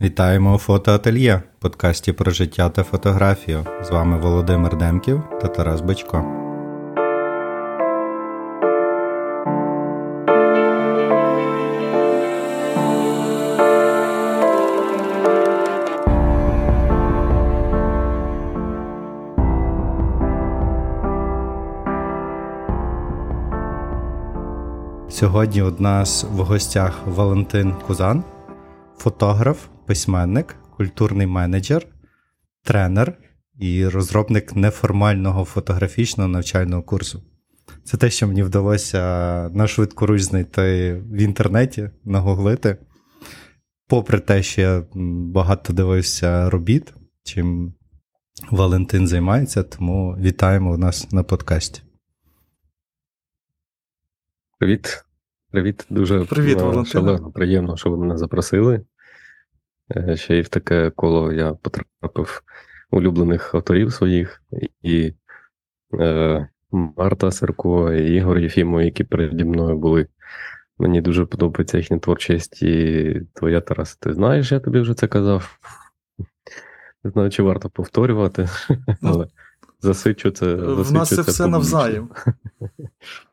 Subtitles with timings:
[0.00, 3.66] Вітаємо у фотоательє, подкасті про життя та фотографію.
[3.82, 6.24] З вами Володимир Демків та Тарас Бачко.
[25.10, 28.24] Сьогодні у нас в гостях Валентин Кузан,
[28.98, 31.86] фотограф, письменник, культурний менеджер,
[32.64, 33.18] тренер
[33.58, 37.22] і розробник неформального фотографічного навчального курсу.
[37.84, 38.98] Це те, що мені вдалося
[39.54, 42.76] на швидкоруч знайти в інтернеті, нагуглити.
[43.86, 44.84] Попри те, що я
[45.34, 47.74] багато дивився робіт, чим
[48.50, 51.82] Валентин займається, тому вітаємо у нас на подкасті.
[54.58, 55.04] Привіт.
[55.50, 58.84] Привіт, дуже Привіт, шалено приємно, що ви мене запросили.
[59.96, 62.42] Е, ще й в таке коло я потрапив
[62.90, 64.42] улюблених авторів своїх,
[64.82, 65.14] і
[66.00, 70.06] е, Марта Серко, і Ігор Єфімов, які переді мною були.
[70.78, 73.96] Мені дуже подобається їхня творчість і твоя Тарас.
[73.96, 75.58] Ти знаєш, я тобі вже це казав.
[77.04, 79.26] Не знаю, чи варто повторювати, ну, але
[79.80, 80.54] засичу це.
[80.54, 82.10] В нас це все навзаєм.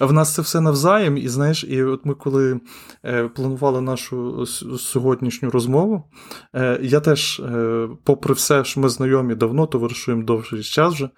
[0.00, 2.60] В нас це все навзаєм, і знаєш, і от ми коли
[3.04, 4.46] е, планували нашу
[4.78, 6.04] сьогоднішню розмову,
[6.54, 11.10] е, я теж, е, попри все, що ми знайомі давно, товаришуємо довший час вже,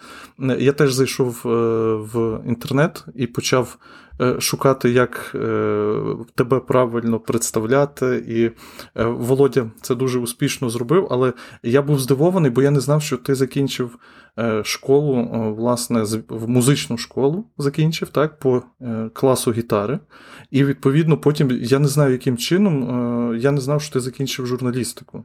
[0.58, 1.40] я теж зайшов
[2.14, 3.78] в інтернет і почав
[4.38, 6.00] шукати, як е,
[6.34, 8.24] тебе правильно представляти.
[8.28, 8.44] І
[9.00, 13.16] е, Володя це дуже успішно зробив, але я був здивований, бо я не знав, що
[13.16, 13.98] ти закінчив
[14.64, 18.62] школу, власне, музичну школу закінчив так, по
[19.12, 19.98] класу гітари.
[20.50, 25.24] І відповідно потім я не знаю, яким чином, я не знав, що ти закінчив журналістику.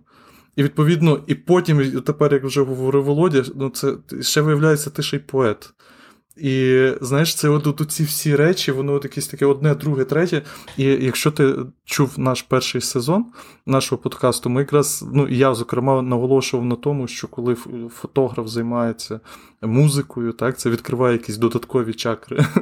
[0.56, 5.18] І відповідно, і потім, тепер, як вже говорив Володя, ну це ще виявляється, ти ще
[5.18, 5.74] й поет.
[6.38, 10.42] І знаєш, це от ці всі речі, воно от якесь таке одне, друге, третє.
[10.78, 13.26] І якщо ти чув наш перший сезон
[13.66, 17.56] нашого подкасту, ми якраз, ну я, зокрема, наголошував на тому, що коли
[17.90, 19.20] фотограф займається
[19.62, 22.46] музикою, так, це відкриває якісь додаткові чакри.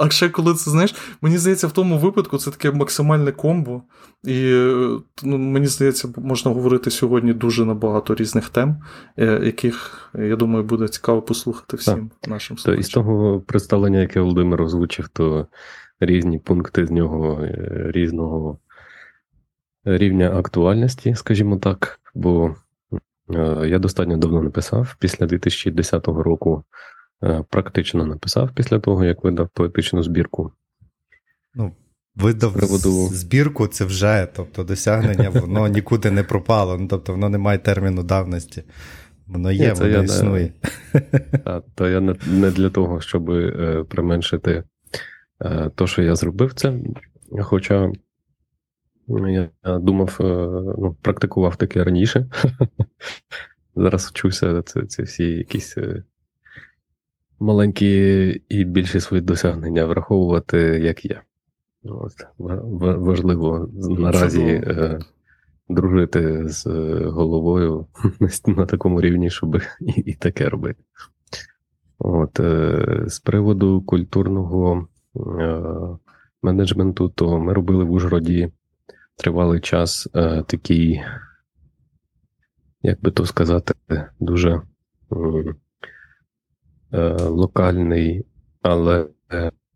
[0.00, 3.82] А ще коли це, знаєш, мені здається, в тому випадку це таке максимальне комбо.
[4.24, 4.50] І
[5.22, 8.76] ну, мені здається, можна говорити сьогодні дуже на багато різних тем,
[9.18, 12.30] е, яких, я думаю, буде цікаво послухати всім так.
[12.30, 12.95] нашим слухачам.
[12.96, 15.46] Того представлення, яке Володимир озвучив, то
[16.00, 18.58] різні пункти з нього е, різного
[19.84, 22.00] рівня актуальності, скажімо так.
[22.14, 22.56] Бо
[23.34, 24.96] е, я достатньо давно написав.
[24.98, 26.64] Після 2010 року
[27.50, 30.52] практично написав після того, як видав поетичну збірку.
[31.54, 31.72] Ну,
[32.14, 33.08] Видав приводу...
[33.08, 38.02] збірку, це вже, тобто досягнення, воно нікуди не пропало, ну, тобто воно не має терміну
[38.02, 38.64] давності.
[39.26, 40.52] Воно є, Ні, воно я існує.
[41.46, 44.64] Не, то я не, не для того, щоб е, применшити
[45.40, 46.74] е, то, що я зробив це.
[47.40, 47.92] Хоча
[49.08, 50.24] я, думав, е,
[50.78, 52.26] ну, практикував таке раніше.
[53.76, 56.04] Зараз вчуся це, це всі якісь е,
[57.38, 61.20] маленькі і більші свої досягнення враховувати, як є.
[61.84, 64.98] От, Важливо наразі е,
[65.68, 67.86] дружити з е, головою
[68.46, 70.82] на такому рівні, щоб і, і таке робити.
[71.98, 74.88] От, е, З приводу культурного
[75.40, 75.62] е,
[76.42, 78.52] менеджменту, то ми робили в Ужгороді
[79.16, 80.08] тривалий час
[80.46, 81.02] такий,
[82.82, 83.74] як би то сказати,
[84.20, 84.62] дуже
[87.20, 88.26] локальний,
[88.62, 89.08] але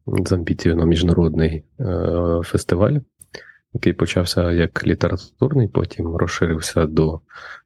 [0.07, 1.65] з амбіцією на міжнародний
[2.43, 2.99] фестиваль,
[3.75, 7.21] який почався як літературний, потім розширився до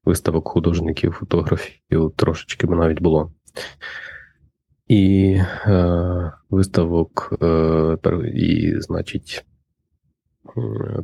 [0.05, 3.33] виставок художників, фотографів, трошечки навіть було.
[4.89, 7.99] І е, виставок, е,
[8.35, 9.45] і, значить,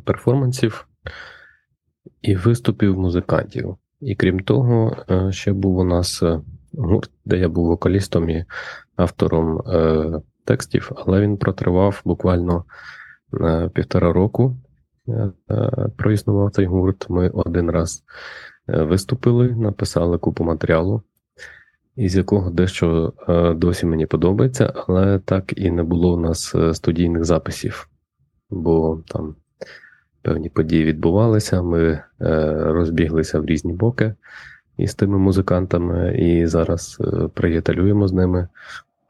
[0.05, 0.89] перформансів,
[2.22, 3.77] і виступів музикантів.
[4.01, 6.41] І крім того, е, ще був у нас е,
[6.72, 8.45] гурт, де я був вокалістом і
[8.97, 12.65] автором е, текстів, але він протривав буквально
[13.41, 14.57] е, півтора року.
[15.10, 17.10] Е, е, проіснував цей гурт.
[17.10, 18.04] Ми один раз
[18.66, 21.03] виступили, написали купу матеріалу,
[21.97, 23.12] із якого дещо
[23.57, 27.89] досі мені подобається, але так і не було у нас студійних записів,
[28.51, 29.34] бо там
[30.22, 32.03] певні події відбувалися, ми
[32.59, 34.15] розбіглися в різні боки
[34.77, 36.98] із тими музикантами, і зараз
[37.34, 38.48] приятелюємо з ними.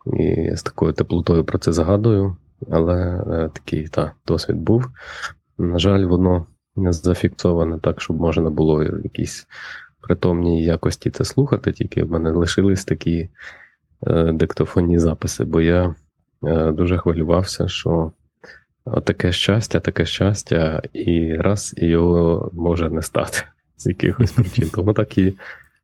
[0.06, 2.37] І з такою теплотою про це загадую,
[2.70, 4.87] але е, такий та, досвід був.
[5.61, 6.47] На жаль, воно
[6.77, 9.47] не зафіксоване так, щоб можна було якісь
[10.01, 13.29] притомній якості це слухати, тільки в мене лишились такі
[14.07, 15.95] е, диктофонні записи, бо я
[16.45, 18.12] е, дуже хвилювався, що
[19.05, 23.39] таке щастя, таке щастя, і раз і його може не стати
[23.77, 24.71] з якихось причин.
[24.75, 25.39] Тому так і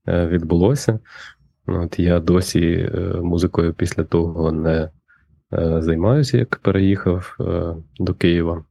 [0.09, 0.99] е, відбулося.
[1.67, 4.91] От Я досі е, музикою після того не
[5.53, 7.37] е, займаюся, як переїхав
[7.99, 8.65] до Києва.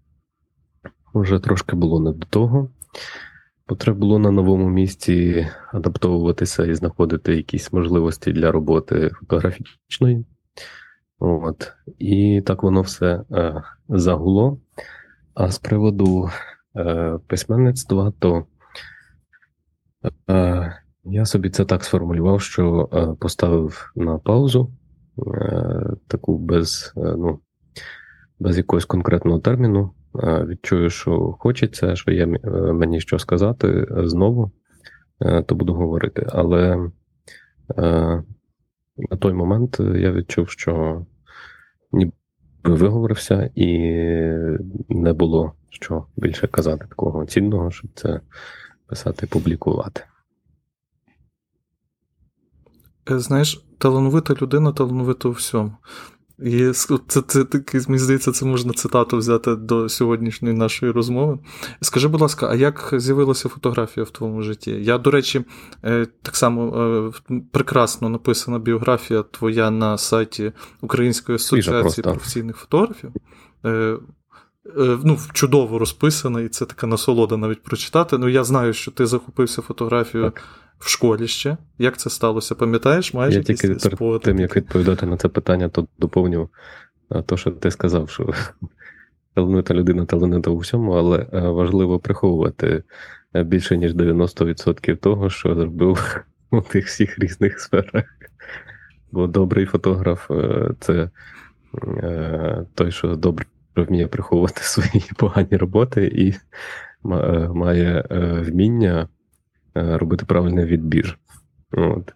[1.16, 2.70] Вже трошки було не до того.
[3.66, 10.26] Потрібно було на новому місці адаптовуватися і знаходити якісь можливості для роботи фотографічної.
[11.20, 11.72] От.
[12.00, 14.60] І так воно все е, загуло.
[15.34, 16.30] А з приводу
[16.76, 18.46] е, письменництва, то
[20.30, 24.74] е, я собі це так сформулював, що е, поставив на паузу
[25.18, 27.40] е, таку без, е, ну,
[28.40, 29.92] без якогось конкретного терміну.
[30.24, 32.26] Відчую, що хочеться, що є
[32.74, 34.52] мені що сказати знову,
[35.46, 36.28] то буду говорити.
[36.30, 36.90] Але
[38.98, 41.06] на той момент я відчув, що
[41.92, 42.12] ніби
[42.64, 43.78] виговорився, і
[44.90, 48.22] не було що більше казати такого цінного, щоб це
[48.88, 50.04] писати, публікувати.
[53.12, 55.72] Е, знаєш, талановита людина талановита у всьому.
[56.40, 61.40] І це це такий, мені здається, це можна цитату взяти до сьогоднішньої нашої розмови.
[61.82, 64.72] Скажи, будь ласка, а як з'явилася фотографія в твоєму житті?
[64.72, 65.46] Я, до речі,
[65.84, 66.84] е, так само
[67.30, 70.52] е, прекрасно написана біографія твоя на сайті
[70.82, 73.12] Української асоціації професійних фотографів.
[73.66, 73.98] Е,
[75.04, 78.18] ну, Чудово розписана, і це така насолода навіть прочитати.
[78.18, 80.32] Ну, я знаю, що ти захопився фотографією.
[80.32, 80.44] Так
[80.80, 81.58] в школі ще.
[81.78, 82.56] Як це сталося?
[82.56, 86.50] Пам'ятаєш, майже Я тільки перед тим, як відповідати на це питання, то доповню
[87.26, 88.34] те, що ти сказав, що
[89.34, 92.84] талановита людина талановита у всьому, але е, важливо приховувати
[93.36, 98.06] е, більше, ніж 90% того, що зробив у тих всіх різних сферах.
[99.12, 101.10] Бо добрий фотограф е, це
[102.76, 103.46] той, що добре
[103.76, 106.34] вміє приховувати свої погані роботи і
[107.54, 108.06] має
[108.48, 109.08] вміння
[109.76, 111.20] робити правильний відбір.
[111.72, 112.14] От.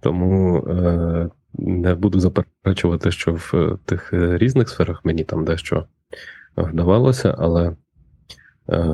[0.00, 5.86] Тому е, не буду заперечувати, що в тих різних сферах мені там дещо
[6.56, 7.76] вдавалося, але
[8.68, 8.86] е,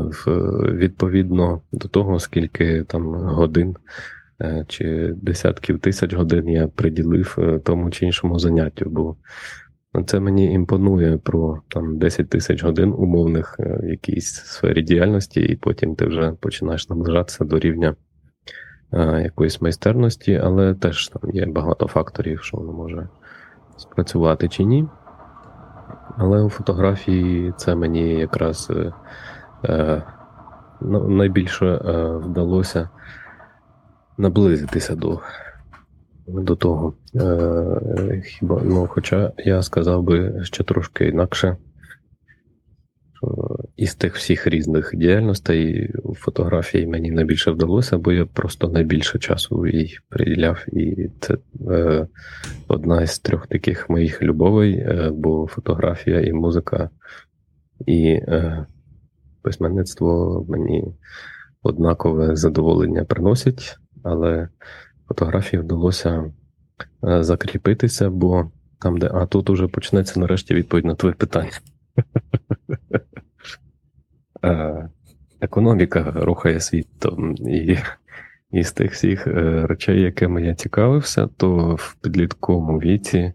[0.73, 3.77] відповідно до того, скільки там годин
[4.43, 8.91] е, чи десятків тисяч годин я приділив е, тому чи іншому заняттю.
[8.91, 9.17] бо
[10.05, 15.57] це мені імпонує про там 10 тисяч годин умовних е, в якійсь сфері діяльності, і
[15.57, 17.97] потім ти вже починаєш наближатися до рівня
[18.91, 23.09] а, е, якоїсь майстерності, але теж там є багато факторів, що воно може
[23.77, 24.87] спрацювати чи ні.
[26.17, 28.93] Але у фотографії це мені якраз е,
[29.65, 30.03] е,
[31.09, 32.89] найбільше е, вдалося
[34.19, 35.21] наблизитися до
[36.27, 36.95] до того.
[37.15, 41.57] Е, Хіба, ну, Хоча я сказав би ще трошки інакше.
[43.77, 49.99] Із тих всіх різних діяльностей фотографії мені найбільше вдалося, бо я просто найбільше часу їй
[50.09, 50.65] приділяв.
[50.73, 51.39] І це
[51.71, 52.07] е,
[52.69, 56.91] одна із трьох таких моїх любовей, е, бо фотографія і музика,
[57.87, 58.67] і е,
[59.43, 60.85] письменництво мені
[61.63, 64.49] однакове задоволення приносять, але
[65.09, 66.33] фотографії вдалося
[67.09, 71.51] е, закріпитися, бо там, де а тут уже почнеться нарешті відповідь на твоє питання.
[74.45, 74.89] Е,
[75.41, 77.79] економіка рухає світом, і
[78.53, 83.33] і з тих всіх е, речей, якими я цікавився, то в підлітковому віці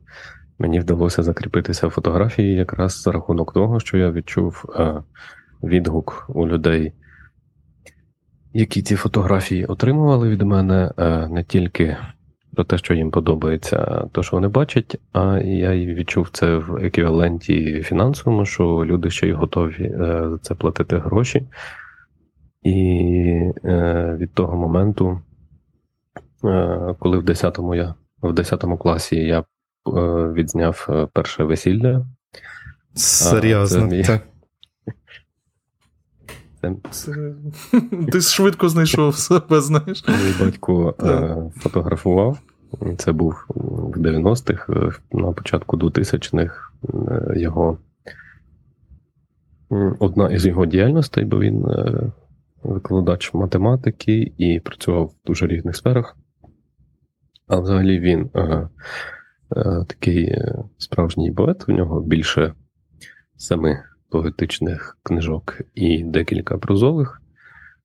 [0.59, 4.65] мені вдалося закріпитися в фотографії якраз за рахунок того, що я відчув
[5.63, 6.93] відгук у людей
[8.53, 11.97] які ці фотографії отримували від мене е, не тільки
[12.55, 17.83] про те, що їм подобається, то що вони бачать, а я відчув це в еквіваленті
[17.83, 21.47] фінансовому, що люди ще й готові е, за це платити гроші.
[22.63, 23.11] І
[23.65, 25.21] е, від того моменту,
[26.99, 29.43] коли в 10-му я в 10 класі я
[30.33, 32.05] відзняв перше весілля.
[32.93, 34.03] Серйозно.
[34.03, 34.19] Це,
[36.91, 37.33] це...
[38.11, 40.03] Ти швидко знайшов себе, знаєш.
[40.07, 42.37] Мій батько е, фотографував.
[42.97, 47.77] Це був в 90-х, е, на початку 2000-х е, його
[49.99, 51.65] одна із його діяльностей, бо він
[52.63, 56.17] викладач математики і працював в дуже різних сферах.
[57.47, 58.29] А взагалі він
[59.87, 60.37] такий
[60.77, 62.53] справжній поет, у нього більше
[63.37, 63.79] семи
[64.11, 67.21] поетичних книжок і декілька прозових.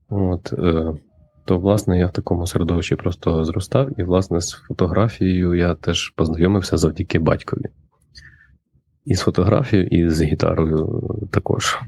[0.09, 0.95] От, е,
[1.45, 6.77] То, власне, я в такому середовищі просто зростав, і, власне, з фотографією я теж познайомився
[6.77, 7.65] завдяки батькові.
[9.05, 11.01] І з фотографією, і з гітарою
[11.33, 11.79] також.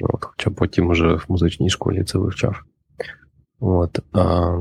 [0.00, 2.62] От, Хоча потім вже в музичній школі це вивчав.
[3.60, 4.56] От, а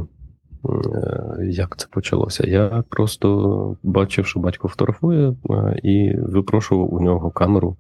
[0.66, 2.48] е, Як це почалося?
[2.48, 7.78] Я просто бачив, що батько фотографує, е, і випрошував у нього камеру,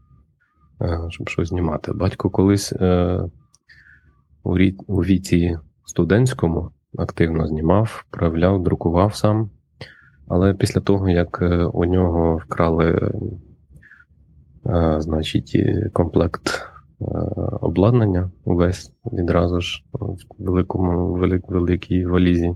[1.09, 1.93] щоб щось знімати.
[1.93, 2.73] Батько колись
[4.87, 9.49] у віці студентському активно знімав, проявляв, друкував сам.
[10.27, 11.43] Але після того, як
[11.73, 13.11] у нього вкрали
[14.99, 15.57] значить,
[15.93, 16.69] комплект
[17.01, 17.05] Е,
[17.61, 22.55] обладнання увесь відразу ж в великому, велик, великій валізі,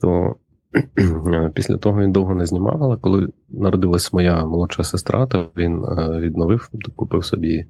[0.00, 0.36] то
[1.54, 6.20] після того він довго не знімав, але коли народилась моя молодша сестра, то він е,
[6.20, 7.66] відновив, купив собі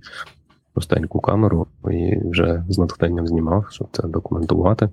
[0.73, 4.89] простеньку камеру і вже з натхненням знімав, щоб це документувати.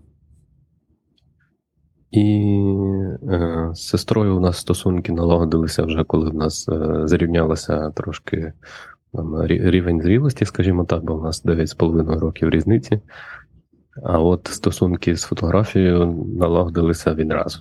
[2.12, 2.58] І
[3.32, 8.54] е, з сестрою у нас стосунки налагодилися вже коли в нас е, зарівнялася трошки
[9.48, 13.00] рівень зрілості, скажімо так, бо в нас 9,5 років різниці.
[14.04, 17.60] А от стосунки з фотографією налагодилися відразу.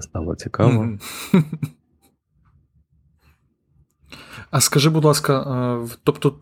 [0.00, 0.98] Стало цікаво.
[4.50, 6.32] А скажи, будь ласка, тобто, е,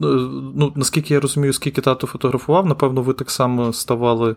[0.57, 4.37] ну, наскільки я розумію, скільки тато фотографував, напевно, ви так само ставали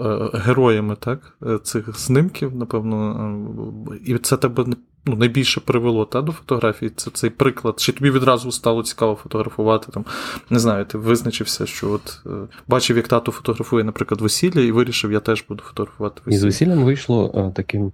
[0.00, 4.64] е, героями так, е, цих знимків, напевно, і це тебе
[5.06, 7.74] ну, найбільше привело та, до фотографії, це цей приклад.
[7.80, 9.92] Чи тобі відразу стало цікаво фотографувати?
[9.92, 10.04] Там,
[10.50, 12.30] Не знаю, ти визначився, що от е,
[12.68, 16.36] бачив, як тато фотографує, наприклад, весілля, і вирішив, я теж буду фотографувати весілля.
[16.36, 17.92] І з весіллям вийшло е, таким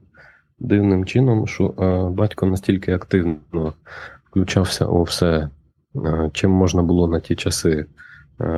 [0.60, 3.72] дивним чином, що е, батько настільки активно
[4.30, 5.48] включався у все,
[5.94, 7.86] а, чим можна було на ті часи.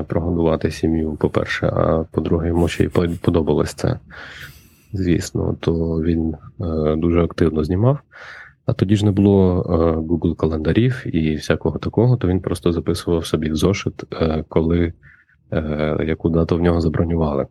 [0.07, 2.89] Прогодувати сім'ю, по-перше, а по-друге, йому ще й
[3.23, 3.99] подобалось це,
[4.93, 7.99] звісно, то він е, дуже активно знімав.
[8.67, 13.27] А тоді ж не було е, Google календарів і всякого такого, то він просто записував
[13.27, 14.93] собі в зошит, е, коли
[15.53, 17.47] е, яку дату в нього забронювали.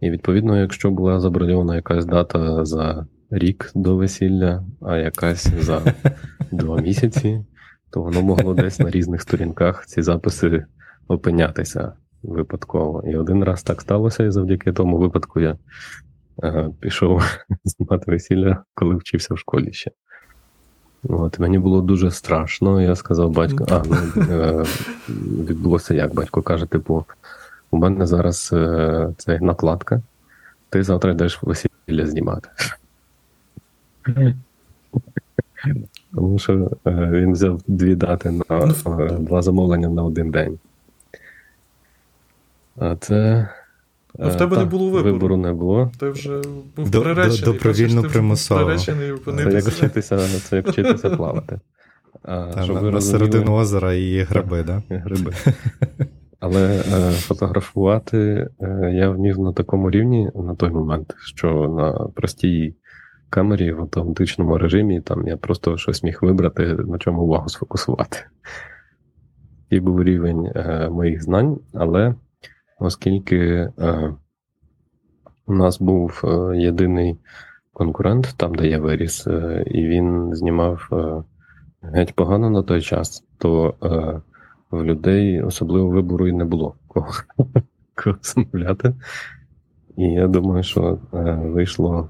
[0.00, 5.82] І відповідно, якщо була заброньована якась дата за рік до весілля, а якась за
[6.50, 7.44] два місяці,
[7.90, 10.64] то воно могло десь на різних сторінках ці записи
[11.08, 11.92] опинятися
[12.22, 13.02] випадково.
[13.06, 15.56] І один раз так сталося, і завдяки тому випадку я
[16.80, 17.22] пішов
[17.64, 19.90] знімати весілля, коли вчився в школі ще.
[21.02, 22.82] От, Мені було дуже страшно.
[22.82, 24.64] Я сказав батько, а ну, е,
[25.48, 26.14] відбулося як?
[26.14, 27.04] Батько каже: типу,
[27.70, 30.02] у мене зараз е, це накладка,
[30.68, 32.48] ти завтра йдеш весілля знімати.
[36.14, 38.74] Тому що е, він взяв дві дати на
[39.18, 40.58] два замовлення на один день.
[42.78, 43.48] А це.
[44.18, 45.12] Ну, в тебе та, не було вибору.
[45.12, 45.92] Вибору не було.
[46.00, 46.40] Ти вже
[46.76, 47.40] був до, приречений.
[47.44, 48.76] Добровільно примусово.
[48.76, 51.60] Це як вчитися, це як вчитися плавати.
[52.22, 54.82] А, Та, щоб на, на середину озера і гриби, так?
[54.88, 54.96] Да?
[54.96, 55.32] Гриби.
[56.40, 61.48] Але е, фотографувати е, я вмів на такому рівні на той момент, що
[61.78, 62.74] на простій
[63.30, 68.18] камері в автоматичному режимі там я просто щось міг вибрати, на чому увагу сфокусувати.
[69.70, 72.14] І був рівень е, моїх знань, але
[72.78, 73.38] оскільки
[73.78, 74.14] е,
[75.46, 77.16] у нас був е, єдиний
[77.76, 81.22] конкурент, там, де я виріс, е, і він знімав е,
[81.82, 84.20] геть погано на той час, то е,
[84.70, 86.74] в людей особливо вибору і не було
[87.94, 88.94] кого, замовляти.
[89.96, 90.98] І я думаю, що
[91.42, 92.08] вийшло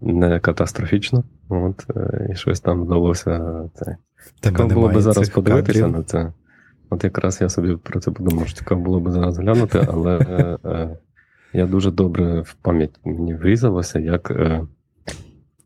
[0.00, 1.24] не катастрофічно.
[1.48, 1.86] От,
[2.30, 3.62] І щось там вдалося.
[3.74, 3.96] Це.
[4.40, 5.96] Цікаво було би зараз подивитися кадрів.
[5.96, 6.32] на це.
[6.90, 10.58] От якраз я собі про це подумав, що цікаво було б зараз глянути, але е,
[10.64, 10.98] е,
[11.52, 14.66] я дуже добре в пам'ять мені врізалося, як е,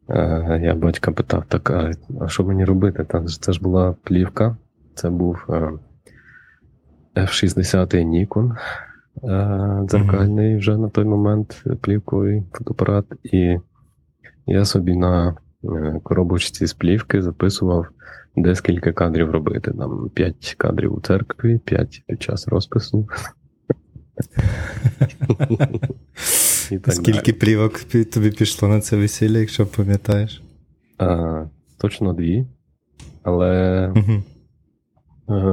[0.09, 3.04] е, я батька питав: так, а, а що мені робити?
[3.04, 4.57] Там, це ж була плівка,
[4.95, 5.73] це був е,
[7.16, 8.57] F60 Nikon е,
[9.83, 13.59] дзеркальний вже на той момент плівковий фотоапарат, і
[14.47, 17.87] я собі на е, коробочці з плівки записував
[18.43, 19.73] де скільки кадрів робити.
[19.79, 23.09] Там 5 кадрів у церкві, 5 під час розпису.
[26.89, 27.79] Скільки плівок
[28.13, 30.43] тобі пішло на це весілля, якщо пам'ятаєш?
[30.99, 31.45] А,
[31.79, 32.47] Точно дві.
[33.23, 33.53] Але
[33.97, 34.23] uh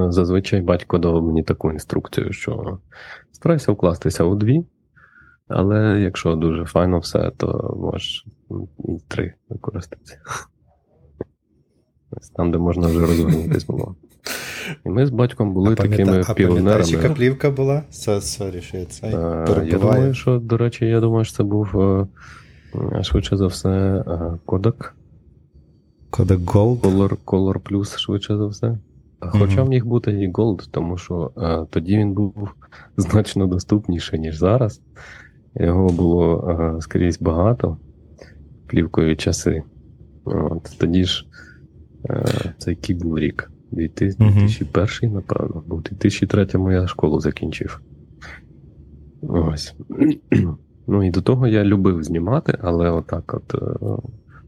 [0.10, 2.79] зазвичай батько дав мені таку інструкцію, що
[3.32, 4.65] старайся вкластися у дві,
[5.48, 8.25] але якщо дуже файно все, то можеш
[8.79, 10.17] і три використати.
[12.36, 13.96] Там, де можна вже розвернутися було.
[14.86, 16.89] І ми з батьком були а такими а піонерами.
[16.89, 17.84] яка плівка була?
[17.90, 19.10] Sorry, що я це
[19.65, 22.08] Я думаю, що, до речі, я думаю, що це був е,
[23.03, 24.03] швидше за все
[24.46, 24.96] кодек.
[26.10, 26.82] Кодек Gold?
[26.82, 28.77] Color, Color Plus, швидше за все.
[29.20, 32.50] Хоча mm міг бути і Gold, тому що а, тоді він був
[32.98, 34.82] значно доступніший, ніж зараз.
[35.56, 37.78] Його було а, скрізь багато
[38.68, 39.64] плівкові часи.
[40.26, 41.28] От, Тоді ж
[42.10, 42.24] а,
[42.58, 43.52] це який був рік.
[43.72, 47.82] 2001, mm напевно, бо в 2003 я школу закінчив.
[49.22, 49.76] Ось.
[50.88, 53.78] Ну і до того я любив знімати, але отак от е,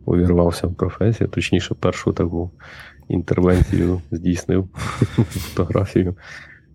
[0.05, 2.51] увірвався в професію, точніше, першу таку
[3.09, 4.67] інтервенцію здійснив
[5.29, 6.15] фотографію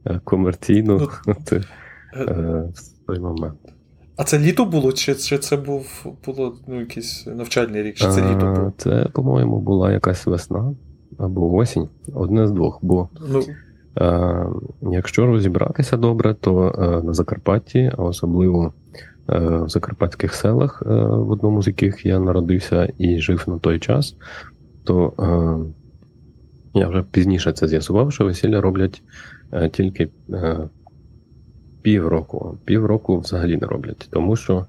[0.06, 1.62] е, комерційну ну, це, е,
[2.74, 3.58] в той момент.
[4.16, 7.94] А це літо було, чи чи це був було ну, якийсь навчальний рік?
[7.94, 8.72] Чи це літо було?
[8.76, 10.74] Це, по-моєму, була якась весна
[11.18, 12.78] або осінь, одне з двох.
[12.82, 13.42] Бо ну.
[14.00, 14.46] е,
[14.82, 18.72] якщо розібратися добре, то е, на Закарпатті, а особливо
[19.28, 23.78] е, в закарпатських селах, е, в одному з яких я народився і жив на той
[23.78, 24.16] час,
[24.84, 25.12] то
[26.74, 29.02] я вже пізніше це з'ясував, що весілля роблять
[29.52, 30.58] е, тільки е,
[31.82, 32.58] півроку.
[32.64, 34.08] Півроку взагалі не роблять.
[34.10, 34.66] Тому що,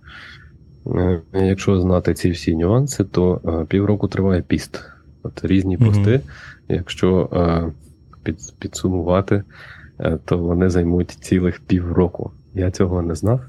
[0.88, 4.82] е, якщо знати ці всі нюанси, то півроку триває піст.
[5.24, 6.12] От Різні пости.
[6.12, 6.22] Mm-hmm.
[6.70, 7.30] Якщо
[8.24, 9.44] під, підсумувати,
[10.26, 12.32] то вони займуть цілих півроку.
[12.54, 13.42] Я цього не знав.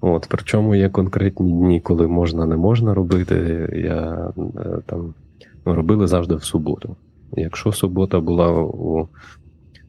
[0.00, 3.68] От, Причому є конкретні дні, коли можна, не можна робити.
[3.74, 4.28] Я
[4.86, 5.14] там
[5.66, 6.96] ну, робили завжди в суботу.
[7.32, 9.08] Якщо субота була у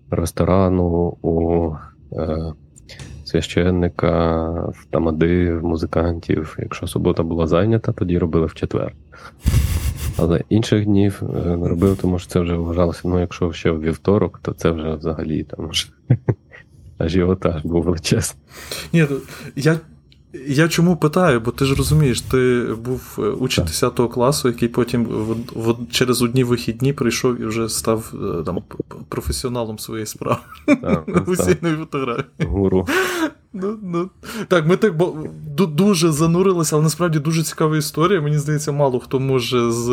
[0.09, 1.71] ресторану, у
[2.13, 2.53] е,
[3.25, 8.93] священника, в тамади, в музикантів, якщо субота була зайнята, тоді робили в четвер.
[10.17, 13.01] Але інших днів е, не робив, тому що це вже вважалося.
[13.03, 15.71] Ну, якщо ще в вівторок, то це вже взагалі там
[16.97, 18.43] ажіотаж був величезний.
[18.93, 19.05] Ні,
[19.55, 19.79] я
[20.33, 25.05] я чому питаю, бо ти ж розумієш, ти був е, учень 10 класу, який потім
[25.05, 28.63] в, в, через одні вихідні прийшов і вже став е, там
[29.09, 30.39] професіоналом своєї справи.
[31.05, 32.47] Весільної фотографії.
[32.47, 32.87] Гуру.
[33.53, 34.09] Ну, ну,
[34.47, 34.93] Так, ми так
[35.57, 38.21] дуже занурилися, але насправді дуже цікава історія.
[38.21, 39.89] Мені здається, мало хто може з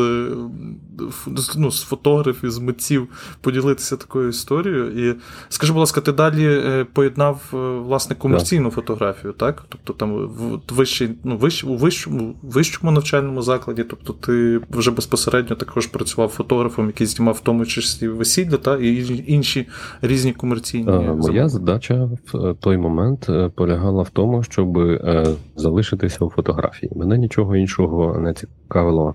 [1.56, 3.08] ну, з фотографів, з митців
[3.40, 5.10] поділитися такою історією.
[5.10, 5.14] І
[5.48, 9.64] скажи, будь ласка, ти далі е, поєднав е, власне комерційну фотографію, так?
[9.68, 15.56] Тобто там в вищій, ну, вищ, у вищому вищому навчальному закладі, тобто ти вже безпосередньо
[15.56, 19.68] також працював фотографом, який знімав в тому числі весілля, та, і інші
[20.02, 20.88] різні комерційні.
[20.88, 26.92] А, моя задача в той момент полягала в тому, щоб е, залишитися у фотографії.
[26.96, 29.14] Мене нічого іншого не цікавило,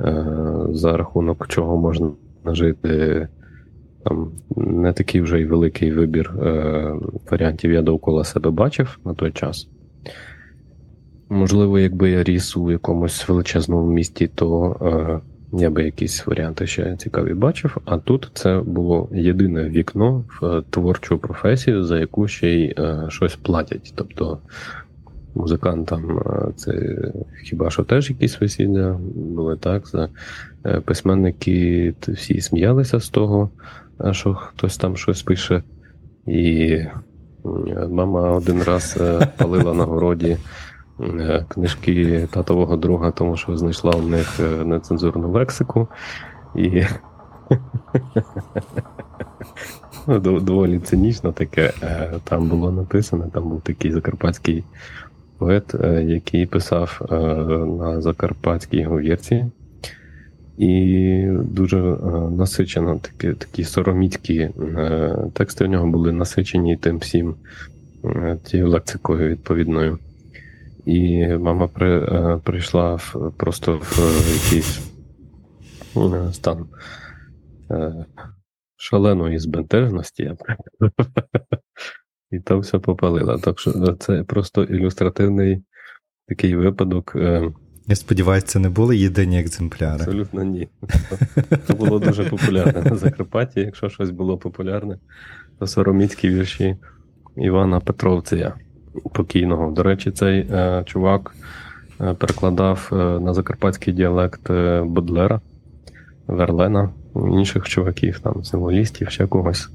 [0.00, 0.26] е,
[0.70, 2.10] за рахунок чого можна
[2.46, 3.28] жити.
[4.04, 6.94] Там не такий вже й великий вибір е,
[7.30, 9.68] варіантів я довкола себе бачив на той час.
[11.28, 16.96] Можливо, якби я ріс у якомусь величезному місті, то е, я би якісь варіанти ще
[16.96, 22.74] цікаві бачив, а тут це було єдине вікно в творчу професію, за яку ще й
[22.78, 23.92] е, щось платять.
[23.96, 24.38] Тобто
[25.34, 26.98] музикантам е, це
[27.44, 29.88] хіба що теж якісь весілля були так.
[29.88, 30.08] За
[30.66, 33.50] е, письменники всі сміялися з того,
[34.04, 35.62] е, що хтось там щось пише.
[36.26, 36.78] І
[37.90, 40.36] мама один раз е, палила на городі.
[41.02, 45.88] Е, книжки татового друга, тому що знайшла у них е, нецензурну лексику.
[46.56, 46.82] І
[50.06, 53.30] ну, доволі цинічно таке е, там було написано.
[53.32, 54.64] Там був такий закарпатський
[55.38, 57.00] поет, який писав
[57.80, 59.46] на закарпатській говірці.
[60.58, 61.76] І дуже
[62.30, 64.50] насичено такі такі сороміцькі
[65.32, 67.34] тексти у нього були насичені тим всім
[68.44, 69.98] тією лексикою відповідною.
[70.86, 73.98] І мама при, е, прийшла в, просто в
[74.44, 74.80] якийсь
[75.96, 76.66] е, стан
[77.70, 78.06] е,
[78.76, 80.34] шаленої збентежності.
[82.30, 83.38] І там все попалила.
[83.38, 85.64] Так що це просто ілюстративний
[86.28, 87.16] такий випадок.
[87.86, 89.94] Я сподіваюся, це не були єдині екземпляри.
[89.94, 90.68] Абсолютно ні.
[91.66, 93.60] Це було дуже популярне на Закарпатті.
[93.60, 94.98] Якщо щось було популярне,
[95.58, 96.76] то сороміцькі вірші
[97.36, 98.54] Івана Петровця
[99.12, 99.70] покійного.
[99.70, 101.34] До речі, цей е, чувак
[102.00, 105.40] е, перекладав е, на закарпатський діалект е, Бодлера,
[106.26, 109.68] Верлена, інших чуваків, там, символістів, ще когось.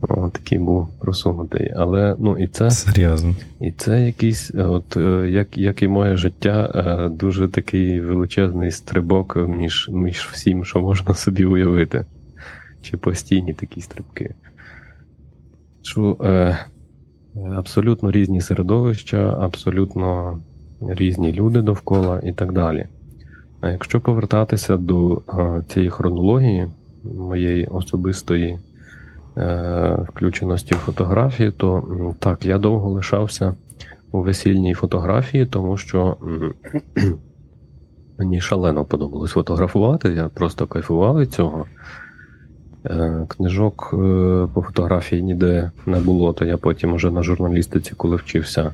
[0.00, 1.72] О, такий був просунутий.
[1.76, 3.34] Але ну і це серйозно.
[3.60, 4.96] І це якийсь, от
[5.28, 11.44] як як і моє життя, дуже такий величезний стрибок між між всім, що можна собі
[11.44, 12.04] уявити.
[12.82, 14.34] Чи постійні такі стрибки.
[15.82, 16.58] Що е,
[17.56, 20.38] абсолютно різні середовища, абсолютно
[20.80, 22.86] різні люди довкола і так далі.
[23.60, 25.22] А якщо повертатися до
[25.68, 26.66] цієї хронології
[27.04, 28.58] моєї особистої
[29.36, 31.84] е, включеності в фотографії, то
[32.18, 33.54] так, я довго лишався
[34.12, 36.16] у весільній фотографії, тому що
[38.18, 41.66] мені шалено подобалось фотографувати, я просто кайфував від цього.
[42.90, 43.96] Е, книжок е,
[44.54, 48.72] по фотографії ніде не було, то я потім уже на журналістиці, коли вчився,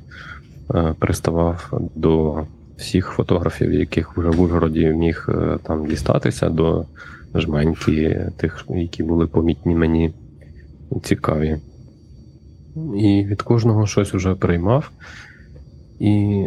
[0.74, 2.42] е, приставав до
[2.76, 5.28] всіх фотографів, яких вже в Ужгороді міг
[5.62, 6.84] там дістатися, до
[7.34, 10.12] жменьки, тих, які були помітні мені
[11.02, 11.56] цікаві.
[12.96, 14.90] І від кожного щось вже приймав.
[16.00, 16.44] І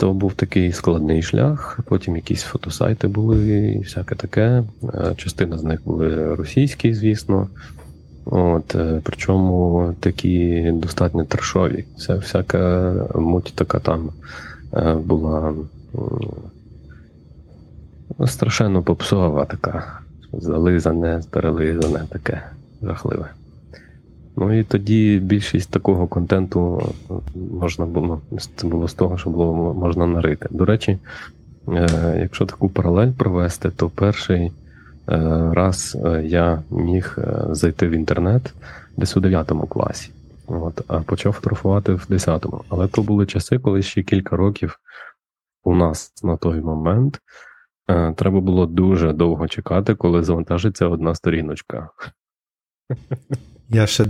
[0.00, 1.80] то був такий складний шлях.
[1.84, 4.64] Потім якісь фотосайти були, і всяке таке.
[4.94, 7.48] Е, частина з них були російські, звісно.
[8.24, 11.84] От, е, Причому такі достатньо трешові.
[11.96, 14.10] Вся, Всяка муть така там
[14.74, 15.54] е, була
[18.26, 20.00] страшенно попсова така.
[20.32, 22.42] Зализане, перелизане, таке
[22.82, 23.30] жахливе.
[24.40, 26.92] Ну і тоді більшість такого контенту
[27.52, 28.20] можна було
[28.56, 30.48] це було з того, що було можна нарити.
[30.50, 30.98] До речі,
[31.68, 34.52] е, якщо таку паралель провести, то перший е,
[35.52, 37.18] раз е, я міг
[37.50, 38.54] зайти в інтернет
[38.96, 40.10] десь у 9 класі,
[40.46, 42.64] От, а почав фотографувати в 10-му.
[42.68, 44.78] Але то були часи, коли ще кілька років
[45.64, 47.20] у нас на той момент
[48.16, 51.88] треба було дуже довго чекати, коли завантажиться одна сторіночка.
[53.72, 54.06] Я ще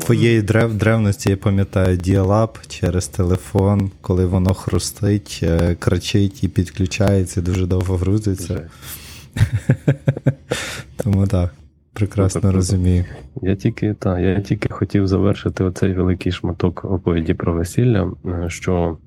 [0.00, 7.42] твоєї древ, древності я пам'ятаю діалап через телефон, коли воно хрустить, е, кричить і підключається,
[7.42, 8.70] дуже довго грузиться.
[10.96, 11.54] Тому так,
[11.92, 13.04] прекрасно розумію.
[13.42, 18.98] Я тільки та, я тільки хотів завершити оцей великий шматок оповіді про весілля, е, що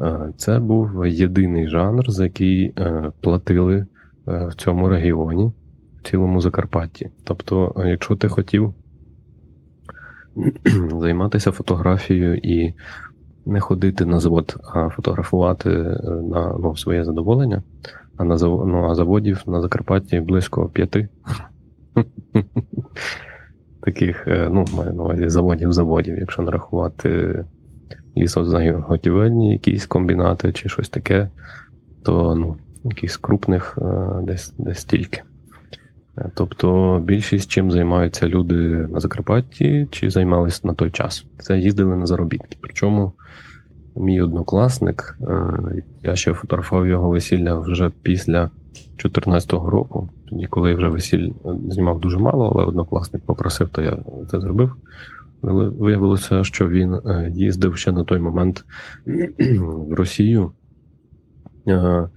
[0.00, 2.74] е, це був єдиний жанр, за який
[3.20, 3.86] платили
[4.26, 5.52] в цьому регіоні,
[6.02, 7.10] в цілому Закарпатті.
[7.24, 8.74] Тобто, якщо ти хотів
[11.00, 12.74] займатися фотографією і
[13.46, 17.62] не ходити на завод, а фотографувати е, на ну, своє задоволення.
[18.16, 21.08] А на ну, а заводів на Закарпатті близько п'яти.
[23.80, 27.44] Таких, е, ну, маю на увазі заводів-заводів, якщо нарахувати
[28.16, 31.30] лісозаготівельні якісь комбінати чи щось таке,
[32.02, 35.22] то ну, якихось крупних е, десь десь стільки.
[36.34, 41.26] Тобто більшість чим займаються люди на Закарпатті чи займалися на той час.
[41.38, 42.56] Це їздили на заробітки.
[42.60, 43.12] Причому
[43.96, 50.88] мій однокласник, е, я ще фотографував його весілля вже після 2014 року, тоді, коли вже
[50.88, 51.32] весіль
[51.68, 53.98] знімав дуже мало, але однокласник попросив, то я
[54.30, 54.76] це зробив.
[55.42, 58.64] Виявилося, що він е, їздив ще на той момент
[59.58, 60.52] в Росію,
[61.68, 62.08] е,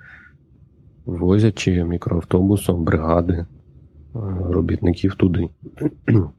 [1.06, 3.46] возячи мікроавтобусом бригади
[4.49, 5.49] робітників туди.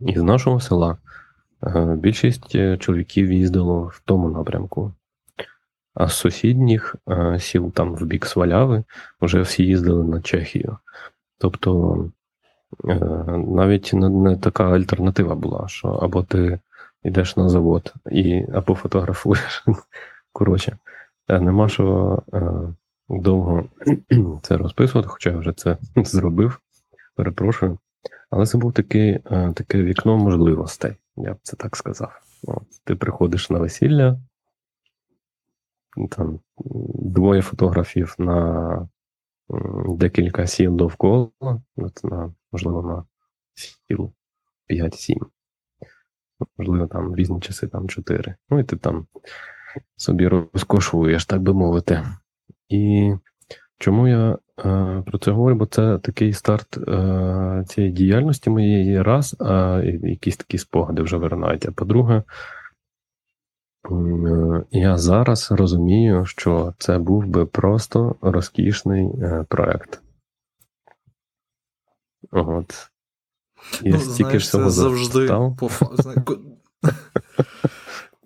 [0.01, 0.97] Із нашого села
[1.67, 4.93] е, більшість е, чоловіків їздило в тому напрямку.
[5.95, 8.85] А з сусідніх е, сіл там в бік Сваляви
[9.21, 10.77] вже всі їздили на Чехію.
[11.39, 11.99] Тобто
[13.49, 16.61] навіть не така альтернатива була, що або ти
[17.05, 19.65] йдеш на завод і або фотографуєш.
[20.33, 20.79] Коротше,
[21.29, 22.19] нема що
[23.09, 23.65] довго
[24.43, 26.61] це розписувати, хоча я вже це зробив
[27.15, 27.79] перепрошую.
[28.31, 29.21] Але це був таке,
[29.55, 32.21] таке вікно можливостей, я б це так сказав.
[32.43, 34.19] От, Ти приходиш на весілля,
[36.11, 36.41] там
[36.95, 38.89] двоє фотографів на
[39.89, 41.31] декілька сіл довкола,
[41.77, 43.05] от, на, можливо, на
[43.55, 44.13] сіл
[44.71, 45.17] 5-7.
[46.59, 48.35] Можливо, там різні часи, там 4.
[48.51, 49.07] Ну, і ти там
[49.97, 52.07] собі розкошуєш, так би мовити.
[52.69, 53.13] І
[53.79, 54.39] чому я
[55.07, 60.59] про це говорю, бо це такий старт е, цієї діяльності моєї раз, а якісь такі
[60.59, 61.67] спогади вже виринають.
[61.69, 62.23] А по-друге,
[64.71, 70.03] я зараз розумію, що це був би просто розкішний е, проект.
[72.31, 72.91] От.
[73.85, 75.71] Ну, стільки знаєш, всього це завжди по...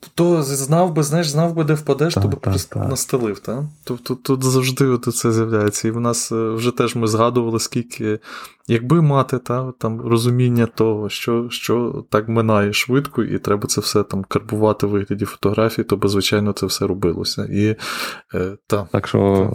[0.01, 2.89] хто знав би, знаєш, знав би, де впадеш, так, то би так, просто так.
[2.89, 3.39] настелив.
[3.39, 3.65] Та?
[3.85, 5.89] Тобто тут завжди от це з'являється.
[5.89, 8.19] І в нас е, вже теж ми згадували, скільки,
[8.67, 14.03] якби мати та, там, розуміння того, що що так минає швидко, і треба це все
[14.03, 17.45] там карбувати в вигляді фотографії, то би, звичайно, це все робилося.
[17.45, 17.77] І,
[18.35, 19.53] е, та, Так що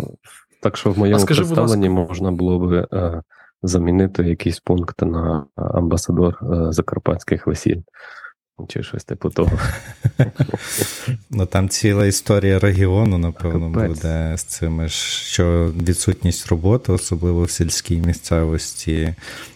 [0.62, 3.22] так що в моєму скажи, представленні можна було би е,
[3.64, 7.82] замінити якийсь пункт на амбасадор е, закарпатських весіль.
[8.68, 9.52] Чи щось типу того.
[11.30, 13.88] Ну там ціла історія регіону, напевно, Капець.
[13.88, 19.16] буде з цими, що відсутність роботи, особливо в сільській місцевості,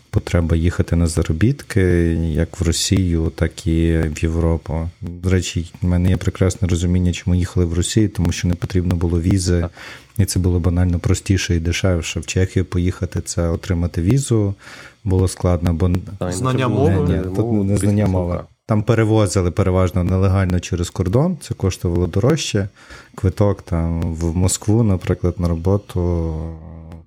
[0.10, 1.82] потреба їхати на заробітки,
[2.14, 4.90] як в Росію, так і в Європу.
[5.02, 8.96] До речі, в мене є прекрасне розуміння, чому їхали в Росію, тому що не потрібно
[8.96, 9.70] було візи,
[10.18, 12.20] і це було банально простіше і дешевше.
[12.20, 14.56] В Чехію поїхати це отримати візу
[15.04, 15.92] було складно, бо
[16.32, 18.44] знання мови Ні, тут не знання мови.
[18.68, 22.68] Там перевозили переважно нелегально через кордон, це коштувало дорожче.
[23.16, 26.34] Квиток там в Москву, наприклад, на роботу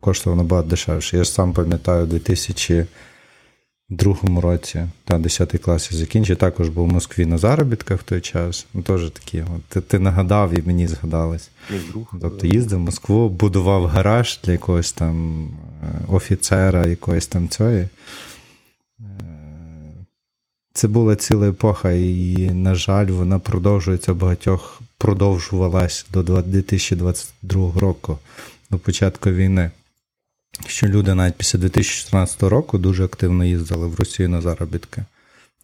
[0.01, 1.16] коштував набагато дешевше.
[1.16, 6.92] Я ж сам пам'ятаю, у 2002 році, та 10 клас я закінчив, також був в
[6.92, 8.66] Москві на заробітках в той час.
[8.75, 11.51] Ну, Теж такі, от, ти, ти нагадав і мені згадалось.
[12.20, 15.49] Тобто їздив в Москву, будував гараж для якогось там
[15.83, 17.88] е, офіцера, якоїсь там цієї.
[20.80, 28.18] Це була ціла епоха, і, на жаль, вона продовжується багатьох продовжувалась до 2022 року,
[28.70, 29.70] до початку війни.
[30.66, 35.04] Що люди навіть після 2014 року дуже активно їздили в Росію на заробітки.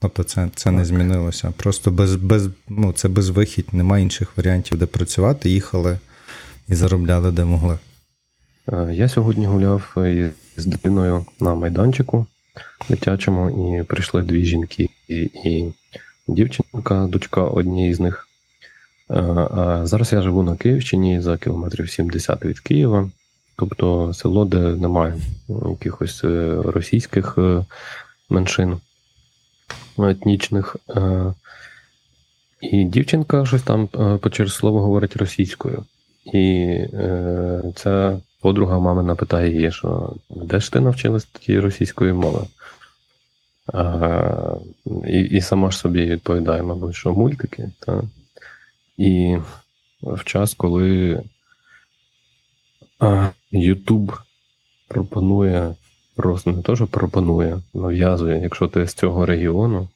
[0.00, 1.52] Тобто це це не змінилося.
[1.56, 5.98] Просто без, без, ну, це безвихідь, немає інших варіантів, де працювати, їхали
[6.68, 7.78] і заробляли де могли.
[8.72, 9.96] Е, я сьогодні гуляв
[10.56, 12.26] з дитиною на майданчику
[12.88, 15.74] дитячому, і прийшли дві жінки і, і
[16.28, 18.28] дівчинка, дочка однієї з них.
[19.08, 23.10] А Зараз я живу на Київщині за кілометрів 70 від Києва,
[23.56, 25.14] тобто село, де немає
[25.48, 27.64] якихось е, російських е,
[28.28, 28.76] меншин
[29.98, 30.76] етнічних.
[30.96, 31.34] Е,
[32.60, 33.88] і дівчинка щось там
[34.22, 35.84] по через слово говорить російською.
[36.32, 36.76] І
[37.74, 42.46] ця подруга мамина питає її, що де ж ти навчилась тієї російської мови?
[43.72, 44.56] А,
[45.06, 47.70] І і сама ж собі відповідає, мабуть, що мультики.
[47.80, 48.02] Та?
[48.96, 49.38] І
[50.02, 51.22] в час, коли
[53.52, 54.18] YouTube
[54.88, 55.74] пропонує,
[56.16, 59.88] просто не те, що пропонує, нав'язує, якщо ти з цього регіону,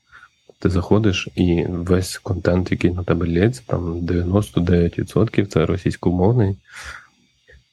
[0.59, 6.57] ти заходиш і весь контент, який на тебе лється, там 99% це російськомовний,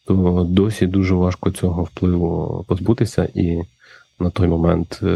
[0.07, 3.29] то досі дуже важко цього впливу позбутися.
[3.33, 3.61] і
[4.19, 5.07] на той момент е,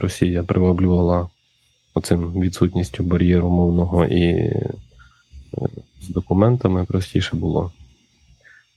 [0.00, 1.28] Росія приваблювала
[1.94, 4.62] оцим відсутністю бар'єру мовного і е,
[6.02, 7.72] з документами простіше було.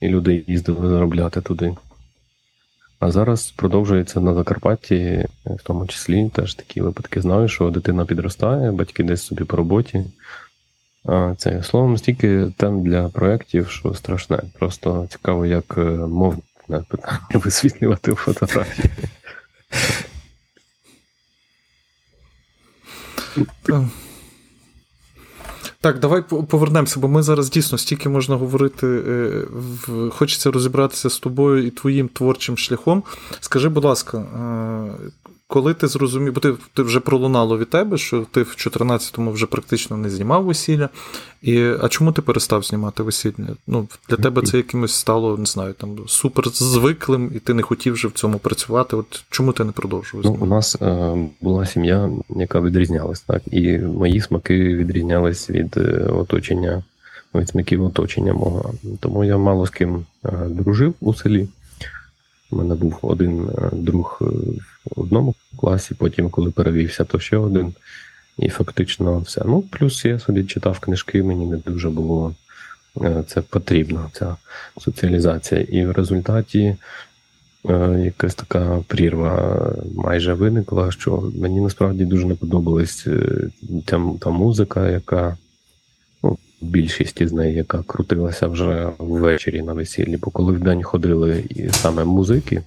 [0.00, 1.74] І люди їздили заробляти туди.
[2.98, 8.72] А зараз продовжується на Закарпатті, в тому числі теж такі випадки знаю, що дитина підростає,
[8.72, 10.04] батьки десь собі по роботі.
[11.38, 14.42] Це словом стільки тем для проєктів, що страшне.
[14.58, 16.42] Просто цікаво, як е, мовне
[16.88, 18.90] питання висвітлювати фотографії.
[25.80, 28.86] Так, давай повернемося, бо ми зараз дійсно стільки можна говорити.
[28.86, 29.42] Е,
[30.10, 33.02] хочеться розібратися з тобою і твоїм творчим шляхом.
[33.40, 35.10] Скажи, будь ласка, е,
[35.48, 39.46] коли ти зрозумів, бо ти ти вже пролунало від тебе, що ти в 14-му вже
[39.46, 40.88] практично не знімав весілля.
[41.42, 43.48] І, А чому ти перестав знімати весілля?
[43.66, 47.92] Ну, Для тебе це якимось стало, не знаю, там супер звиклим, і ти не хотів
[47.92, 48.96] вже в цьому працювати.
[48.96, 50.26] От Чому ти не продовжував?
[50.26, 56.06] Ну, У нас е, була сім'я, яка відрізнялась, так, і мої смаки відрізнялись від е,
[56.12, 56.82] оточення,
[57.34, 58.74] від смаків оточення мого.
[59.00, 61.48] Тому я мало з ким е, дружив у селі.
[62.50, 64.24] У мене був один е, друг е,
[64.96, 67.74] в одному класі, потім, коли перевівся, то ще один.
[68.38, 69.42] І фактично все.
[69.46, 72.34] Ну, плюс я собі читав книжки, мені не дуже було
[73.02, 74.36] е, це потрібно, ця
[74.78, 75.60] соціалізація.
[75.60, 76.76] І в результаті
[78.04, 83.06] якась така прірва майже виникла, що мені насправді дуже не подобалась
[83.84, 85.36] та, та музика, яка
[86.64, 90.16] більшість із неї, яка крутилася вже ввечері на весіллі.
[90.16, 92.62] Бо коли в день ходили і саме музики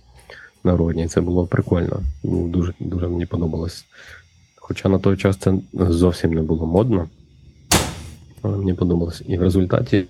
[0.64, 2.00] народні, це було прикольно.
[2.24, 3.86] Ну, дуже дуже мені подобалось.
[4.56, 7.10] Хоча на той час це зовсім не було модно,
[8.42, 9.24] але мені подобалось.
[9.28, 10.06] І в результаті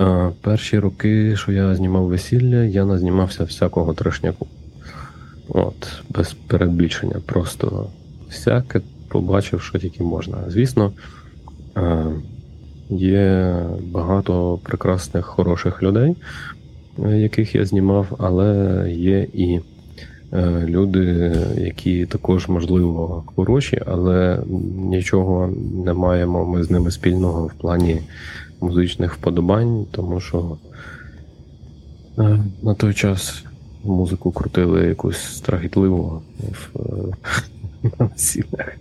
[0.00, 4.46] е, перші роки, що я знімав весілля, я назнімався всякого трешняку.
[5.48, 7.16] От, без передбільшення.
[7.26, 7.90] Просто
[8.28, 10.38] всяке побачив, що тільки можна.
[10.48, 10.92] Звісно.
[12.94, 13.56] Є
[13.92, 16.16] багато прекрасних, хороших людей,
[16.98, 19.60] яких я знімав, але є і
[20.64, 24.42] люди, які також, можливо, хороші, але
[24.76, 25.50] нічого
[25.84, 28.00] не маємо ми з ними спільного в плані
[28.60, 30.56] музичних вподобань, тому що
[32.62, 33.44] на той час
[33.84, 36.70] музику крутили якусь страхітливу в
[38.16, 38.78] на.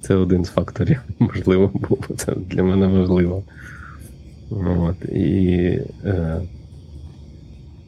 [0.00, 2.06] Це один з факторів, можливо, був.
[2.16, 3.42] Це для мене важливо.
[4.50, 6.40] От, І е,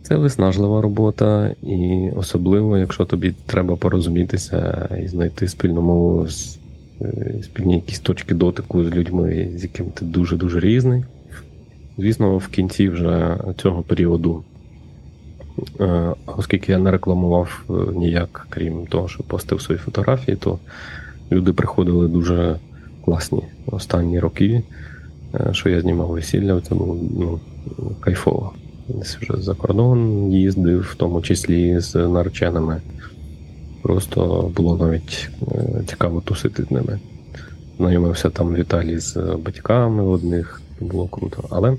[0.02, 6.26] це виснажлива робота, і особливо, якщо тобі треба порозумітися і знайти спільну мову
[7.00, 11.04] е, спільні якісь точки дотику з людьми, з якими ти дуже-дуже різний.
[11.98, 14.44] Звісно, в кінці вже цього періоду
[15.80, 20.58] Е, оскільки я не рекламував е, ніяк, крім того, що постив свої фотографії, то
[21.32, 22.56] люди приходили дуже
[23.04, 24.62] класні останні роки,
[25.34, 27.40] е, що я знімав весілля, це було ну,
[28.00, 28.52] кайфово.
[28.88, 32.80] Десь вже за кордон їздив, в тому числі з нареченими.
[33.82, 35.30] Просто було навіть
[35.86, 37.00] цікаво тусити з ними.
[37.76, 41.44] Знайомився там Віталій з батьками одних, було круто.
[41.50, 41.76] Але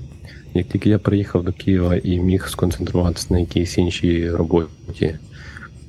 [0.54, 5.14] як тільки я приїхав до Києва і міг сконцентруватися на якійсь іншій роботі,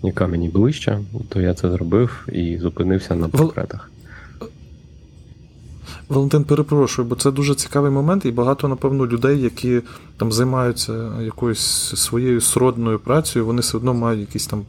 [0.08, 3.90] яка мені ближча, то я це зробив і зупинився на портретах.
[6.10, 9.82] Валентин, перепрошую, бо це дуже цікавий момент, і багато, напевно, людей, які
[10.18, 14.62] там займаються якоюсь своєю сродною працею, вони все одно мають якісь там,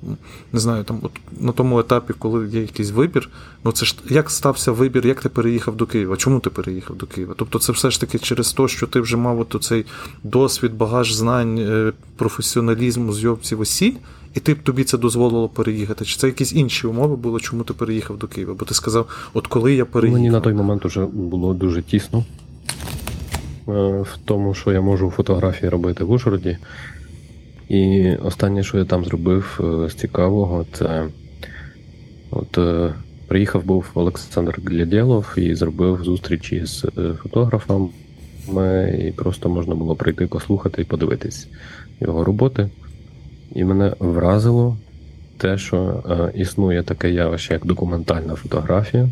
[0.52, 3.28] не знаю, там от на тому етапі, коли є якийсь вибір.
[3.64, 6.16] Ну це ж як стався вибір, як ти переїхав до Києва?
[6.16, 7.34] Чому ти переїхав до Києва?
[7.36, 9.86] Тобто, це все ж таки через те, що ти вже мав от цей
[10.24, 13.94] досвід, багаж знань, е, професіоналізму, зйомці весіль,
[14.36, 16.04] і ти тобі це дозволило переїхати?
[16.04, 18.54] Чи це якісь інші умови були, чому ти переїхав до Києва?
[18.54, 20.20] Бо ти сказав, от коли я переїхав.
[20.20, 22.24] Мені на той момент вже було дуже тісно
[23.68, 26.58] е, в тому, що я можу фотографії робити в Ужгороді.
[27.68, 31.08] І останнє, що я там зробив з цікавого, це
[32.30, 32.94] от е,
[33.26, 37.90] приїхав був Олександр Глядєлов і зробив зустрічі з е, фотографом.
[38.98, 41.48] І просто можна було прийти послухати і подивитись
[42.00, 42.70] його роботи.
[43.54, 44.76] І мене вразило
[45.36, 49.08] те, що е, існує таке явище, як документальна фотографія.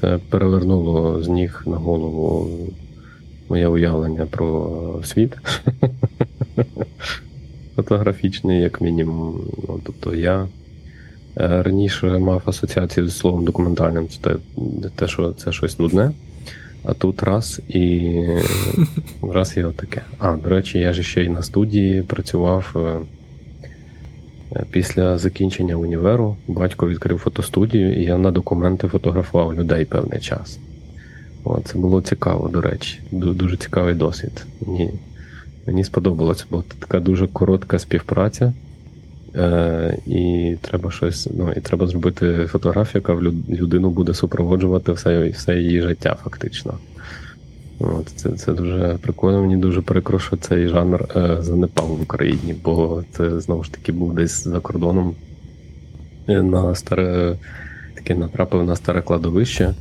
[0.00, 2.50] Це перевернуло з ніг на голову
[3.48, 5.36] моє уявлення про світ.
[7.76, 9.40] Фотографічний, як мінімум.
[9.68, 10.48] Ну, Тобто я
[11.36, 14.36] е, раніше мав асоціацію з словом документальним, це те,
[14.96, 16.12] те, що це щось нудне.
[16.84, 18.12] А тут раз і
[19.32, 20.02] раз і отаке.
[20.18, 22.76] А, до речі, я ж ще й на студії працював.
[24.56, 30.58] Е, Після закінчення універу батько відкрив фотостудію, і я на документи фотографував людей певний час.
[31.44, 34.46] О, це було цікаво, до речі, дуже цікавий досвід.
[34.66, 34.90] Мені
[35.66, 38.52] мені сподобалося, бо така дуже коротка співпраця,
[39.36, 45.28] е, і треба щось, ну, і треба зробити фотографію, яка в людину буде супроводжувати все,
[45.28, 46.74] все її життя, фактично.
[47.78, 49.40] От, Це це дуже прикольно.
[49.40, 53.92] Мені дуже прикро, що цей жанр е, занепав в Україні, бо це знову ж таки
[53.92, 55.16] був десь за кордоном
[56.28, 57.38] е, на старе,
[57.94, 59.74] таке натрапив на старе кладовище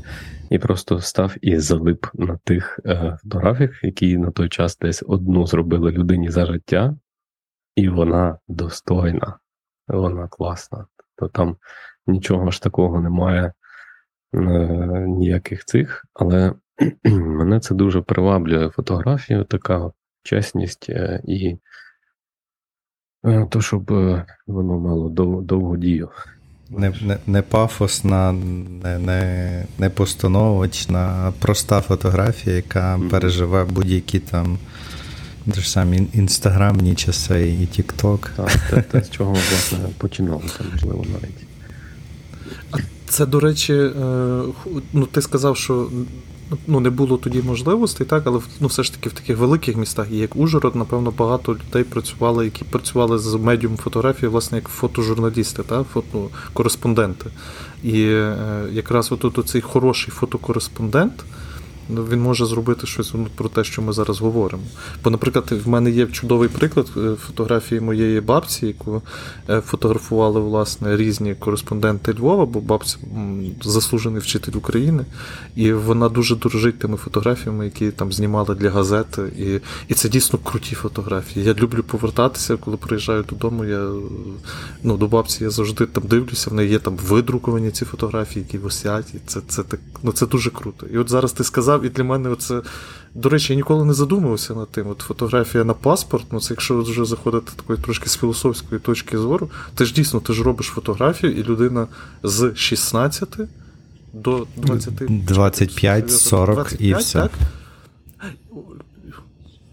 [0.50, 5.48] і просто став і залип на тих е, фотографіях, які на той час десь одну
[5.48, 6.96] зробили людині за життя,
[7.76, 9.38] і вона достойна,
[9.88, 10.86] вона класна.
[11.16, 11.58] Тобто там
[12.08, 13.54] нічого ж такого немає,
[14.34, 14.40] е,
[15.08, 16.54] ніяких цих, але.
[17.04, 19.92] Мене це дуже приваблює фотографія, така
[20.24, 21.58] чесність е, і
[23.26, 26.10] е, то, щоб е, воно мало дов, довгу дію.
[26.70, 33.10] Не не, не пафосна, не не, не постановочна, проста фотографія, яка mm-hmm.
[33.10, 34.58] переживе будь-які там
[35.48, 38.32] ж самі інстаграмні часи і Тік-Ток.
[38.36, 41.48] Так, те, те, з чого власне починалося, можливо, навіть.
[43.06, 43.92] Це, до речі,
[44.94, 45.90] ну ти сказав, що
[46.68, 50.12] ну, не було тоді можливостей, так, але ну, все ж таки в таких великих містах,
[50.12, 55.86] як Ужгород, напевно, багато людей працювали, які працювали з медіум фотографії, власне, як фотожурналісти, так,
[55.94, 57.26] фотокореспонденти.
[57.84, 58.38] І е,
[58.72, 61.26] якраз отут оцей хороший фотокореспондент.
[61.90, 64.64] Ну, він може зробити щось ну, про те, що ми зараз говоримо.
[65.04, 69.02] Бо, наприклад, в мене є чудовий приклад е, фотографії моєї бабці, яку
[69.50, 72.98] е, фотографували власне різні кореспонденти Львова, бо бабця
[73.64, 75.06] заслужений вчитель України,
[75.56, 79.22] і вона дуже дорожить тими фотографіями, які там знімали для газети.
[79.38, 81.46] І і це дійсно круті фотографії.
[81.46, 83.66] Я люблю повертатися, коли приїжджаю додому.
[83.66, 83.92] Я
[84.84, 88.58] ну, до бабці я завжди там дивлюся, в неї є там видруковані ці фотографії, які
[88.58, 89.14] висять.
[89.14, 90.88] І це це так, ну, це дуже круто.
[90.94, 92.62] І от зараз ти сказав сказав, і для мене це.
[93.16, 94.88] До речі, я ніколи не задумувався над тим.
[94.88, 99.50] От фотографія на паспорт, ну це якщо вже заходити такої трошки з філософської точки зору,
[99.76, 101.88] ти ж дійсно ти ж робиш фотографію, і людина
[102.24, 103.38] з 16
[104.14, 104.94] до 20...
[105.10, 107.20] 25, 40 25, і все.
[107.20, 107.32] Так,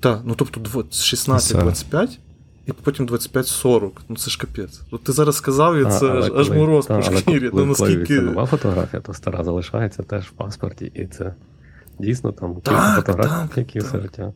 [0.01, 2.19] Так, ну тобто 16-25.
[2.67, 3.91] І потім 25-40.
[4.09, 4.81] Ну це ж капець.
[4.91, 7.51] От ти зараз сказав, і це а, аж коли, мороз по шкірі.
[7.53, 8.21] Ну, наскільки...
[8.21, 11.35] нова фотографія, то стара залишається теж в паспорті, і це
[12.01, 14.33] дійсно там кілька фотографій, які все життя.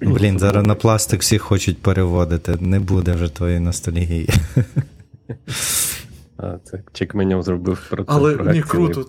[0.00, 2.56] Блін, зараз на пластик всі хочуть переводити.
[2.60, 4.28] Не буде вже твоєї ностальгії.
[6.38, 9.04] А, це Чек Меньов зробив про Але ні, круто.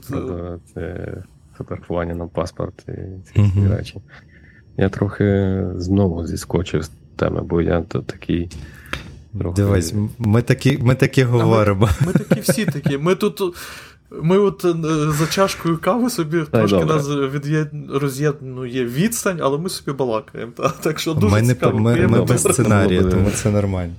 [0.74, 1.14] Це
[1.58, 2.92] фотографування на паспорт і
[3.28, 3.78] ці mm-hmm.
[3.78, 4.02] речі.
[4.78, 8.50] Я трохи знову зіскочив з теми, бо я то такий.
[9.40, 9.56] Трохи...
[9.56, 11.90] Дивись, ми такі ми такі говоримо.
[12.02, 12.98] Ми, ми такі всі такі.
[12.98, 13.56] Ми тут.
[14.12, 14.74] Ми от е,
[15.12, 16.96] за чашкою кави собі Тай, трошки добре.
[16.96, 17.68] нас від'єд...
[17.90, 20.52] роз'єднує відстань, але ми собі балакаємо.
[20.52, 20.70] Та?
[20.70, 21.80] Так що дуже ми цікаво.
[21.80, 23.94] Не, ми, ми без сценарія, тому це нормально.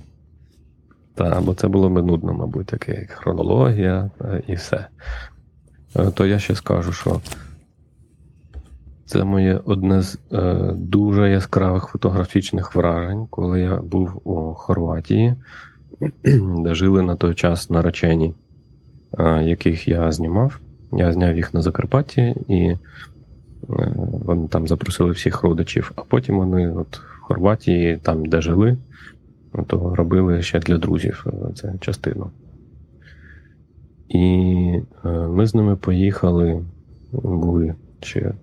[1.15, 4.87] Так, бо це було би нудно, мабуть, таке як хронологія е, і все.
[5.95, 7.21] Е, то я ще скажу, що
[9.05, 15.35] це моє одне з е, дуже яскравих фотографічних вражень, коли я був у Хорватії,
[16.63, 18.33] де жили на той час наречені,
[19.43, 20.59] яких я знімав.
[20.91, 22.77] Я зняв їх на Закарпатті, і е,
[23.95, 28.77] вони там запросили всіх родичів, а потім вони от в Хорватії, там, де жили,
[29.67, 32.31] то робили ще для друзів е, це частину.
[34.09, 34.23] І
[35.05, 36.65] е, ми з ними поїхали,
[37.11, 38.33] були ще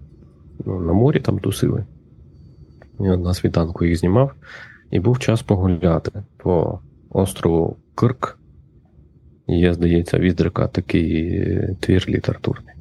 [0.67, 1.85] ну, на морі там тусили.
[3.01, 4.35] Я на світанку їх знімав,
[4.91, 8.36] і був час погуляти по острову Кирк.
[9.49, 11.40] Є, здається, відрика такий
[11.80, 12.74] твір літературний.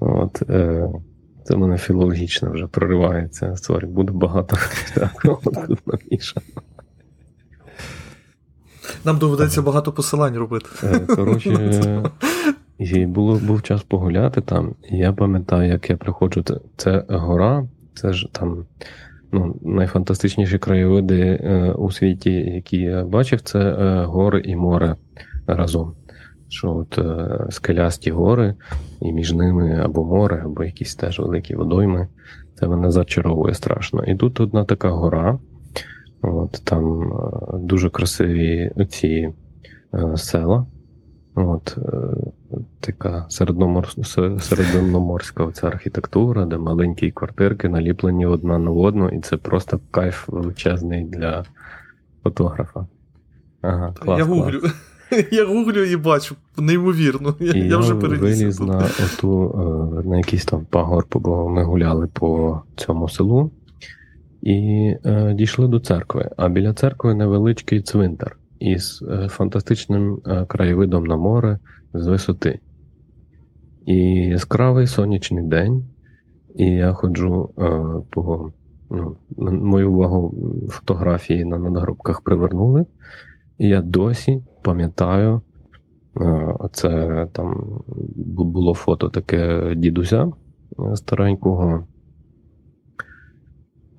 [0.00, 0.88] От, е,
[1.44, 3.56] Це в мене філологічно вже проривається.
[3.56, 4.56] Sorry, буде багато
[5.86, 6.46] намішано.
[9.04, 10.66] Нам доведеться багато посилань робити.
[10.82, 12.02] Е, коротше,
[12.78, 14.74] і було, був час погуляти там.
[14.90, 16.44] Я пам'ятаю, як я приходжу.
[16.76, 18.64] Це гора, це ж там
[19.32, 24.96] ну, найфантастичніші краєвиди е, у світі, які я бачив, це е, гори і море
[25.46, 25.94] разом.
[26.48, 28.54] Що от е, скелясті гори,
[29.00, 32.08] і між ними або море, або якісь теж великі водойми.
[32.54, 34.04] Це мене зачаровує страшно.
[34.04, 35.38] І тут одна така гора,
[36.22, 37.12] от там
[37.54, 39.28] дуже красиві ці
[40.16, 40.66] села.
[41.34, 41.78] От,
[42.80, 50.28] Така середземноморська оця архітектура, де маленькі квартирки наліплені одна на одну, і це просто кайф
[50.28, 51.44] величезний для
[52.22, 52.86] фотографа.
[53.62, 54.60] Ага, клас, Я гуглю.
[54.60, 54.74] Клас.
[55.32, 57.34] Я гуглю і бачу, неймовірно.
[57.40, 59.54] Я, і я вже виліз на оту,
[60.04, 63.50] е, на якийсь там пагорб, бо ми гуляли по цьому селу
[64.42, 66.30] і е, дійшли до церкви.
[66.36, 71.58] А біля церкви невеличкий цвинтар із е, фантастичним е, краєвидом на море
[71.94, 72.60] з висоти.
[73.86, 75.84] І яскравий сонячний день,
[76.54, 77.62] і я ходжу е,
[78.10, 78.52] по
[78.90, 80.34] ну, мою увагу
[80.68, 82.86] фотографії на надгробках привернули.
[83.58, 85.42] І я досі пам'ятаю,
[86.72, 87.80] це там
[88.26, 90.32] було фото таке дідуся
[90.94, 91.84] старенького,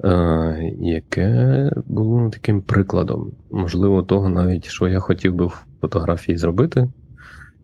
[0.03, 6.89] Е, яке було таким прикладом, можливо, того навіть, що я хотів би в фотографії зробити.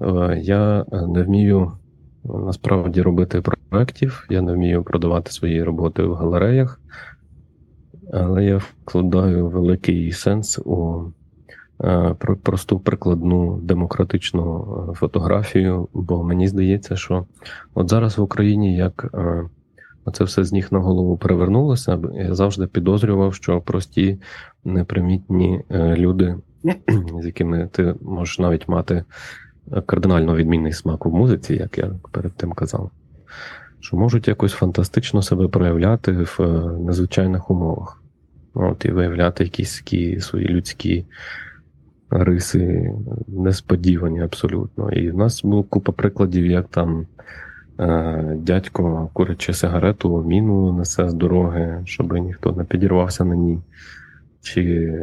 [0.01, 1.71] Е, я не вмію
[2.23, 6.81] насправді робити проєктів, я не вмію продавати свої роботи в галереях,
[8.13, 11.03] але я вкладаю великий сенс у
[11.83, 17.25] е, просту прикладну демократичну фотографію, бо мені здається, що
[17.73, 19.11] от зараз в Україні як
[20.13, 21.99] це все з ніг на голову перевернулося.
[22.13, 24.17] Я завжди підозрював, що прості
[24.63, 26.35] непримітні е, люди,
[27.21, 29.03] з якими ти можеш навіть мати
[29.85, 32.91] кардинально відмінний смак у музиці, як я перед тим казав,
[33.79, 38.01] що можуть якось фантастично себе проявляти в е, незвичайних умовах.
[38.53, 41.05] От І виявляти якісь такі свої людські
[42.09, 42.93] риси,
[43.27, 44.91] несподівані абсолютно.
[44.91, 47.07] І в нас була купа прикладів, як там.
[47.79, 53.59] Е, дядько, курячи сигарету, міну несе з дороги, щоб ніхто не підірвався на ній.
[54.41, 54.93] Чи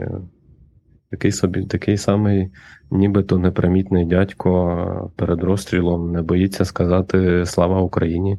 [1.17, 2.51] такий собі, такий самий,
[2.91, 8.39] нібито непримітний дядько перед розстрілом не боїться сказати Слава Україні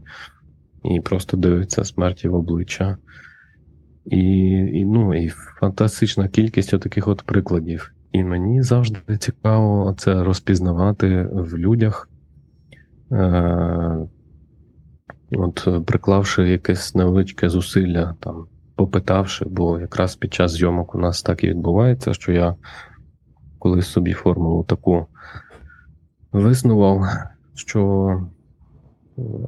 [0.83, 2.97] і просто дивиться смерті в обличчя.
[4.05, 4.19] І
[4.73, 7.93] і, ну, і фантастична кількість таких от прикладів.
[8.11, 12.09] І мені завжди цікаво це розпізнавати в людях.
[13.11, 14.07] Е,
[15.31, 18.45] от приклавши якесь невеличке зусилля, там,
[18.77, 22.55] попитавши, бо якраз під час зйомок у нас так і відбувається, що я
[23.59, 25.07] колись собі формулу таку
[26.31, 27.05] виснував,
[27.55, 28.09] що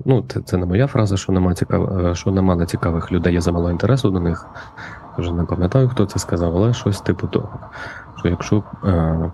[0.05, 1.99] ну, це, це не моя фраза, що нема цікав...
[2.05, 4.47] Е, що нема нецікавих людей, є замало інтересу до них.
[5.17, 7.59] Вже не пам'ятаю, хто це сказав, але щось типу того.
[8.17, 9.31] Що якщо е,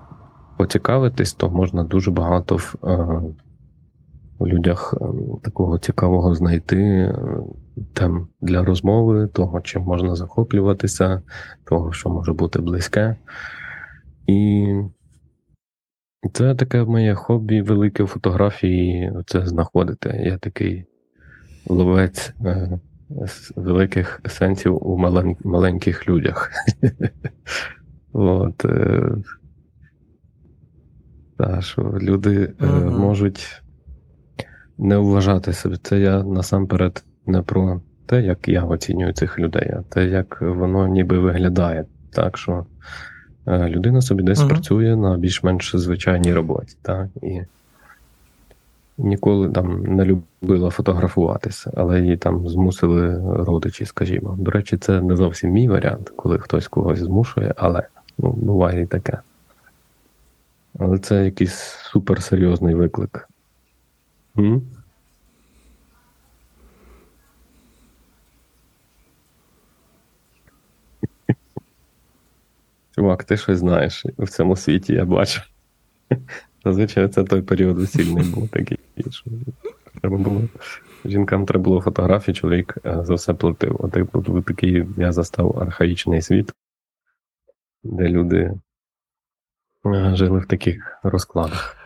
[0.58, 3.22] поцікавитись, то можна дуже багато в, е,
[4.40, 5.06] в людях е,
[5.44, 7.14] такого цікавого знайти
[7.94, 11.22] тем для розмови, того, чим можна захоплюватися,
[11.64, 13.16] того, що може бути близьке.
[14.28, 14.68] І
[16.34, 20.22] це таке моє хобі, велике фотографії це знаходити.
[20.26, 20.86] Я такий
[21.68, 22.80] ловець е,
[23.56, 26.52] великих сенсів у мален, маленьких людях.
[28.14, 29.12] От, е,
[31.38, 33.62] та, що люди е, можуть
[34.78, 35.78] не вважати себе.
[35.84, 40.88] Це я насамперед не про те, як я оцінюю цих людей, а те, як воно
[40.88, 41.86] ніби виглядає.
[42.12, 42.66] Так що
[43.48, 44.48] Е, людина собі десь uh-huh.
[44.48, 47.42] працює на більш-менш звичайній роботі, так, і
[48.98, 54.36] ніколи там не любила фотографуватися, але її там змусили родичі, скажімо.
[54.40, 57.84] До речі, це не зовсім мій варіант, коли хтось когось змушує, але
[58.18, 59.20] ну, буває і таке.
[60.80, 61.60] Але це якийсь
[61.92, 63.30] суперсерйозний виклик.
[64.38, 64.62] М?
[72.96, 75.42] Чувак, ти щось знаєш в цьому світі, я бачу.
[76.66, 78.80] Зазвичай це той період весільний був такий,
[79.10, 79.32] що
[80.02, 80.42] треба було.
[81.06, 83.76] Жінкам треба було фотографії, чоловік е, за все платив.
[83.80, 86.52] Отак був такий, я застав архаїчний світ,
[87.84, 88.54] де люди
[89.86, 91.85] е, жили в таких розкладах.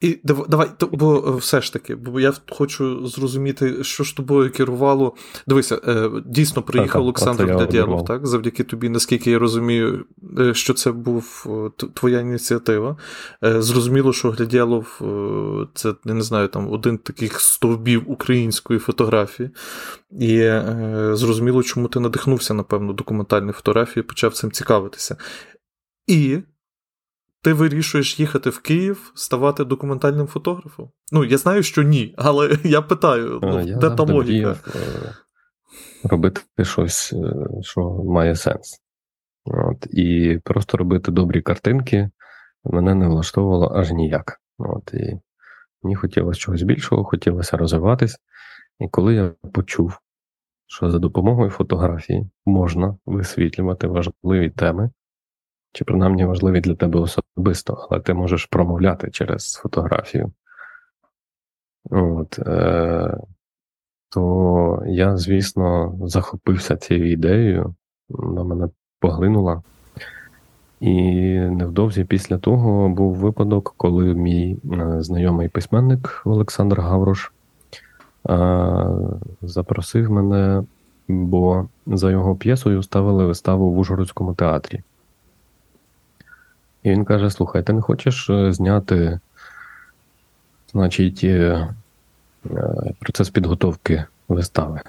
[0.00, 5.14] І давай, бо е, все ж таки, бо я хочу зрозуміти, що ж тобою керувало.
[5.46, 8.26] Дивися, е, дійсно приїхав Олександр Глядєлов, так?
[8.26, 10.04] Завдяки тобі, наскільки я розумію,
[10.38, 11.46] е, що це був
[11.94, 12.96] твоя ініціатива.
[13.42, 15.00] Зрозуміло, що Глядєлов
[15.74, 19.50] це, я не знаю, там один таких стовбів української фотографії.
[20.20, 20.52] І
[21.12, 25.16] зрозуміло, чому ти надихнувся, напевно, документальної фотографії, почав цим цікавитися.
[26.06, 26.38] І
[27.46, 30.90] ти вирішуєш їхати в Київ, ставати документальним фотографом?
[31.12, 34.56] Ну, я знаю, що ні, але я питаю, ну, я де та логіка?
[34.74, 35.14] Е,
[36.04, 38.80] робити щось, е, що має сенс.
[39.44, 42.10] От, І просто робити добрі картинки
[42.64, 44.40] мене не влаштовувало аж ніяк.
[44.58, 45.20] От, І
[45.82, 48.16] Мені хотілося чогось більшого, хотілося розвиватись.
[48.80, 49.98] І коли я почув,
[50.66, 54.90] що за допомогою фотографії можна висвітлювати важливі теми,
[55.76, 60.32] чи принаймні важливі для тебе особисто, але ти можеш промовляти через фотографію.
[61.90, 63.16] От, е,
[64.10, 67.74] То я, звісно, захопився цією ідеєю,
[68.08, 68.68] вона мене
[69.00, 69.62] поглинула.
[70.80, 70.94] І
[71.38, 77.32] невдовзі після того був випадок, коли мій е, знайомий письменник Олександр Гаврош
[78.28, 78.76] е,
[79.42, 80.64] запросив мене,
[81.08, 84.82] бо за його п'єсою ставили виставу в Ужгородському театрі.
[86.86, 89.20] І він каже: Слухай, ти не хочеш е, зняти,
[90.72, 91.68] значить, е,
[92.50, 94.80] е, процес підготовки вистави?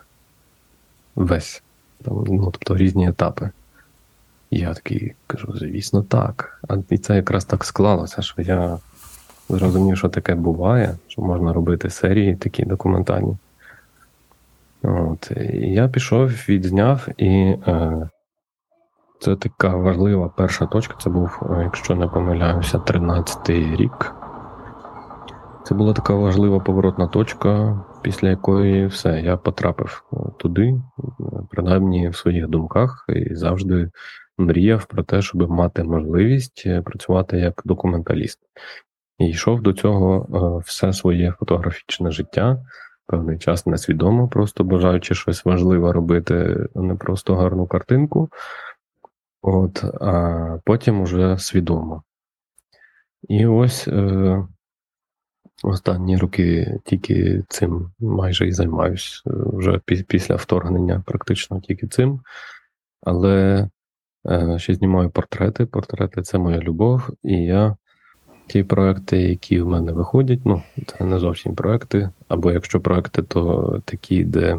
[1.15, 1.63] Весь.
[2.03, 3.49] Там, ну, Тобто різні етапи.
[4.51, 6.61] Я такий кажу, звісно, так.
[6.67, 8.79] А і це якраз так склалося, що я
[9.49, 13.37] зрозумів, що таке буває, що можна робити серії такі документальні.
[14.83, 17.29] От, І я пішов, відзняв і
[17.67, 18.09] е,
[19.20, 20.95] це така важлива перша точка.
[20.99, 24.13] Це був, е, якщо не помиляюся, 13-й рік.
[25.63, 30.82] Це була така важлива поворотна точка, після якої все, я потрапив е, туди,
[31.49, 33.91] принаймні в своїх думках, і завжди
[34.38, 38.39] мріяв про те, щоб мати можливість е, працювати як документаліст.
[39.20, 40.28] І йшов до цього
[40.65, 42.57] все своє фотографічне життя,
[43.07, 48.30] певний час несвідомо, просто бажаючи щось важливе робити, не просто гарну картинку.
[49.49, 52.03] От, а потім уже свідомо.
[53.29, 54.47] І ось е,
[55.63, 59.23] останні роки тільки цим майже і займаюсь.
[59.25, 62.19] Вже після вторгнення практично тільки цим.
[63.01, 63.67] Але
[64.29, 65.65] е, ще знімаю портрети.
[65.65, 67.75] Портрети це моя любов, і я
[68.47, 73.81] ті проекти, які в мене виходять, ну, це не зовсім проекти, або якщо проекти, то
[73.85, 74.57] такі, де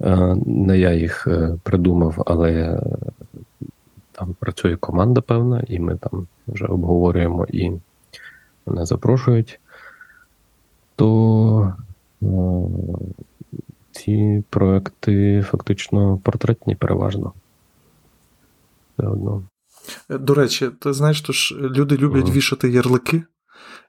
[0.00, 2.80] е, не я їх е, придумав, але
[4.24, 7.70] там працює команда певна, і ми там вже обговорюємо і
[8.66, 9.60] мене запрошують.
[10.96, 11.74] то
[13.92, 17.32] ці проекти фактично портретні переважно.
[18.98, 19.42] Все одно.
[20.08, 22.32] До речі, ти знаєш, то ж люди люблять ага.
[22.32, 23.22] вішати ярлики,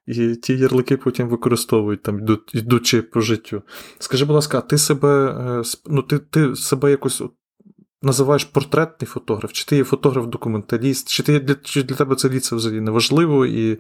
[0.06, 3.62] і ті ярлики потім використовують там, йдучи по життю.
[4.00, 7.22] Скажи, будь ласка, ти себе е, ну, ти, ти себе якось
[8.06, 12.56] називаєш портретний фотограф, чи ти є фотограф-документаліст, чи ти для чи для тебе це ліце
[12.56, 13.74] взагалі не важливо і.
[13.74, 13.80] Е,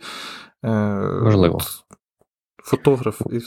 [1.21, 1.55] Важливо.
[1.55, 1.63] От,
[2.63, 3.21] фотограф.
[3.32, 3.39] І...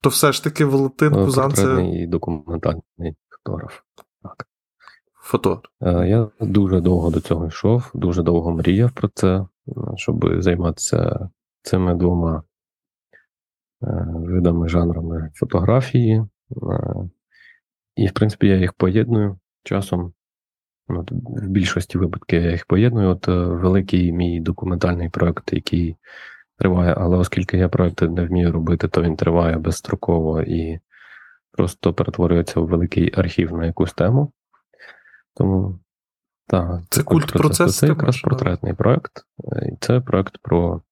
[0.00, 1.86] То все ж таки Валентин Кузан це.
[1.86, 3.80] і документальний фотограф.
[4.22, 4.46] Так.
[5.14, 5.64] Фотограф.
[5.82, 9.46] Е, я дуже довго до цього йшов, дуже довго мріяв про це,
[9.96, 11.30] щоб займатися
[11.62, 12.42] цими двома
[13.82, 16.24] е, видами, жанрами фотографії.
[17.96, 20.12] І, в принципі, я їх поєдную часом.
[20.88, 23.08] От, В більшості випадків я їх поєдную.
[23.08, 23.26] От
[23.62, 25.96] великий мій документальний проект, який
[26.58, 30.80] триває, але оскільки я проекти не вмію робити, то він триває безстроково і
[31.52, 34.32] просто перетворюється в великий архів на якусь тему.
[35.34, 35.78] Тому
[36.46, 37.78] так, це культ процес.
[37.78, 39.12] Це якраз портретний проект.
[39.80, 40.82] Це проект про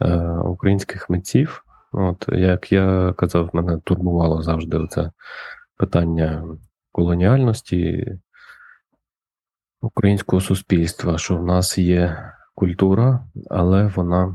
[0.00, 1.64] е, українських митців.
[1.92, 5.10] От, Як я казав, мене турбувало завжди це
[5.76, 6.44] питання
[6.92, 8.06] колоніальності
[9.80, 14.34] українського суспільства, що в нас є культура, але вона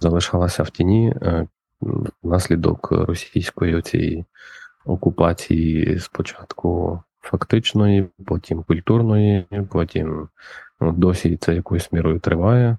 [0.00, 1.46] залишалася в тіні е,
[2.22, 4.24] внаслідок російської цієї
[4.84, 10.28] окупації спочатку фактичної, потім культурної, потім
[10.80, 12.78] ну, досі це якоюсь мірою триває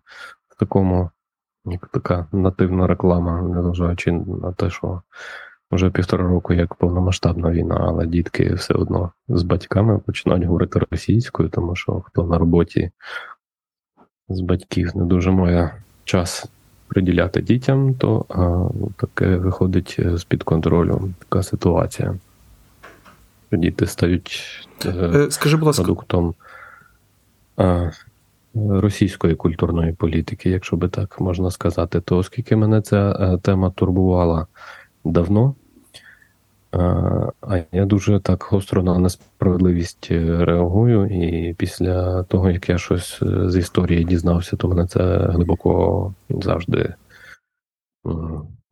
[0.49, 1.09] в такому,
[1.65, 5.01] як така нативна реклама, незважаючи на те, що
[5.73, 11.49] вже півтора року як повномасштабна війна, але дітки все одно з батьками починають говорити російською,
[11.49, 12.91] тому що хто на роботі
[14.29, 15.71] з батьків не дуже має
[16.03, 16.45] час
[16.87, 22.15] приділяти дітям, то а, таке виходить е, з-під контролю така ситуація.
[23.51, 24.41] Діти стають
[24.85, 25.83] е, е, Скажи, будь ласка.
[25.83, 26.33] продуктом
[27.57, 27.91] а,
[28.55, 34.47] російської культурної політики, якщо би так можна сказати, то оскільки мене ця тема турбувала
[35.05, 35.55] давно,
[37.41, 43.57] а я дуже так гостро на несправедливість реагую, і після того, як я щось з
[43.57, 46.93] історії дізнався, то мене це глибоко завжди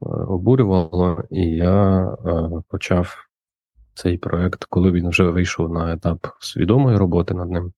[0.02, 2.08] обурювало, і я
[2.68, 3.16] почав
[3.94, 7.74] цей проект, коли він вже вийшов на етап свідомої роботи над ним,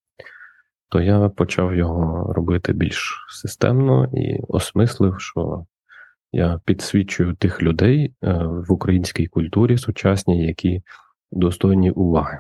[0.90, 5.66] то я почав його робити більш системно і осмислив, що
[6.34, 10.82] я підсвічую тих людей е, в українській культурі сучасній, які
[11.32, 12.40] достойні уваги.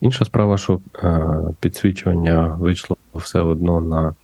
[0.00, 1.28] Інша справа, що е,
[1.60, 4.14] підсвічування вийшло все одно на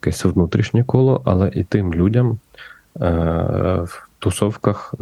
[0.00, 2.38] якесь внутрішнє коло, але і тим людям
[3.00, 3.08] е,
[3.84, 4.94] в тусовках,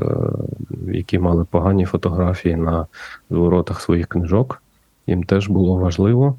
[0.87, 2.87] які мали погані фотографії на
[3.31, 4.63] зворотах своїх книжок,
[5.07, 6.39] їм теж було важливо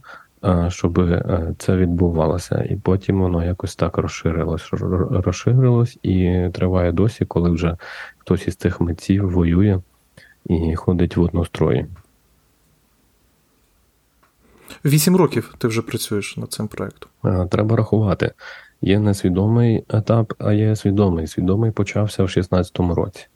[0.70, 2.68] щоб е, це відбувалося.
[2.70, 4.70] І потім воно якось так розширилось,
[5.10, 7.78] розширилось і триває досі, коли вже
[8.18, 9.80] хтось із цих митців воює
[10.46, 11.86] і ходить в однострої.
[14.86, 17.10] Вісім років ти вже працюєш над цим проєктом.
[17.50, 18.32] Треба рахувати.
[18.82, 21.28] Є несвідомий етап, а є свідомий.
[21.28, 23.28] Свідомий почався в 16-му році,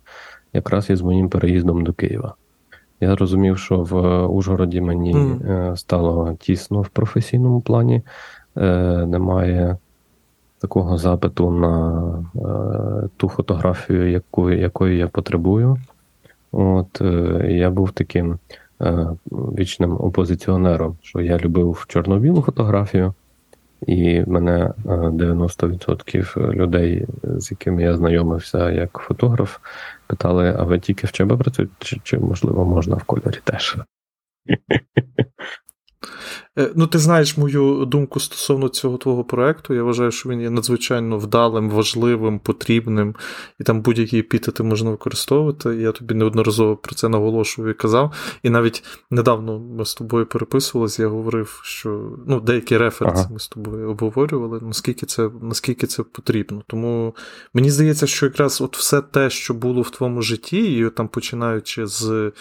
[0.54, 2.36] якраз із моїм переїздом до Києва.
[3.02, 5.76] Я розумів, що в Ужгороді мені mm.
[5.76, 8.02] стало тісно в професійному плані.
[8.58, 9.78] Е, немає
[10.60, 12.04] такого запиту на
[12.36, 15.78] е, ту фотографію, яку, якої я потребую.
[16.52, 17.02] От
[17.48, 18.40] Я був таким
[19.32, 23.14] вічним опозиціонером, що я любив чорно-білу фотографію,
[23.88, 29.58] і мене 90% людей, з якими я знайомився як фотограф,
[30.12, 33.78] питали: а ви тільки в ЧБ працюєте, чи, чи можливо можна в кольорі теж?
[36.60, 39.74] Е, ну, ти знаєш мою думку стосовно цього твого проекту.
[39.74, 43.16] Я вважаю, що він є надзвичайно вдалим, важливим, потрібним,
[43.60, 45.76] і там будь-які епітети можна використовувати.
[45.76, 48.14] Я тобі неодноразово про це наголошував і казав.
[48.44, 53.34] І навіть недавно ми з тобою переписувалися, я говорив, що ну, деякі референси ага.
[53.34, 56.64] ми з тобою обговорювали, наскільки це наскільки це потрібно.
[56.68, 57.16] Тому
[57.54, 61.88] мені здається, що якраз от все те, що було в твоєму житті, і там починаючи
[61.88, 62.32] з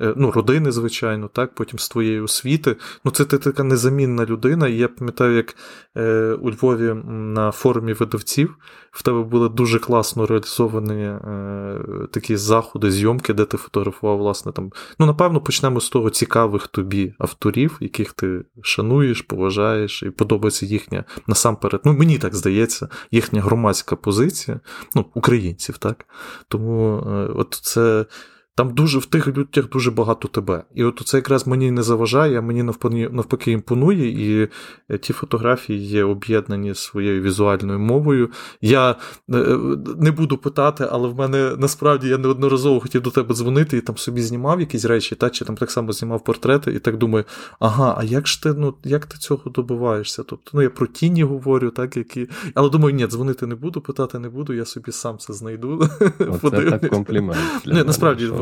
[0.00, 4.68] е, ну, родини, звичайно, так, потім з твоєї освіти, ну це ти така незамінна людина.
[4.68, 5.56] І я пам'ятаю, як
[5.96, 8.56] е, у Львові на форумі видавців
[8.90, 11.80] в тебе були дуже класно реалізовані е,
[12.10, 14.70] такі заходи, зйомки, де ти фотографував, власне, там.
[14.98, 21.04] Ну, напевно, почнемо з того цікавих тобі авторів, яких ти шануєш, поважаєш, і подобається їхня
[21.26, 21.80] насамперед.
[21.84, 24.60] Ну, мені так здається, їхня громадська позиція,
[24.94, 26.04] ну, українців, так?
[26.48, 28.06] Тому е, от це.
[28.54, 30.64] Там дуже в тих людях дуже багато тебе.
[30.74, 34.48] І от це якраз мені не заважає, мені навпаки, навпаки імпонує, і
[34.90, 38.30] е, ті фотографії є об'єднані своєю візуальною мовою.
[38.60, 39.58] Я е,
[39.96, 43.96] не буду питати, але в мене насправді я неодноразово хотів до тебе дзвонити і там
[43.96, 47.24] собі знімав якісь речі, та, чи там так само знімав портрети, і так думаю,
[47.60, 50.22] ага, а як ж ти ну, як ти цього добиваєшся?
[50.22, 52.28] Тобто, ну я про тіні говорю, так, які.
[52.54, 55.88] Але думаю, ні, дзвонити не буду, питати не буду, я собі сам це знайду.
[56.42, 57.38] Оце так комплімент.
[57.64, 57.84] Для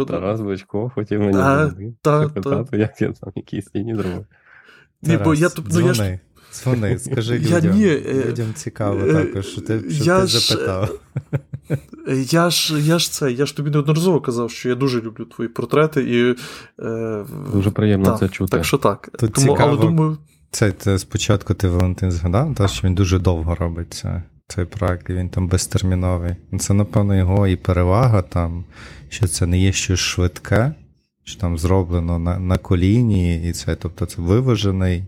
[0.01, 1.73] насправді, Тарас Бичко хотів мені та,
[2.03, 4.27] та, питати, як я там якісь стіні зробив.
[5.03, 6.19] Ні, бо я тут ну, я ж...
[6.55, 7.65] Дзвони, скажи людям.
[7.65, 11.01] Я, ні, е, людям цікаво е, також, що ти що я ти ж, запитав.
[12.31, 15.49] Я ж я ж це, я ж тобі неодноразово казав, що я дуже люблю твої
[15.49, 16.37] портрети і.
[16.85, 18.51] Е, Дуже приємно та, це чути.
[18.51, 19.09] Так що так.
[19.19, 20.19] Тут Тому, цікаво, але думаю.
[20.51, 25.11] Це, це спочатку ти Валентин згадав, та, що він дуже довго робить це, цей проект,
[25.11, 26.37] і він там безтерміновий.
[26.59, 28.65] Це, напевно, його і перевага там
[29.11, 30.73] що це не є щось швидке,
[31.25, 35.05] що там зроблено на на коліні, і це, тобто, це виважений,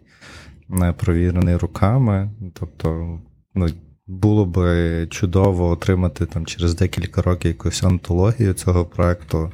[0.69, 2.31] не провірений руками.
[2.61, 3.21] Тобто,
[3.55, 3.69] ну,
[4.07, 9.53] було би чудово отримати там через декілька років якусь антологію цього проекту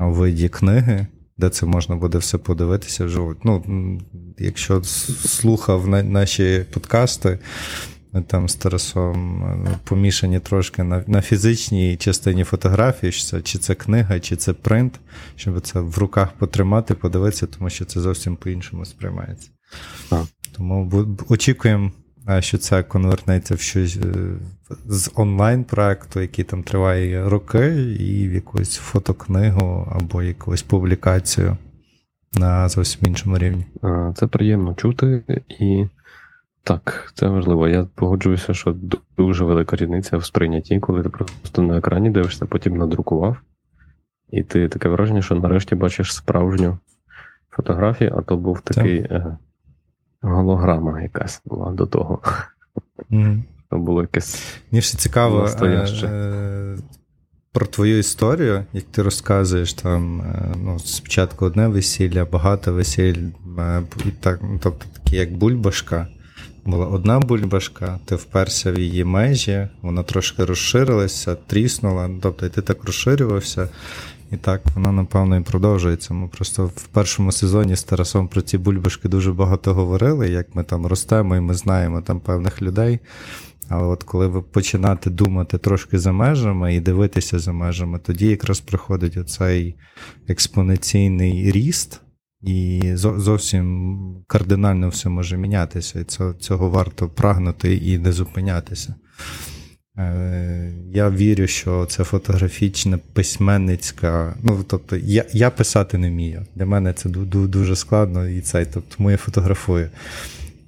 [0.00, 1.06] у виді книги.
[1.36, 3.34] Де це можна буде все подивитися вживу.
[3.44, 3.64] Ну,
[4.38, 7.38] Якщо слухав наші подкасти,
[8.12, 13.58] ми там з Тарасом е, помішані трошки на на фізичній частині фотографії, чи це, чи
[13.58, 15.00] це книга, чи це принт,
[15.36, 19.50] щоб це в руках потримати, подивитися, тому що це зовсім по-іншому сприймається.
[20.10, 20.22] А.
[20.56, 21.90] Тому очікуємо,
[22.28, 24.38] е, що це конвертнеться в щось е,
[24.86, 27.66] з онлайн-проекту, який там триває роки,
[28.00, 31.56] і в якусь фотокнигу або якусь публікацію
[32.32, 33.66] на зовсім іншому рівні.
[34.16, 35.22] Це приємно чути
[35.60, 35.86] і.
[36.68, 37.68] Так, це важливо.
[37.68, 38.76] Я погоджуюся, що
[39.16, 43.36] дуже велика різниця в сприйнятті, коли ти просто на екрані дивишся, потім надрукував,
[44.30, 46.78] і ти таке враження, що нарешті бачиш справжню
[47.50, 49.36] фотографію, а то був такий е,
[50.20, 52.20] голограма якась була до того.
[53.10, 53.42] Mm-hmm.
[53.70, 54.60] То було якесь.
[54.72, 56.76] Мені ще цікаво е-
[57.52, 63.24] про твою історію, як ти розказуєш, там е- ну, спочатку одне весілля, багато весіль,
[63.58, 66.08] е- і так, ну, тобто такі як бульбашка
[66.68, 72.84] була одна бульбашка, ти вперся в її межі, вона трошки розширилася, тріснула, тобто ти так
[72.84, 73.68] розширювався,
[74.30, 76.14] і так вона, напевно, і продовжується.
[76.14, 80.64] Ми просто в першому сезоні з Тарасом про ці бульбашки дуже багато говорили, як ми
[80.64, 82.98] там ростемо і ми знаємо там певних людей.
[83.68, 88.60] Але от коли ви починати думати трошки за межами і дивитися за межами, тоді якраз
[88.60, 89.74] приходить оцей
[90.28, 92.00] експоненційний ріст.
[92.42, 96.04] І зовсім кардинально все може мінятися, і
[96.40, 98.94] цього варто прагнути і не зупинятися.
[99.98, 104.36] Е, я вірю, що це фотографічна письменницька.
[104.42, 106.46] Ну, тобто, я я писати не вмію.
[106.54, 109.90] Для мене це дуже складно, і це, тобто, тому я фотографую.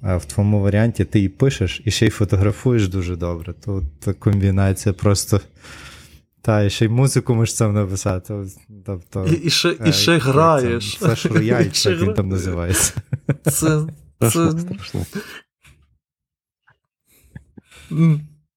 [0.01, 3.53] А в твоєму варіанті ти і пишеш, і ще й фотографуєш дуже добре.
[3.65, 3.83] Тут
[4.19, 5.41] комбінація просто
[6.41, 8.33] та, і ще й музику можеш сам написати.
[8.85, 10.97] Тобто, І і, ще і е, ще граєш.
[10.97, 12.93] Це ж рояль, як він там називається.
[13.43, 13.81] Це.
[14.19, 14.51] це...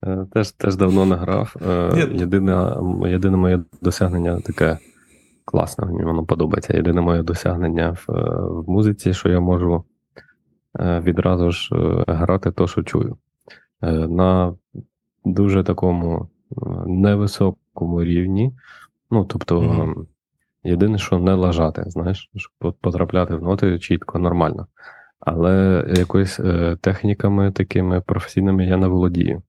[0.06, 1.54] Е, теж теж давно не грав.
[1.68, 2.76] Е, єдине,
[3.06, 4.78] єдине моє досягнення таке
[5.44, 6.76] класне, мені воно подобається.
[6.76, 8.12] Єдине моє досягнення в,
[8.62, 9.84] в музиці, що я можу
[10.78, 11.68] відразу ж
[12.08, 13.16] грати то, що чую.
[14.08, 14.54] На
[15.24, 16.28] дуже такому
[16.86, 18.52] невисокому рівні.
[19.10, 20.06] Ну, тобто, mm-hmm.
[20.64, 24.66] єдине, що не лажати, знаєш, щоб потрапляти в ноти чітко, нормально.
[25.20, 29.42] Але якоюсь е, техніками такими професійними я не володію.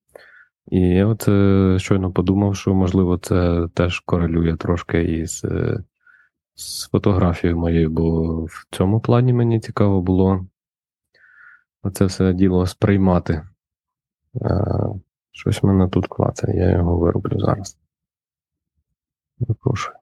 [0.68, 5.84] І я от е, щойно подумав, що, можливо, це теж корелює трошки із е,
[6.56, 10.46] з фотографією моєю, бо в цьому плані мені цікаво було
[11.94, 13.42] це все діло сприймати.
[15.32, 17.78] Щось мене тут клацає, я його вироблю зараз.
[19.40, 19.96] Запрошую.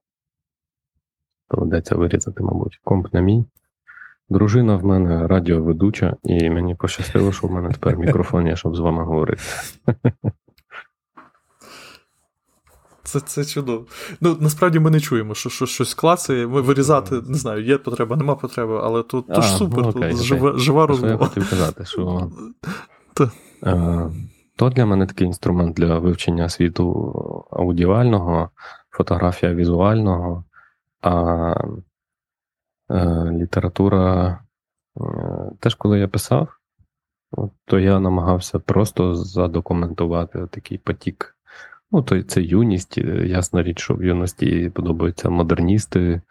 [1.52, 2.80] Доведеться вирізати, мабуть.
[2.84, 3.46] Комп на мій.
[4.30, 8.80] Дружина в мене радіоведуча, і мені пощастило, що в мене тепер мікрофон є, щоб з
[8.80, 9.44] вами говорити.
[13.04, 13.86] Це це чудово.
[14.22, 16.48] Ну, насправді ми не чуємо, що що щось клацає.
[16.48, 19.94] Ми вирізати, не знаю, є потреба, нема потреби, але тут то ж супер, ну, окей,
[19.94, 20.26] тут окей.
[20.26, 21.12] жива жива розмова.
[21.12, 22.32] Я хотів казати, що
[23.64, 24.12] е,
[24.56, 27.14] то для мене такий інструмент для вивчення світу
[27.52, 28.50] аудіального,
[28.94, 30.44] фотографія візуального,
[31.02, 31.54] а
[32.92, 34.40] е, література.
[34.98, 35.04] Е,
[35.60, 36.58] теж коли я писав,
[37.66, 41.38] то я намагався просто задокументувати такий потік.
[41.92, 46.22] Ну, то це юність, ясна річ, що в юності подобаються модерністи,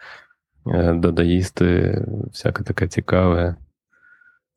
[0.66, 1.98] е, дадаїсти,
[2.28, 3.56] всяке таке цікаве.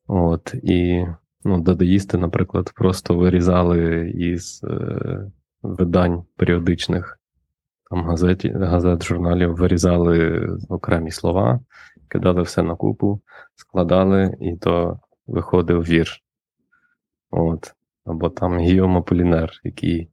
[0.06, 1.06] От, І
[1.44, 5.30] ну, дадаїсти, наприклад, просто вирізали із е,
[5.62, 7.18] видань періодичних
[7.90, 11.60] там газет, газет, журналів, вирізали окремі слова,
[12.08, 13.20] кидали все на купу,
[13.54, 16.22] складали, і то виходив вірш.
[17.30, 17.72] От.
[18.04, 20.08] Або там Гіома Полінер, який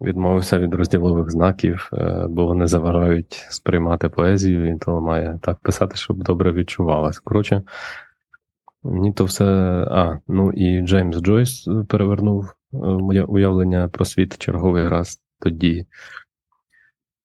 [0.00, 5.96] відмовився від розділових знаків, е, бо вони заважають сприймати поезію, і то має так писати,
[5.96, 7.18] щоб добре відчувалось.
[7.18, 7.62] Коротше,
[8.82, 9.44] мені то все.
[9.90, 15.86] А, ну і Джеймс Джойс перевернув е, моє уявлення про світ черговий раз тоді.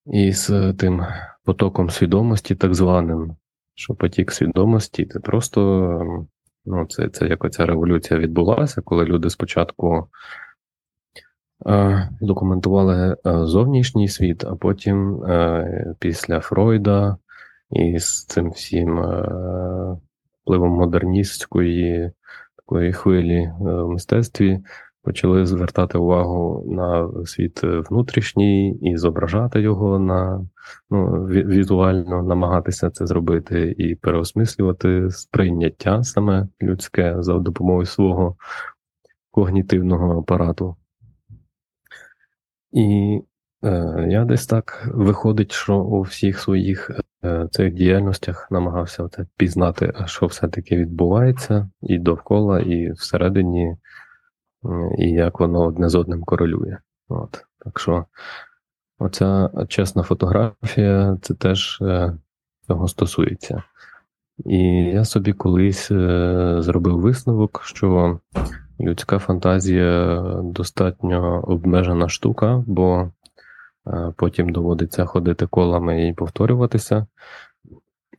[0.06, 1.06] І з тим
[1.44, 3.36] потоком свідомості, так званим,
[3.76, 6.26] що потік свідомості, це просто
[6.66, 10.08] ну, це це як оця революція відбулася, коли люди спочатку
[11.66, 17.18] е, документували е, зовнішній світ, а потім е, після Фройда
[17.72, 19.28] і з цим всім е,
[20.42, 22.12] впливом модерністської
[22.56, 24.60] такої хвилі в мистецтві
[25.04, 30.46] почали звертати увагу на світ внутрішній і зображати його на
[30.90, 38.36] ну, візуально намагатися це зробити і переосмислювати сприйняття саме людське за допомогою свого
[39.32, 40.76] когнітивного апарату.
[42.72, 43.20] І
[43.64, 46.92] е, я десь так виходить, що у всіх своїх
[47.24, 53.78] е, цих діяльностях намагався це пізнати, що все-таки відбувається і довкола, і всередині
[54.98, 56.78] і як воно одне з одним корелює.
[57.10, 57.46] От.
[57.60, 58.06] Так що
[59.00, 62.14] оця чесна фотографія це теж е,
[62.68, 63.64] цього стосується.
[64.46, 68.20] І я собі колись е, зробив висновок, що
[68.80, 73.12] людська фантазія достатньо обмежена штука, бо
[73.88, 77.08] е, потім доводиться ходити колами і повторюватися.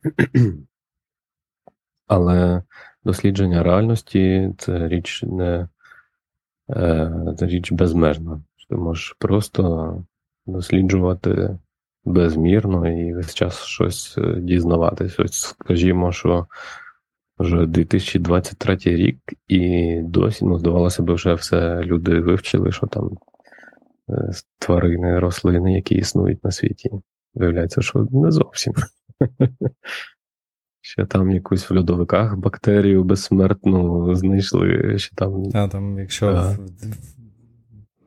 [2.07, 2.63] Але
[3.03, 5.67] дослідження реальності це річ не
[7.39, 8.41] річ безмежна.
[8.69, 10.03] Ти можеш просто
[10.45, 11.57] досліджувати
[12.05, 15.19] безмірно і весь час щось е, дізнаватись.
[15.19, 16.47] Ось скажімо, що
[17.37, 23.17] вже 2023 рік, і досі, ну, здавалося б, вже все люди вивчили, що там
[24.09, 26.89] е, тварини, рослини, які існують на світі.
[27.33, 28.73] Виявляється, що не зовсім.
[30.87, 34.99] Ще там якусь в льодовиках бактерію безсмертну знайшли.
[34.99, 35.43] Ще там...
[35.53, 36.55] А, там, Якщо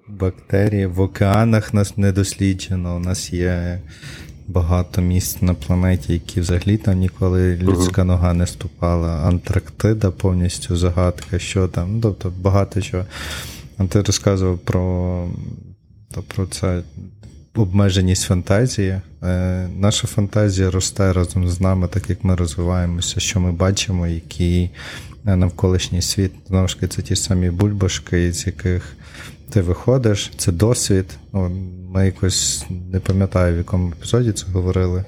[0.08, 3.80] в, бактерії в океанах нас не досліджено, у нас є
[4.48, 9.08] багато місць на планеті, які взагалі там ніколи людська нога не ступала.
[9.08, 11.94] Антарктида повністю загадка, що там.
[11.94, 13.04] Ну, тобто багато чого.
[13.76, 15.28] А ти розказував про,
[16.34, 16.82] про це
[17.54, 19.00] обмеженість фантазії.
[19.22, 24.70] Е, наша фантазія росте разом з нами, так як ми розвиваємося, що ми бачимо, який
[25.26, 26.32] е, навколишній світ.
[26.48, 28.96] Знову ж таки, це ті самі бульбашки, з яких
[29.50, 31.06] ти виходиш, це досвід.
[31.94, 35.04] Ми якось не пам'ятаю, в якому епізоді це говорили,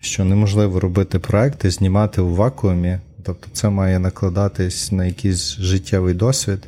[0.00, 2.98] що неможливо робити проекти, знімати у вакуумі.
[3.22, 6.66] Тобто це має накладатись на якийсь життєвий досвід.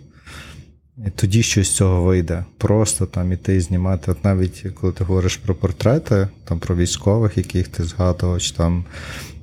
[1.14, 2.45] Тоді щось з цього вийде.
[2.59, 4.11] Просто там іти знімати.
[4.11, 8.84] От навіть коли ти говориш про портрети, там про військових, яких ти згадував, чи там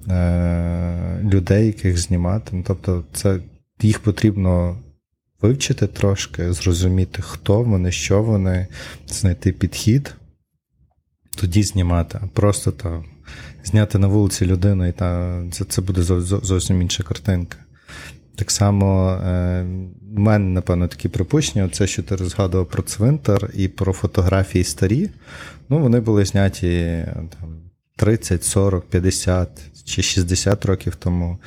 [0.08, 2.50] е- людей, яких знімати.
[2.54, 3.40] Ну, Тобто, це
[3.82, 4.78] їх потрібно
[5.42, 8.68] вивчити трошки, зрозуміти, хто вони, що вони,
[9.08, 10.16] знайти підхід,
[11.36, 12.20] тоді знімати.
[12.22, 13.06] А просто там
[13.64, 17.58] зняти на вулиці людину, і та, це це буде зовсім інша картинка.
[18.36, 19.66] Так само е,
[20.16, 25.10] в мене, напевно, такі припущення, це, що ти розгадував про цвинтар і про фотографії старі,
[25.70, 27.04] ну, вони були зняті
[27.40, 27.50] там,
[27.96, 29.50] 30, 40, 50
[29.86, 31.38] чи 60 років тому.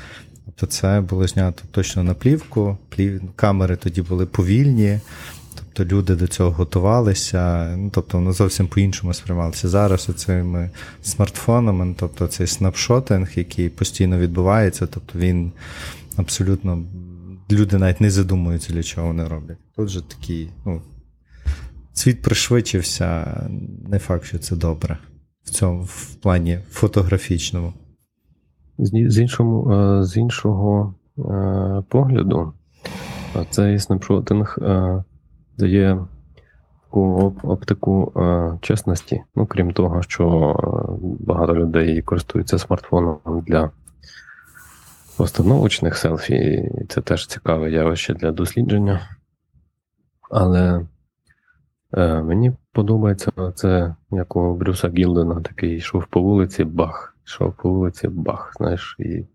[0.44, 3.22] Тобто це було знято точно на плівку, Плів...
[3.36, 5.00] камери тоді були повільні,
[5.54, 9.68] тобто люди до цього готувалися, ну, тобто воно зовсім по-іншому сприймалося.
[9.68, 10.70] Зараз оцими
[11.02, 15.52] смартфонами, ну, тобто цей снапшотинг, який постійно відбувається, тобто він
[16.16, 16.84] абсолютно
[17.50, 19.58] люди навіть не задумуються, для чого вони роблять.
[19.76, 20.82] Тут же такі, ну,
[21.92, 23.40] світ пришвидшився,
[23.88, 24.98] не факт, що це добре
[25.44, 27.72] в цьому в плані фотографічному.
[28.78, 32.52] З іншому, е, з іншого е, погляду,
[33.50, 35.04] цей снапшотинг е,
[35.58, 36.06] дає
[36.84, 38.12] таку оптику
[38.60, 39.22] чесності.
[39.36, 40.56] Ну, крім того, що
[41.20, 43.70] багато людей користуються смартфоном для
[45.16, 49.08] постановочних селфі, це теж цікаве явище для дослідження.
[50.30, 50.86] Але
[51.92, 57.70] е, мені подобається це, як у Брюса Гілдена, такий йшов по вулиці, бах, йшов по
[57.70, 58.52] вулиці, бах.
[58.56, 59.26] Знаєш, і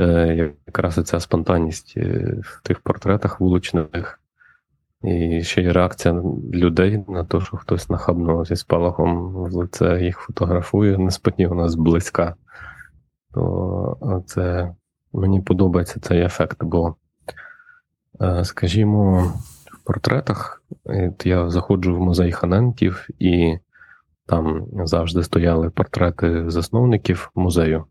[0.00, 4.18] е, якраз ця спонтанність е, в тих портретах вуличних.
[5.04, 6.14] І ще й реакція
[6.54, 12.34] людей на те, що хтось нахабно зі спалахом в лице їх фотографує, несподівано зблизька.
[13.34, 14.74] То це
[15.12, 16.94] мені подобається цей ефект, бо,
[18.20, 19.32] е, скажімо,
[19.72, 20.62] в портретах
[21.24, 23.58] я заходжу в музей Ханенків, і
[24.26, 27.84] там завжди стояли портрети засновників музею.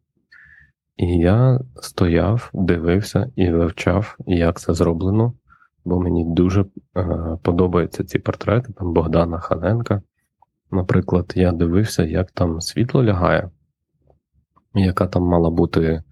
[0.97, 5.34] І я стояв, дивився і вивчав, як це зроблено,
[5.86, 6.65] бо мені дуже
[6.97, 10.01] е, подобаються ці портрети там Богдана Ханенка.
[10.72, 13.49] Наприклад, я дивився, як там світло лягає,
[14.74, 16.03] яка там мала бути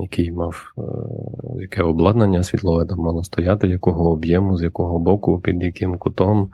[0.00, 0.82] який мав е,
[1.60, 6.50] яке обладнання світлове там мало стояти, якого об'єму, з якого боку, під яким кутом,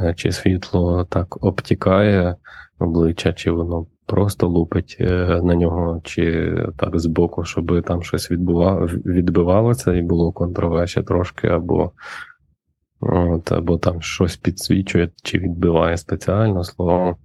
[0.00, 2.36] е, чи світло так обтікає
[2.78, 9.94] обличчя, чи воно просто лупить е, на нього, чи так збоку, щоб там щось відбивалося
[9.94, 11.92] і було контровеше трошки, або
[13.00, 17.16] от, або там щось підсвічує, чи відбиває спеціально словом.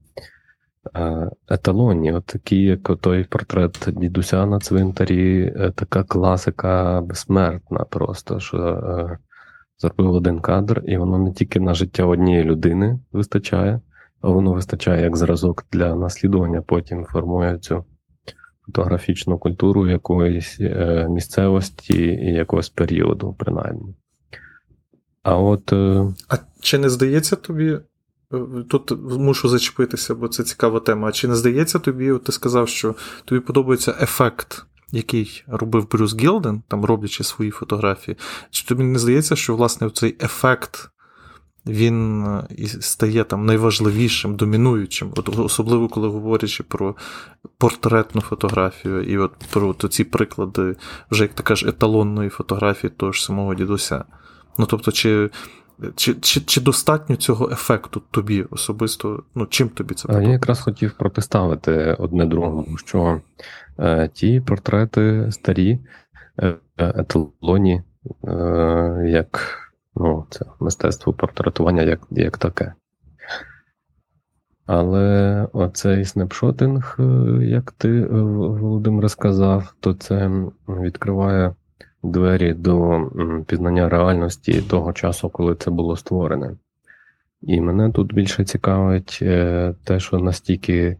[0.93, 2.13] Е, еталонні.
[2.13, 9.17] От такі, як той портрет дідуся на цвинтарі, е, така класика безсмертна, просто що е,
[9.77, 13.81] зробив один кадр, і воно не тільки на життя однієї людини вистачає,
[14.21, 17.85] а воно вистачає як зразок для наслідування, потім формує цю
[18.65, 20.59] фотографічну культуру якоїсь
[21.09, 23.95] місцевості і якогось періоду, принаймні.
[25.23, 25.73] А от.
[25.73, 27.77] А чи не здається тобі,
[28.69, 31.07] Тут мушу зачепитися, бо це цікава тема.
[31.07, 32.95] А чи не здається тобі, от ти сказав, що
[33.25, 38.17] тобі подобається ефект, який робив Брюс Гілден, там роблячи свої фотографії?
[38.49, 40.89] Чи тобі не здається, що власне цей ефект
[41.65, 46.95] він е, стає там найважливішим, домінуючим, от особливо коли говорячи про
[47.57, 50.75] портретну фотографію, і от про от ці приклади,
[51.11, 54.05] вже як така ж еталонної фотографії того ж самого дідуся?
[54.57, 55.29] Ну тобто, чи
[55.95, 59.23] чи чи, чи достатньо цього ефекту тобі особисто?
[59.35, 60.29] Ну, чим тобі це подобається?
[60.29, 63.21] Я якраз хотів протиставити одне другому, що
[63.79, 65.79] е, ті портрети старі,
[66.41, 67.83] е, еталоні,
[68.27, 69.59] е, як
[69.95, 72.73] ну, це мистецтво портретування як, як таке.
[74.65, 77.03] Але оцей снапшотинг, е,
[77.45, 80.31] як ти, е, Володимир, сказав, то це
[80.67, 81.55] відкриває
[82.11, 83.01] двері до
[83.47, 86.55] пізнання реальності того часу, коли це було створене.
[87.41, 90.97] І мене тут більше цікавить е, те, що настільки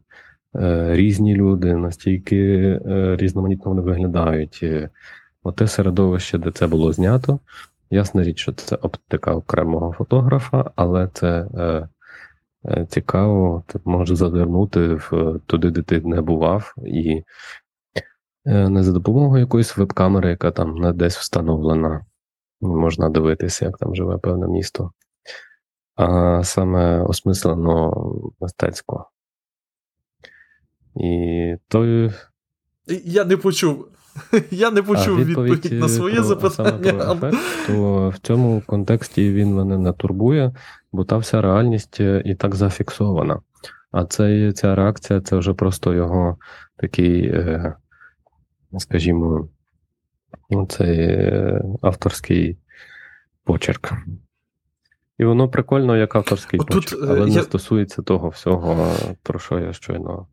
[0.56, 2.38] е, різні люди, настільки
[2.86, 4.66] е, різноманітно вони виглядають.
[5.43, 7.39] Оте середовище, де це було знято.
[7.89, 11.47] Ясна річ, що це оптика окремого фотографа, але це
[12.89, 14.18] цікаво, ти можеш
[15.12, 17.24] в туди, де ти не бував, і Е,
[18.46, 22.06] не за допомогою якоїсь веб-камери, яка там десь встановлена.
[22.62, 24.91] Можна дивитися, як там живе певне місто.
[25.96, 27.93] А саме осмислено
[28.39, 29.10] мистецько.
[30.96, 32.12] І той.
[33.06, 33.88] Я не почув.
[34.52, 36.93] Я не почув відповідь, відповідь на своє про, запитання.
[36.93, 37.38] Про ефект,
[37.68, 40.54] то в цьому контексті він мене не турбує,
[40.91, 43.39] бо та вся реальність е, і так зафіксована.
[43.91, 46.38] А це, ця реакція це вже просто його
[46.78, 47.76] такий е,
[48.80, 49.47] скажімо,
[50.69, 52.57] цей е, авторський
[53.43, 53.93] почерк.
[55.17, 57.36] І воно прикольно, як авторський От почерк, тут, е, але я...
[57.36, 60.28] не стосується того всього, про що я щойно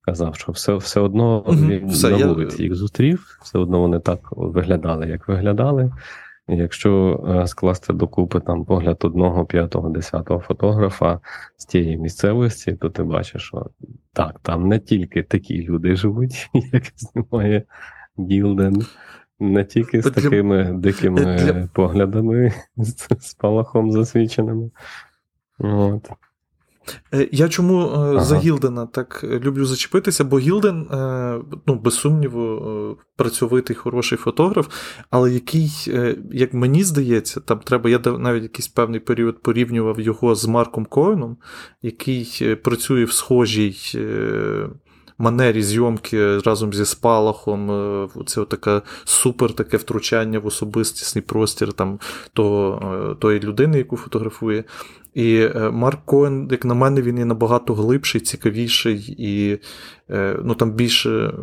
[0.00, 2.64] казав, що все все одно він все, на вулиці я...
[2.64, 5.92] їх зустрів, все одно вони так виглядали, як виглядали.
[6.48, 11.20] Якщо е, скласти докупи там погляд одного, п'ятого, десятого фотографа
[11.56, 13.66] з тієї місцевості, то ти бачиш, що
[14.12, 17.62] так, там не тільки такі люди живуть, як знімає
[18.18, 18.86] Гілден,
[19.40, 21.68] не тільки з такими дикими для...
[21.72, 24.70] поглядами, з спалахом засвіченими.
[25.58, 26.10] От.
[27.14, 28.20] Е, я чому е, ага.
[28.20, 30.86] за Гілдена так люблю зачепитися, бо Гілден,
[31.66, 34.68] ну, без сумніву, працьовитий, хороший фотограф,
[35.10, 35.70] але який,
[36.32, 41.36] як мені здається, там треба, я навіть якийсь певний період порівнював його з Марком Коеном,
[41.82, 43.76] який працює в схожій
[45.18, 47.70] манері зйомки разом зі спалахом.
[47.70, 51.98] Е, це таке супер таке втручання в особистісний простір там
[52.32, 54.64] того, е, тої людини, яку фотографує.
[55.14, 59.58] І е, Марк Коен, як на мене, він є набагато глибший, цікавіший і
[60.42, 61.34] ну, там більше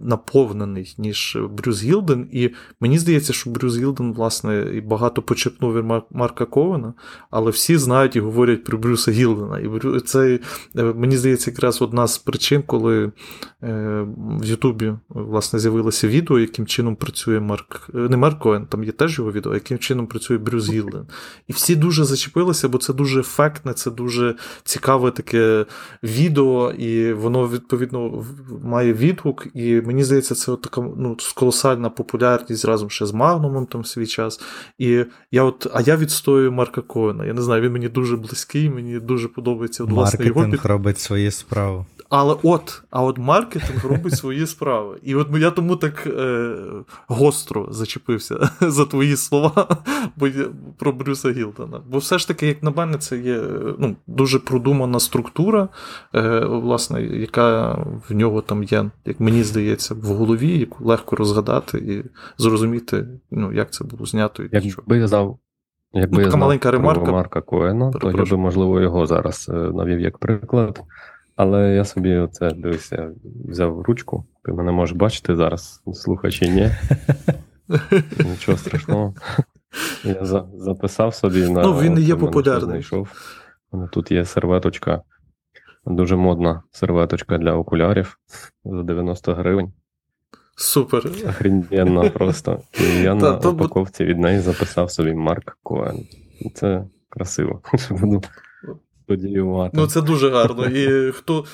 [0.00, 2.28] наповнений, ніж Брюс Гілден.
[2.32, 6.94] І мені здається, що Брюс Гілден, власне, багато почерпнув від Марка Ковена,
[7.30, 9.58] але всі знають і говорять про Брюса Гілдена.
[9.58, 10.38] І це,
[10.76, 13.12] е, мені здається, якраз одна з причин, коли
[13.62, 14.06] е,
[14.40, 17.90] в Ютубі власне, з'явилося відео, яким чином працює Марк.
[17.94, 21.06] Е, не Марк Коен, там є теж його відео, яким чином працює Брюс Гілден.
[21.48, 24.34] І всі дуже зачепилися, бо це дуже ефектне, це дуже
[24.64, 25.66] цікаве таке
[26.02, 28.24] відео, і воно відповідно
[28.64, 29.46] має відгук.
[29.54, 34.06] І мені здається, це от така ну, колосальна популярність разом ще з Магнумом там свій
[34.06, 34.40] час.
[34.78, 37.26] І я от, А я відстоюю Марка Коена.
[37.26, 40.64] Я не знаю, він мені дуже близький, мені дуже подобається власне його під...
[40.64, 41.84] робить свої справи.
[42.10, 44.98] Але от, а от маркетинг робить свої справи.
[45.02, 46.54] І от я тому так е,
[47.06, 49.68] гостро зачепився за твої слова
[50.78, 51.80] про Брюса Гілтона.
[51.90, 53.42] Бо все ж таки, як на мене, це є
[53.78, 55.68] ну, дуже продумана структура,
[56.14, 57.72] е, власне, яка
[58.08, 62.04] в нього там є, як мені здається, в голові, яку легко розгадати і
[62.42, 64.42] зрозуміти, ну, як це було знято.
[64.42, 65.38] і Якби я знав.
[65.92, 67.00] Якби ну, я знав маленька ремарка.
[67.00, 70.80] про Марка Коена, то я би, можливо, його зараз е, навів як приклад.
[71.36, 73.10] Але я собі оце дивися,
[73.48, 74.24] взяв ручку.
[74.44, 76.70] Ти мене можеш бачити зараз, слухачі, ні.
[78.30, 79.14] Нічого страшного.
[80.04, 81.62] Я записав собі на.
[81.62, 82.86] Ну, він не є популярний.
[83.92, 85.02] Тут є серветочка,
[85.88, 88.18] дуже модна серветочка для окулярів
[88.64, 89.72] за 90 гривень.
[90.56, 91.10] Супер.
[91.28, 92.60] Охрененно просто.
[92.80, 96.06] І я на упаковці від неї записав собі Марк Коен.
[96.54, 97.60] Це красиво.
[97.90, 98.22] Буду
[99.06, 99.76] подіювати.
[99.76, 100.66] Ну, це дуже гарно.
[100.66, 101.44] І хто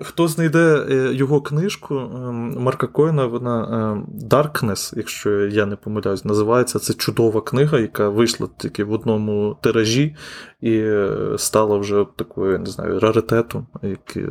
[0.00, 6.24] хто знайде е, його книжку ем, Марка Коїна, вона ем, Darkness, якщо я не помиляюсь,
[6.24, 6.78] називається.
[6.78, 10.16] Це чудова книга, яка вийшла тільки в одному тиражі
[10.60, 13.66] і е, стала вже такою, не знаю, раритетом.
[13.82, 14.24] Який,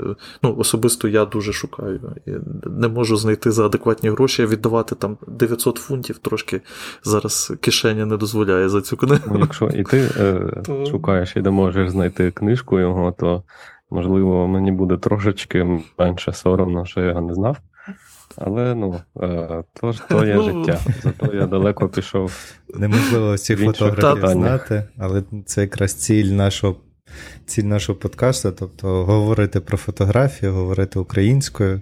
[0.44, 2.16] ну, Особисто я дуже шукаю.
[2.26, 2.32] І
[2.66, 6.62] Не можу знайти за адекватні гроші, віддавати там 900 фунтів трошки
[7.04, 9.24] зараз кишеня не дозволяє за цю книгу.
[9.32, 10.86] Ну, Якщо і ти е, то...
[10.86, 13.44] шукаєш і не можеш знайти книжку його, то
[13.92, 17.58] можливо мені буде трошечки менше соромно, що я його не знав.
[18.38, 20.80] Але ну, е, то ж то є ну, життя.
[21.04, 22.54] Зато я далеко пішов.
[22.76, 26.76] Неможливо всіх фотографів знати, але це якраз ціль нашого
[27.46, 31.82] ціль нашого подкасту, тобто говорити про фотографію, говорити українською.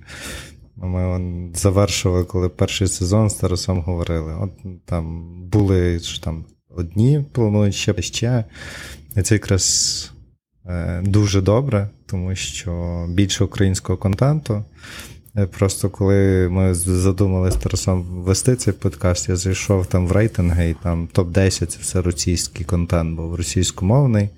[0.75, 4.35] Ми он, завершили, коли перший сезон з Тарасом говорили.
[4.41, 4.51] От
[4.85, 8.43] там були що там одні, планують ще ще.
[9.15, 10.13] І це якраз
[11.01, 14.63] дуже добре, тому що більше українського контенту.
[15.37, 20.69] Е, просто коли ми задумали з Тарасом вести цей подкаст, я зайшов там в рейтинги,
[20.69, 24.29] і там топ-10 це все російський контент, був російськомовний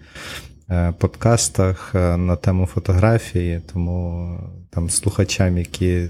[0.70, 4.38] е, подкастах е, на тему фотографії, тому
[4.70, 6.10] там слухачам, які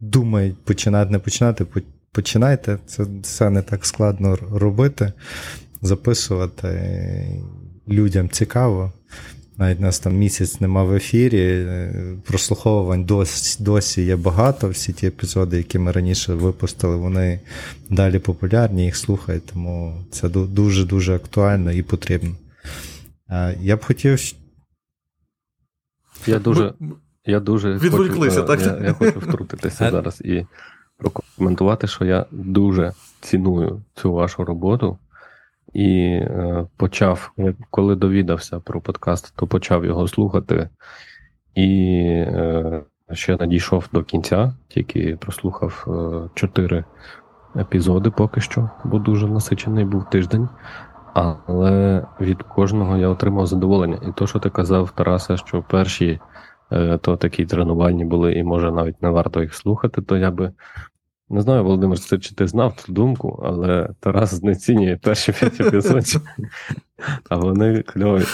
[0.00, 1.66] думають починати, не починати,
[2.12, 2.78] починайте.
[2.86, 5.12] Це все не так складно робити,
[5.82, 6.68] записувати.
[7.90, 8.92] Людям цікаво.
[9.58, 11.40] Навіть нас там місяць нема в ефірі.
[11.40, 14.68] Е, прослуховувань досі досі є багато.
[14.68, 17.40] Всі ті епізоди, які ми раніше випустили, вони
[17.90, 22.30] далі популярні, їх слухають, тому це дуже-дуже актуально і потрібно.
[23.60, 24.20] Я б хотів.
[26.26, 26.74] Я дуже
[27.24, 28.80] я дуже Відволіклися, хочу, так?
[28.80, 30.46] Я, я хочу втрутитися зараз і
[30.96, 34.98] прокоментувати, що я дуже ціную цю вашу роботу.
[35.72, 37.32] І е, почав,
[37.70, 40.68] коли довідався про подкаст, то почав його слухати.
[41.54, 46.84] І е, ще надійшов до кінця, тільки прослухав е, чотири
[47.56, 50.48] епізоди поки що, бо дуже насичений був тиждень.
[51.14, 53.98] Але від кожного я отримав задоволення.
[54.08, 56.20] І то, що ти казав, Тараса, що перші
[56.72, 60.52] е, то такі тренувальні були, і може навіть не варто їх слухати, то я би
[61.30, 66.20] не знаю, Володимир, чи ти знав цю думку, але Тарас знецінює перші п'ять епізодів,
[67.28, 68.24] а вони кльові.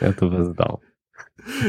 [0.00, 0.78] Я тебе здав.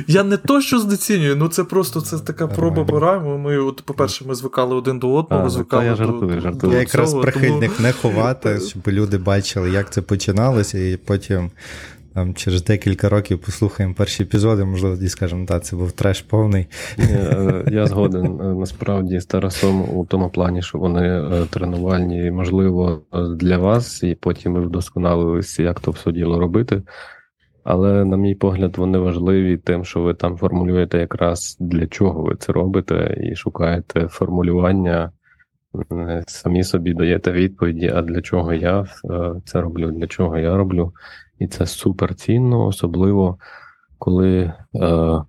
[0.08, 3.38] Я не то, що знецінюю, ну це просто це така проба бораємо.
[3.38, 6.74] Ми, от, по-перше, ми звикали один до одного, а, звикали я жартую, до, жартую.
[6.74, 7.88] Я якраз цього, прихильник тому...
[7.88, 11.52] не ховати, щоб люди бачили, як це починалося, і потім
[12.14, 16.68] там через декілька років послухаємо перші епізоди, можливо, тоді скажемо, так, це був треш повний.
[17.00, 23.02] Е, я згоден насправді з Тарасом у тому плані, що вони тренувальні, можливо,
[23.36, 26.82] для вас, і потім ви вдосконалилися, як то все діло робити.
[27.64, 32.36] Але, на мій погляд, вони важливі тим, що ви там формулюєте якраз для чого ви
[32.36, 35.12] це робите, і шукаєте формулювання,
[36.28, 38.86] самі собі даєте відповіді, а для чого я
[39.46, 40.94] це роблю, для чого я роблю.
[41.40, 43.38] І це супер цінно, особливо
[44.02, 44.54] коли е,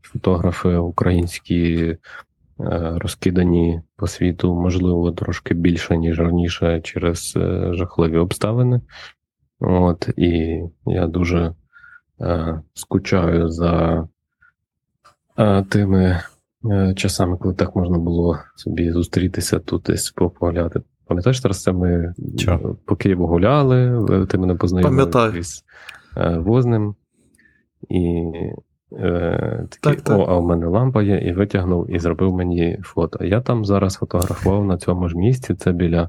[0.03, 1.99] фотографи українські е,
[2.97, 8.81] розкидані по світу, можливо, трошки більше, ніж раніше, через е, жахливі обставини.
[9.61, 11.55] От, І я дуже
[12.21, 14.05] е, скучаю за
[15.39, 16.21] е, тими е,
[16.97, 20.81] часами, коли так можна було собі зустрітися тут десь погуляти.
[21.07, 22.77] Пам'ятаєш, зараз це ми Чо?
[22.85, 25.65] по Києву гуляли, ти мене познайомив з
[26.17, 26.95] е, Возним.
[27.89, 28.23] І
[28.93, 30.19] е, такий, так, так.
[30.19, 33.25] о, а в мене лампа є, і витягнув і зробив мені фото.
[33.25, 36.09] Я там зараз фотографував на цьому ж місці, це біля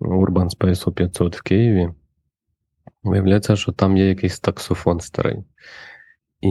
[0.00, 1.88] Urban Space 500 в Києві.
[3.02, 5.44] Виявляється, що там є якийсь таксофон старий.
[6.42, 6.50] І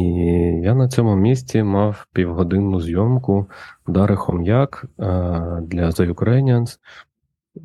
[0.64, 3.50] я на цьому місці мав півгодинну зйомку
[3.88, 5.04] Дари Хом'як е,
[5.62, 6.78] для The Ukrainians.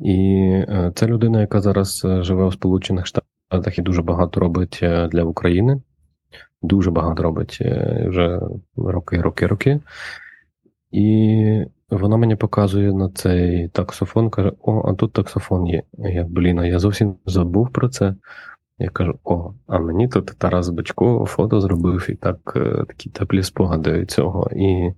[0.01, 0.39] І
[0.69, 4.79] е, це людина, яка зараз е, живе у Сполучених Штатах і дуже багато робить
[5.11, 5.81] для України.
[6.61, 7.61] Дуже багато робить
[8.07, 8.41] вже
[8.75, 9.79] роки, роки, роки.
[10.91, 15.83] І вона мені показує на цей таксофон, каже: О, а тут таксофон є.
[15.97, 18.15] Я, блін, я зовсім забув про це.
[18.79, 23.43] Я кажу: о, а мені тут Тарас Бачко фото зробив і так е, такі теплі
[23.43, 24.49] спогади цього.
[24.55, 24.93] І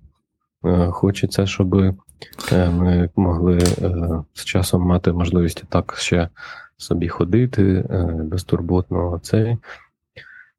[0.64, 1.94] е, хочеться, щоб е,
[2.52, 3.60] ми могли
[4.32, 6.28] з часом мати можливість так ще
[6.76, 7.84] собі ходити
[8.24, 9.56] безтурботно цей.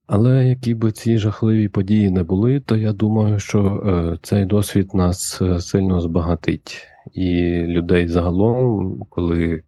[0.07, 5.41] Але які би ці жахливі події не були, то я думаю, що цей досвід нас
[5.59, 9.63] сильно збагатить і людей загалом, коли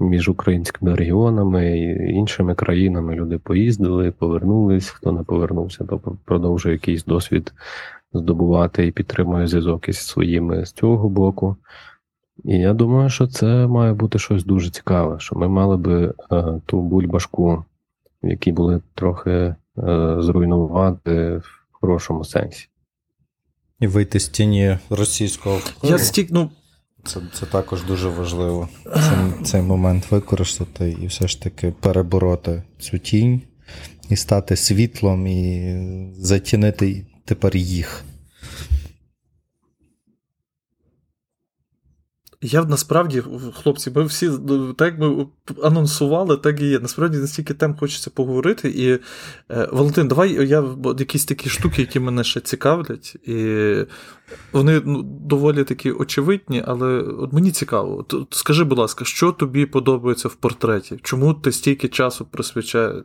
[0.00, 4.88] між українськими регіонами і іншими країнами люди поїздили, повернулись.
[4.88, 7.52] Хто не повернувся, то продовжує якийсь досвід
[8.12, 11.56] здобувати і підтримує зв'язок із своїми з цього боку.
[12.44, 16.60] І я думаю, що це має бути щось дуже цікаве, що ми мали би е,
[16.66, 17.64] ту бульбашку,
[18.22, 19.54] в якій були трохи е,
[20.18, 22.68] зруйнувати в хорошому сенсі.
[23.80, 25.58] І вийти з тіні російського.
[25.82, 26.50] Я стік, ну,
[27.04, 28.68] це це також дуже важливо.
[28.84, 33.40] Цей, цей момент використати і все ж таки перебороти цю тінь
[34.08, 35.76] і стати світлом, і
[36.18, 38.04] затінити тепер їх.
[42.42, 43.22] Я насправді,
[43.54, 44.30] хлопці, ми всі
[44.76, 45.26] так ми
[45.62, 46.78] анонсували, так і є.
[46.78, 48.68] Насправді настільки тем хочеться поговорити.
[48.68, 50.64] І е, Валентин, давай я
[50.98, 53.16] якісь такі штуки, які мене ще цікавлять.
[53.24, 53.74] І
[54.52, 58.06] вони ну, доволі такі очевидні, але от мені цікаво.
[58.30, 60.98] Скажи, будь ласка, що тобі подобається в портреті?
[61.02, 62.28] Чому ти стільки часу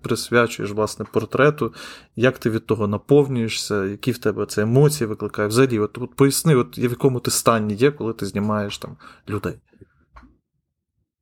[0.01, 1.73] присвячуєш власне портрету?
[2.15, 3.85] Як ти від того наповнюєшся?
[3.85, 5.47] Які в тебе це емоції викликає?
[5.47, 8.97] Взагалі, от, от поясни, от в якому ти стані є, коли ти знімаєш там
[9.29, 9.53] людей?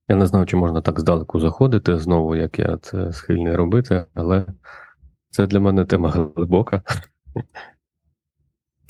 [0.08, 4.46] Я не знаю, чи можна так здалеку заходити знову, як я це схильний робити, але
[5.30, 6.82] це для мене тема глибока.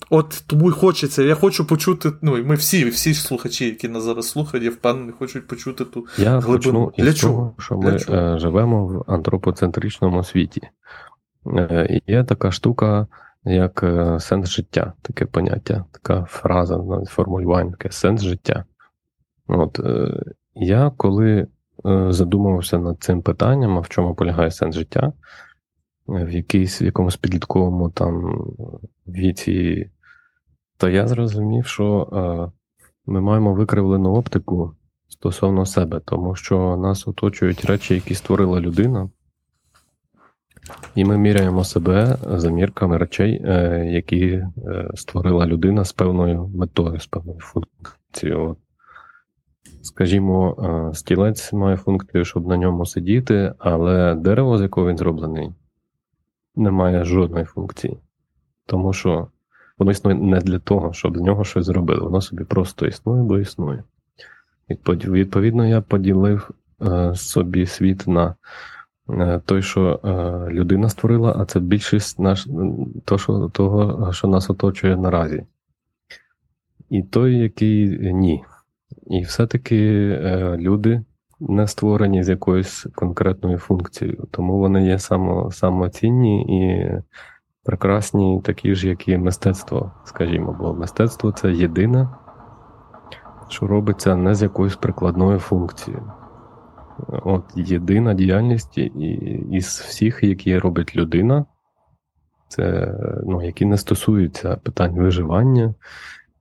[0.10, 1.24] От тому й хочеться.
[1.24, 2.12] Я хочу почути.
[2.22, 6.40] Ну, ми всі, всі слухачі, які нас зараз слухають, я впевнений, хочуть почути ту я
[6.40, 6.92] глибину.
[6.98, 7.34] Для чого?
[7.34, 8.18] Того, що Для ми чого?
[8.18, 10.62] Е, живемо в антропоцентричному світі.
[11.58, 13.08] Е, і Є така штука,
[13.44, 18.66] як е, сенс життя, таке поняття, така фраза, формулювання, таке сенс життя.
[19.48, 19.80] От
[20.56, 21.48] Я коли
[22.10, 25.14] задумувався над цим питанням, а в чому полягає сенс життя,
[26.08, 28.38] в якійсь в якомусь підлітковому там
[29.08, 29.90] віці
[30.84, 32.52] то я зрозумів, що е,
[33.06, 34.76] ми маємо викривлену оптику
[35.08, 39.10] стосовно себе, тому що нас оточують речі, які створила людина,
[40.96, 44.48] і ми міряємо себе за мірками речей, е, які е,
[44.96, 48.58] створила людина з певною метою, з певною функцією.
[49.84, 50.56] Скажімо,
[50.92, 55.52] е, стілець має функцію, щоб на ньому сидіти, але дерево, з якого він зроблений,
[56.56, 57.98] не має жодної функції.
[58.66, 59.28] Тому що
[59.78, 62.02] воно існує не для того, щоб з нього щось зробили.
[62.02, 63.84] Воно собі просто існує, бо існує.
[64.88, 66.50] Відповідно, я поділив
[66.82, 68.36] е, собі світ на
[69.10, 70.00] е, той, що
[70.50, 72.48] людина створила, а це більшість наш,
[73.06, 75.46] то, що, того, що нас оточує наразі.
[76.90, 78.44] І той, який ні.
[79.08, 81.04] І все-таки е, люди
[81.40, 86.92] не створені з якоюсь конкретною функцією, тому вони є само, самоцінні і
[87.64, 92.10] прекрасні, такі ж, як і мистецтво, скажімо, бо мистецтво це єдине,
[93.48, 96.12] що робиться не з якоюсь прикладною функцією.
[97.08, 98.78] От єдина діяльність
[99.52, 101.46] із всіх, які робить людина,
[102.48, 102.96] це
[103.26, 105.76] ну, які не стосуються питань виживання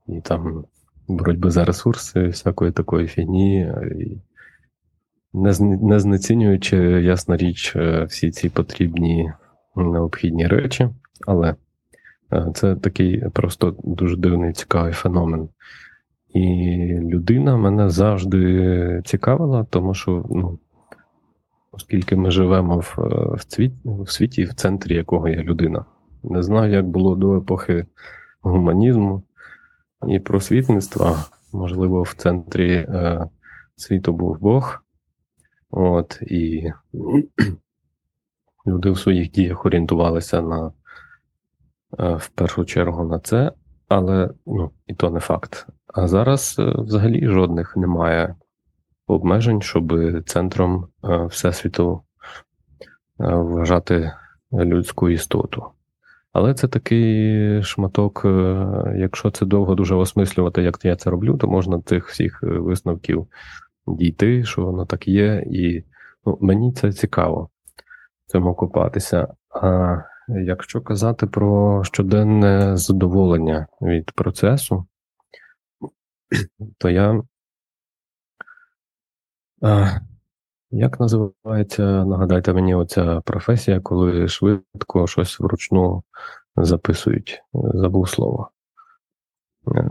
[0.06, 0.64] і там
[1.08, 3.72] боротьби за ресурси, всякої такої фігні,
[5.34, 9.32] не, не знецінюючи, ясна річ, е, всі ці потрібні
[9.76, 10.88] необхідні речі,
[11.26, 11.54] але
[12.32, 15.48] е, це такий просто дуже дивний цікавий феномен.
[16.34, 16.44] І
[17.02, 20.58] людина мене завжди цікавила, тому що, ну,
[21.72, 22.94] оскільки ми живемо в
[23.36, 25.84] в, цвіт, в світі, в центрі якого є людина.
[26.22, 27.86] Не знаю, як було до епохи
[28.42, 29.22] гуманізму
[30.08, 31.24] і просвітництва.
[31.52, 33.28] Можливо, в центрі е,
[33.76, 34.84] світу був Бог.
[35.70, 36.72] От, І
[38.66, 40.72] люди в своїх діях орієнтувалися на
[41.98, 43.52] е, в першу чергу на це,
[43.88, 45.66] але ну, і то не факт.
[45.86, 48.34] А зараз е, взагалі жодних немає
[49.06, 49.92] обмежень, щоб
[50.26, 52.02] центром е, Всесвіту
[53.18, 54.12] вважати
[54.52, 55.66] людську істоту.
[56.32, 58.22] Але це такий шматок,
[58.96, 63.26] якщо це довго дуже осмислювати, як я це роблю, то можна цих всіх висновків
[63.86, 65.84] дійти, що воно так є, і
[66.26, 67.50] ну, мені це цікаво
[68.26, 69.34] цьому купатися.
[69.50, 69.96] А
[70.28, 74.86] якщо казати про щоденне задоволення від процесу,
[76.78, 77.22] то я.
[80.74, 86.02] Як називається, нагадайте мені, оця професія, коли швидко щось вручну
[86.56, 87.42] записують?
[87.74, 88.50] Забув слово.
[89.76, 89.88] Е,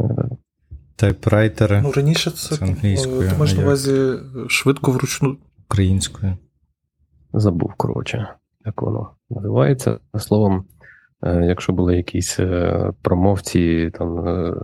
[0.96, 1.82] Тайпрайтери.
[1.82, 3.30] Ну, раніше це, це англійською.
[3.30, 4.14] Ти маєш на увазі
[4.48, 5.38] швидко вручну.
[5.66, 6.38] Українською.
[7.34, 8.34] Забув, коротше,
[8.66, 10.00] як воно називається.
[10.18, 10.66] Словом,
[11.24, 14.56] е, якщо були якісь е, промовці, там е,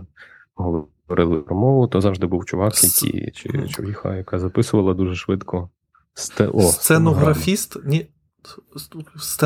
[0.54, 5.70] говорили про мову, то завжди був чувак, який, чи човіха, яка записувала дуже швидко.
[6.18, 6.50] Сте...
[6.60, 7.76] Сценографіст?
[7.84, 8.06] Ні,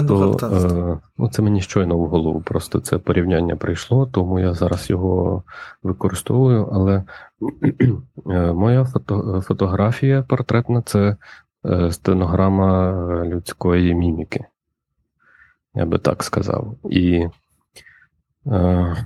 [0.08, 2.40] то, е, ну, Це мені щойно в голову.
[2.40, 5.42] Просто це порівняння прийшло, тому я зараз його
[5.82, 6.68] використовую.
[6.72, 7.04] Але
[8.30, 11.16] е, моя фото, фотографія портретна це
[11.66, 12.92] е, стенограма
[13.24, 14.44] людської міміки.
[15.74, 16.76] Я би так сказав.
[16.90, 17.26] І
[18.46, 18.96] е,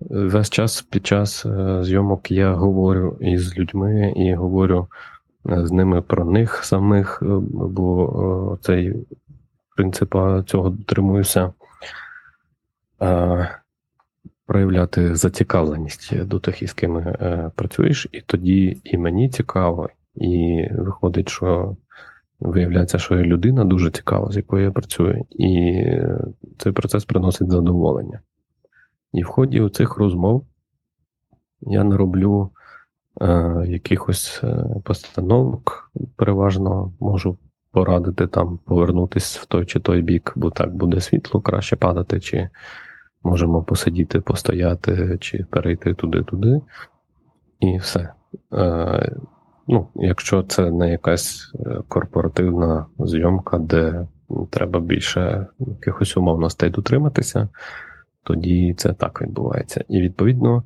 [0.00, 1.46] весь час під час
[1.80, 4.88] зйомок я говорю із людьми і говорю
[5.44, 9.06] з ними про них самих, е, бо е, цей
[9.76, 11.52] принципа цього дотримуюся.
[14.46, 21.28] Проявляти зацікавленість до тих, із ким е, працюєш, і тоді і мені цікаво, і виходить,
[21.28, 21.76] що
[22.40, 25.82] виявляється, що я людина дуже цікава, з якою я працюю, і
[26.58, 28.20] цей процес приносить задоволення.
[29.12, 30.46] І в ході цих розмов
[31.60, 32.50] я не роблю
[33.20, 37.38] е, якихось е, постановок, переважно можу
[37.72, 42.48] порадити там повернутися в той чи той бік, бо так буде світло, краще падати, чи
[43.22, 46.60] можемо посидіти, постояти, чи перейти туди-туди.
[47.60, 48.12] І все.
[48.52, 49.16] Е,
[49.72, 51.52] Ну, Якщо це не якась
[51.88, 54.06] корпоративна зйомка, де
[54.50, 57.48] треба більше якихось умовностей дотриматися,
[58.22, 59.84] тоді це так відбувається.
[59.88, 60.62] І відповідно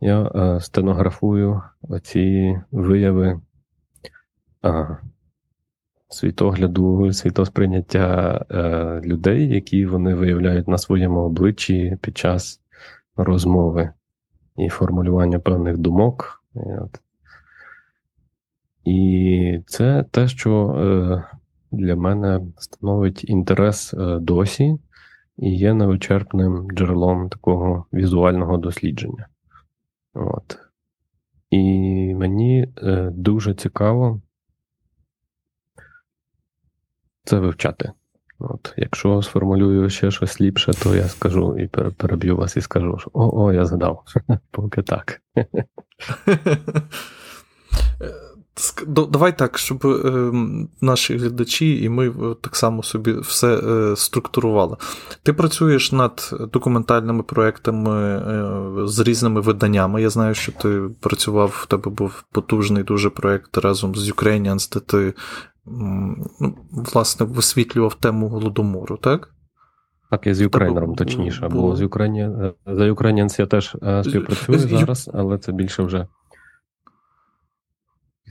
[0.00, 1.62] я е, стенографую
[2.02, 3.40] ці вияви
[4.64, 4.98] е,
[6.08, 12.60] світогляду, світосприйняття е, людей, які вони виявляють на своєму обличчі під час
[13.16, 13.90] розмови
[14.56, 16.44] і формулювання певних думок.
[18.84, 21.24] І це те, що е,
[21.72, 24.78] для мене становить інтерес е, досі
[25.38, 29.26] і є невичерпним джерелом такого візуального дослідження.
[30.16, 30.58] От.
[31.50, 31.58] І
[32.14, 34.20] мені е, дуже цікаво
[37.24, 37.92] це вивчати.
[38.38, 43.10] От, Якщо сформулюю ще щось ліпше, то я скажу і переб'ю вас і скажу, що
[43.12, 44.04] о, о, я згадав.
[44.50, 45.22] Поки так.
[48.86, 50.32] Давай так, щоб е,
[50.80, 54.76] наші глядачі і ми е, так само собі все е, структурували.
[55.22, 60.02] Ти працюєш над документальними проектами е, з різними виданнями.
[60.02, 64.80] Я знаю, що ти працював, в тебе був потужний дуже проєкт разом з Ukrainians, де
[64.80, 65.14] ти
[66.40, 69.30] ну, власне висвітлював тему голодомору, так?
[70.10, 75.10] Так, я з Українером, точніше, бо, бо з Ukrainian, за Ukrainians я теж співпрацюю зараз,
[75.14, 76.06] але це більше вже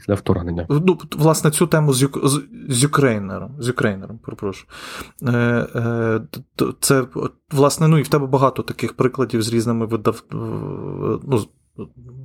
[0.05, 0.67] після вторгнення.
[0.69, 3.55] Ну, власне, цю тему з з, з Ukraїner ом.
[3.59, 4.67] З Ukraїner ом, перепрошую.
[5.27, 5.31] Е,
[5.75, 6.21] е,
[6.79, 7.05] Це,
[7.51, 10.23] власне, ну і в тебе багато таких прикладів з різними видав,
[11.23, 11.45] ну,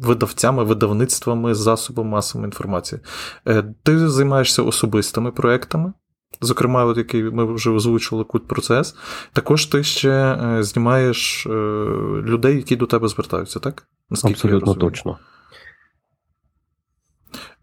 [0.03, 3.01] видавцями, видавництвами, засобами масової інформації.
[3.47, 5.93] Е, Ти займаєшся особистими проектами.
[6.41, 8.97] Зокрема, от який ми вже озвучили кут процес.
[9.33, 11.51] Також ти ще е, знімаєш е,
[12.23, 13.87] людей, які до тебе звертаються, так?
[14.11, 15.19] Наскільки Абсолютно точно.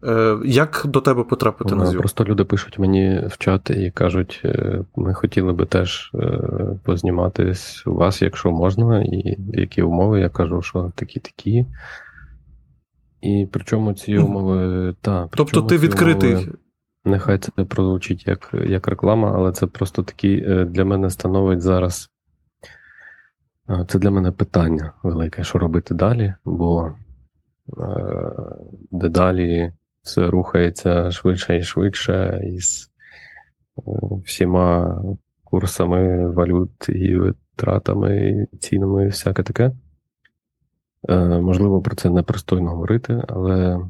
[0.04, 1.98] Е, як до тебе потрапити на зйомку?
[1.98, 4.42] Просто люди пишуть мені в чат і кажуть,
[4.96, 6.12] ми хотіли би теж
[6.84, 10.20] позніматись у вас, якщо можна, і які умови.
[10.20, 11.66] Я кажу, що такі-такі.
[13.20, 14.94] І причому ці умови.
[15.00, 16.34] Та, тобто ти відкритий.
[16.34, 16.52] Умови...
[17.04, 22.10] Нехай це прозвучить як як реклама, але це просто такий е, для мене становить зараз.
[23.70, 26.92] Е, це для мене питання велике, що робити далі, бо
[27.78, 28.32] е,
[28.90, 29.72] дедалі
[30.08, 32.90] все рухається швидше і швидше, із
[34.24, 35.02] всіма
[35.44, 39.72] курсами валют і витратами, і цінами, і всяке таке.
[41.40, 43.80] Можливо, про це непристойно говорити, але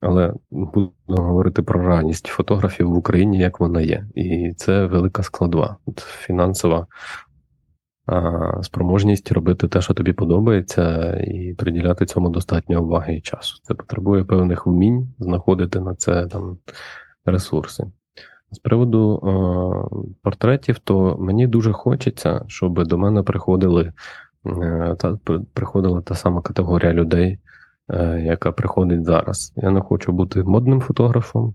[0.00, 4.06] але буду говорити про ранність фотографів в Україні, як вона є.
[4.14, 6.86] І це велика складова, От фінансова
[8.62, 13.60] спроможність робити те, що тобі подобається, і приділяти цьому достатньо уваги і часу.
[13.62, 16.58] Це потребує певних вмінь, знаходити на це там
[17.24, 17.84] ресурси.
[18.50, 19.30] З приводу а,
[20.22, 23.92] портретів, то мені дуже хочеться, щоб до мене приходили
[24.46, 25.18] е, та
[25.54, 27.38] приходила та сама категорія людей.
[27.90, 29.52] Е, яка приходить зараз.
[29.56, 31.54] Я не хочу бути модним фотографом,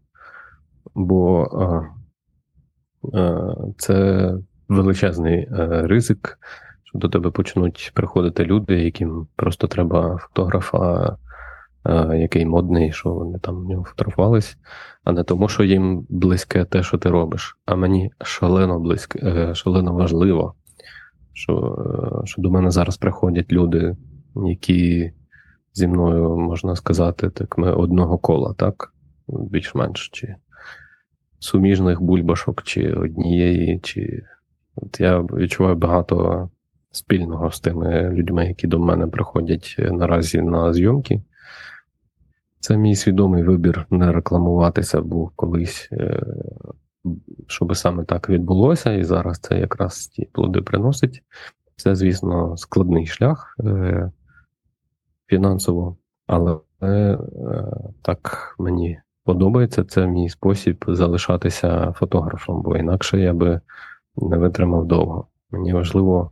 [0.95, 1.47] бо
[3.13, 4.37] е, е, це
[4.73, 6.39] величезний ризик,
[6.83, 11.17] що до тебе почнуть приходити люди, яким просто треба фотографа,
[12.15, 14.57] який модний, що вони там в нього фотографувались,
[15.03, 17.57] а не тому, що їм близьке те, що ти робиш.
[17.65, 20.55] А мені шалено близьке, шалено важливо,
[21.33, 21.77] що,
[22.25, 23.97] що до мене зараз приходять люди,
[24.35, 25.11] які
[25.73, 28.93] зі мною, можна сказати, так ми одного кола, так?
[29.27, 30.35] Більш-менш чи
[31.39, 34.23] суміжних бульбашок, чи однієї, чи.
[34.75, 36.49] От я відчуваю багато
[36.91, 41.21] спільного з тими людьми, які до мене приходять наразі на зйомки.
[42.59, 46.23] Це мій свідомий вибір не рекламуватися, був колись, е,
[47.47, 51.23] щоб саме так відбулося, і зараз це якраз ті плоди приносить.
[51.75, 53.55] Це, звісно, складний шлях.
[53.59, 54.11] Е,
[55.27, 55.97] фінансово,
[56.27, 57.17] але е,
[58.01, 59.83] так мені подобається.
[59.83, 63.61] Це мій спосіб залишатися фотографом, бо інакше я би
[64.15, 65.27] не витримав довго.
[65.51, 66.31] Мені важливо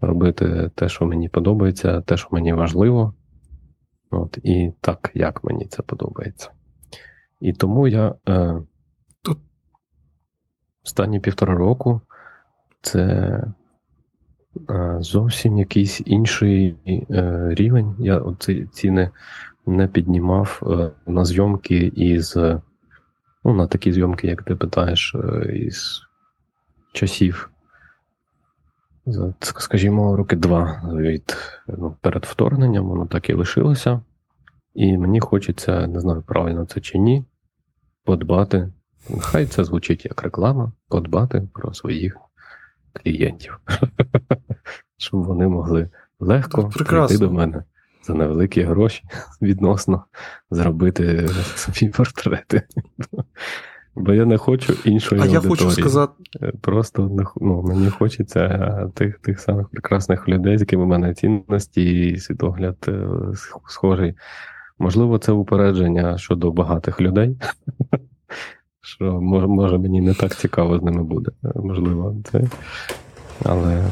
[0.00, 3.14] робити те, що мені подобається, те, що мені важливо.
[4.10, 6.50] От, І так, як мені це подобається.
[7.40, 8.62] І тому я е,
[9.22, 9.38] тут
[10.84, 12.00] останні півтора року
[12.82, 13.44] це
[15.00, 16.76] зовсім якийсь інший
[17.10, 17.96] е, рівень.
[17.98, 19.10] Я ці ціни
[19.66, 22.36] не піднімав е, на зйомки із
[23.44, 26.07] ну, на такі зйомки, як ти питаєш, е, із
[26.98, 27.50] часів.
[29.40, 31.36] Скажімо, роки два від
[31.68, 34.00] ну, перед вторгненням, воно так і лишилося.
[34.74, 37.24] І мені хочеться, не знаю, правильно це чи ні,
[38.04, 38.72] подбати.
[39.20, 42.16] Хай це звучить як реклама, подбати про своїх
[42.92, 43.60] клієнтів,
[44.96, 47.64] щоб вони могли легко прийти до мене
[48.02, 49.04] за невеликі гроші
[49.42, 50.04] відносно
[50.50, 52.62] зробити собі портрети.
[53.98, 55.20] Бо я не хочу іншої.
[55.20, 55.44] А аудиторії.
[55.44, 56.12] я хочу сказати.
[56.42, 62.08] Е, просто ну, мені хочеться тих тих самих прекрасних людей, з якими в мене цінності
[62.08, 63.08] і світогляд е,
[63.66, 64.14] схожий.
[64.78, 67.36] Можливо, це упередження щодо багатих людей
[68.80, 69.04] що
[69.48, 71.30] може, мені не так цікаво з ними буде.
[71.54, 72.44] Можливо, це.
[73.44, 73.84] Але.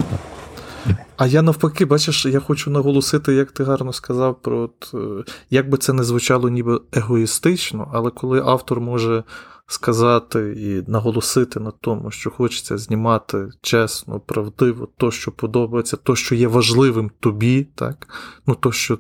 [1.17, 5.71] А я навпаки, бачиш, я хочу наголосити, як ти гарно сказав, про от, е, як
[5.71, 9.25] би це не звучало ніби егоїстично, але коли автор може
[9.67, 16.35] сказати і наголосити на тому, що хочеться знімати чесно, правдиво, то, що подобається, то, що
[16.35, 18.09] є важливим тобі, так?
[18.47, 18.99] ну то, що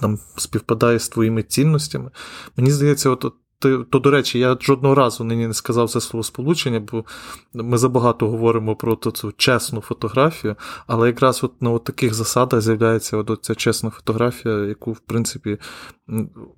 [0.00, 2.10] там співпадає з твоїми цінностями,
[2.56, 6.24] мені здається, от, то, то, до речі, я жодного разу нині не сказав це слово
[6.24, 7.04] сполучення, бо
[7.54, 10.56] ми забагато говоримо про цю чесну фотографію,
[10.86, 15.58] але якраз от на от таких засадах з'являється от ця чесна фотографія, яку, в принципі,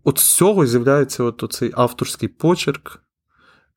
[0.05, 3.03] от з цього з'являється от цей авторський почерк,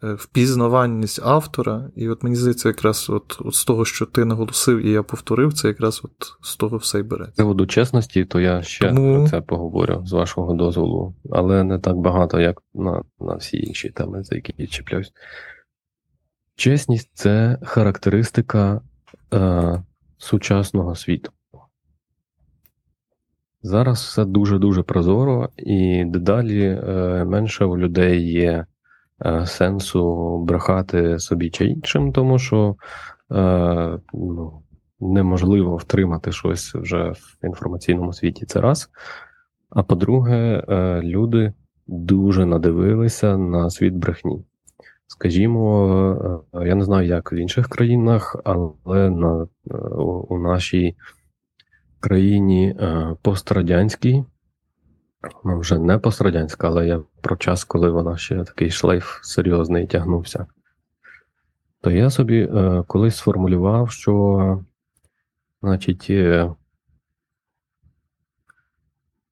[0.04, 1.90] е, впізнавальність автора.
[1.96, 5.54] І от мені здається, якраз от, от з того, що ти наголосив, і я повторив,
[5.54, 6.12] це якраз от
[6.42, 7.34] з того все й береться.
[7.34, 9.16] З приводу чесності, то я ще Тому...
[9.16, 13.90] про це поговорю з вашого дозволу, але не так багато, як на, на всі інші
[13.90, 15.14] теми, за які я чіпляюсь.
[16.56, 18.82] Чесність це характеристика
[19.34, 19.84] е,
[20.18, 21.32] сучасного світу.
[23.66, 28.66] Зараз все дуже-дуже прозоро, і дедалі е, менше у людей є
[29.46, 32.76] сенсу брехати собі чи іншим, тому що
[33.32, 34.64] е, ну,
[35.00, 38.46] неможливо втримати щось вже в інформаційному світі.
[38.46, 38.90] Це раз.
[39.70, 41.54] А по-друге, е, люди
[41.88, 44.44] дуже надивилися на світ брехні.
[45.08, 49.78] Скажімо, е, я не знаю, як в інших країнах, але на, е,
[50.30, 50.96] у нашій
[52.00, 54.24] країні е, пострадянській,
[55.44, 60.46] ну вже не пострадянська, але я про час, коли вона ще такий шлейф серйозний тягнувся,
[61.82, 62.50] то я собі
[62.88, 64.64] колись сформулював, що,
[65.62, 66.04] значить,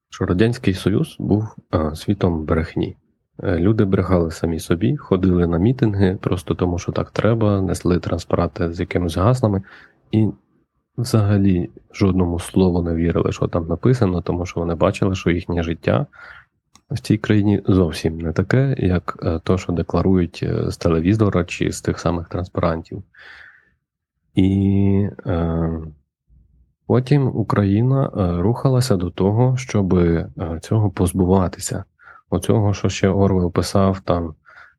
[0.10, 1.56] що Радянський Союз був
[1.96, 2.98] світом брехні.
[3.44, 8.74] Е, люди брехали самі собі, ходили на мітинги просто тому, що так треба, несли транспаранти
[8.74, 9.64] з якимись гаслами,
[10.12, 10.30] і
[10.98, 16.06] взагалі жодному слову не вірили, що там написано, тому що вони бачили, що їхнє життя
[16.92, 21.72] в цій країні зовсім не таке, як е, то, що декларують е, з телевізора чи
[21.72, 23.04] з тих самих транспарантів.
[24.36, 25.70] І е,
[26.88, 28.10] потім Україна
[28.42, 30.00] рухалася до того, щоб
[30.62, 31.84] цього позбуватися
[32.32, 34.34] оцього, що ще Орвел писав, там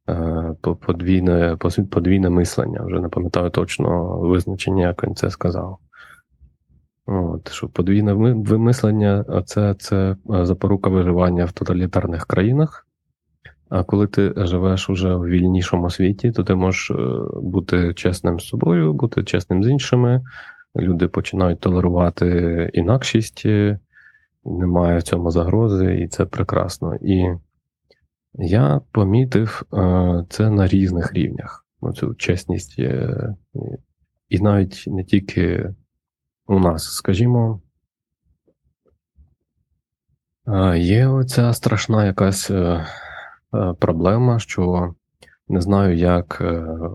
[0.09, 0.55] е,
[0.87, 1.57] подвійне
[1.91, 2.83] подвійне мислення.
[2.85, 5.79] Вже не пам'ятаю точно визначення, як він це сказав.
[7.13, 12.87] От, що Подвійне вимислення це, це е, запорука виживання в тоталітарних країнах.
[13.69, 16.95] А коли ти живеш уже в вільнішому світі, то ти можеш е,
[17.43, 20.23] бути чесним з собою, бути чесним з іншими.
[20.77, 23.47] Люди починають толерувати інакшість,
[24.45, 26.95] немає в цьому загрози, і це прекрасно.
[26.95, 27.29] І
[28.35, 31.67] я помітив е, це на різних рівнях.
[31.95, 33.35] Цю чесність, е,
[34.29, 35.75] і навіть не тільки
[36.53, 37.61] у нас, скажімо,
[40.47, 42.51] е, є оця страшна якась
[43.79, 44.95] проблема, що
[45.49, 46.43] не знаю, як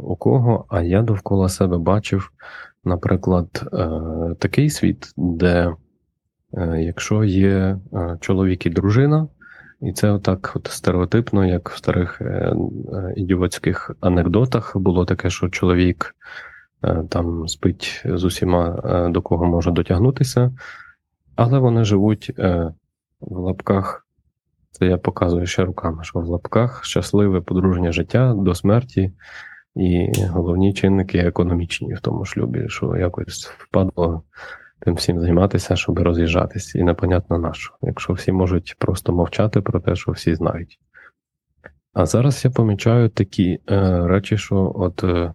[0.03, 2.31] у кого, а я довкола себе бачив,
[2.83, 3.69] наприклад,
[4.39, 5.73] такий світ, де
[6.77, 7.79] якщо є
[8.19, 9.27] чоловік і дружина,
[9.81, 15.49] і це отак от стереотипно, як в старих е, е, ідіотських анекдотах було таке, що
[15.49, 16.17] чоловік е,
[17.09, 18.81] там спить з усіма,
[19.13, 20.51] до кого може дотягнутися,
[21.35, 22.33] але вони живуть
[23.21, 24.07] в лапках.
[24.71, 29.13] Це я показую ще руками, що в лапках щасливе подружнє життя до смерті,
[29.75, 34.23] і головні чинники економічні в тому шлюбі, що якось впадло
[34.79, 39.79] тим всім займатися, щоб роз'їжджатись, і непонятно на що, якщо всі можуть просто мовчати про
[39.79, 40.79] те, що всі знають.
[41.93, 45.33] А зараз я помічаю такі е, речі, що от е,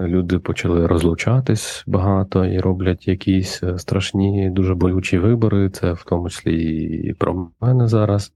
[0.00, 6.30] люди почали розлучатись багато і роблять якісь е, страшні, дуже болючі вибори, це в тому
[6.30, 8.32] числі і про мене зараз.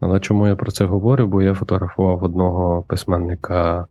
[0.00, 1.26] Але чому я про це говорю?
[1.26, 3.86] Бо я фотографував одного письменника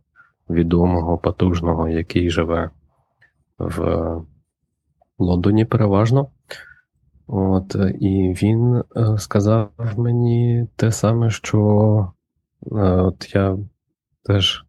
[0.50, 2.70] відомого, потужного, який живе
[3.58, 4.06] в
[5.18, 6.28] Лондоні переважно.
[7.26, 12.12] От, І він е, сказав мені те саме, що
[12.72, 13.58] е, от я
[14.24, 14.64] теж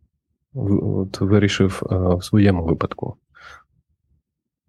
[0.53, 3.17] от, вирішив е, в своєму випадку.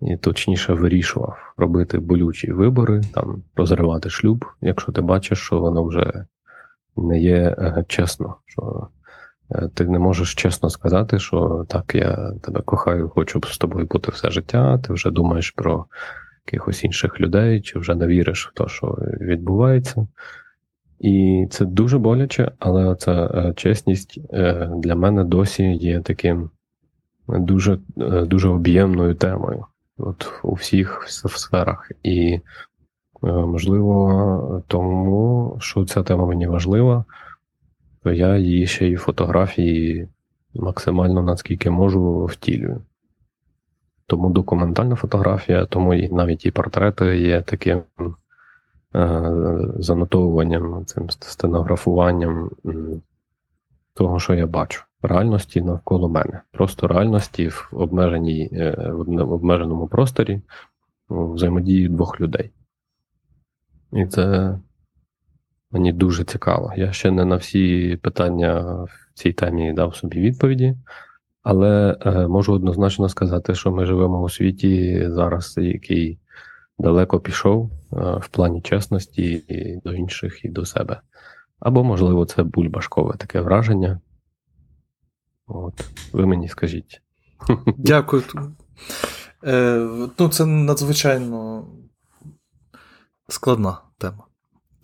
[0.01, 6.25] І точніше вирішував робити болючі вибори, там розривати шлюб, якщо ти бачиш, що воно вже
[6.97, 7.57] не є
[7.89, 8.37] чесно.
[8.47, 8.89] що
[9.55, 14.11] Е, ти не можеш чесно сказати, що так, я тебе кохаю, хочу з тобою бути
[14.13, 14.79] все життя.
[14.79, 15.87] Ти вже думаєш про
[16.47, 20.07] якихось інших людей, чи вже не віриш в те, що відбувається.
[21.01, 26.51] І це дуже боляче, але ця е, чесність е, для мене досі є таким
[27.29, 29.65] дуже дуже об'ємною темою
[29.99, 31.93] от у всіх сферах.
[32.03, 32.41] І
[33.23, 37.05] можливо, тому що ця тема мені важлива
[38.03, 40.09] то я її ще й фотографії
[40.55, 42.83] максимально наскільки можу втілюю.
[44.07, 48.05] Тому документальна фотографія, тому і навіть і портрети є таким е,
[49.79, 52.51] занотовуванням, цим стенографуванням
[53.95, 54.85] того, що я бачу.
[55.03, 56.41] Реальності навколо мене.
[56.51, 60.41] Просто реальності в обмеженій, е, в обмеженому просторі
[61.09, 62.51] взаємодії двох людей.
[63.93, 64.57] І це
[65.73, 66.73] Мені дуже цікаво.
[66.77, 70.77] Я ще не на всі питання в цій темі дав собі відповіді,
[71.43, 76.19] але е, можу однозначно сказати, що ми живемо у світі зараз, який
[76.81, 81.01] далеко пішов в плані чесності і до інших, і до себе.
[81.61, 84.01] Або, можливо, це бульбашкове таке враження.
[85.47, 87.03] От, Ви мені скажіть.
[87.79, 88.23] Дякую.
[89.45, 89.89] Е,
[90.19, 91.67] Ну, Це надзвичайно
[93.29, 94.27] складна тема.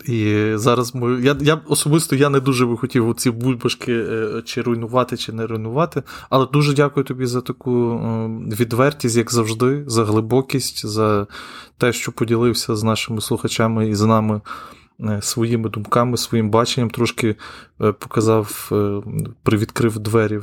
[0.06, 1.20] І зараз ми.
[1.22, 5.46] Я я особисто я не дуже би хотів ці бульбашки е, чи руйнувати, чи не
[5.46, 6.02] руйнувати.
[6.30, 11.26] Але дуже дякую тобі за таку е, відвертість, як завжди, за глибокість, за
[11.78, 14.40] те, що поділився з нашими слухачами і з нами
[15.00, 16.90] е, своїми думками, своїм баченням.
[16.90, 17.36] Трошки
[17.98, 18.70] показав,
[19.42, 20.40] привідкрив двері,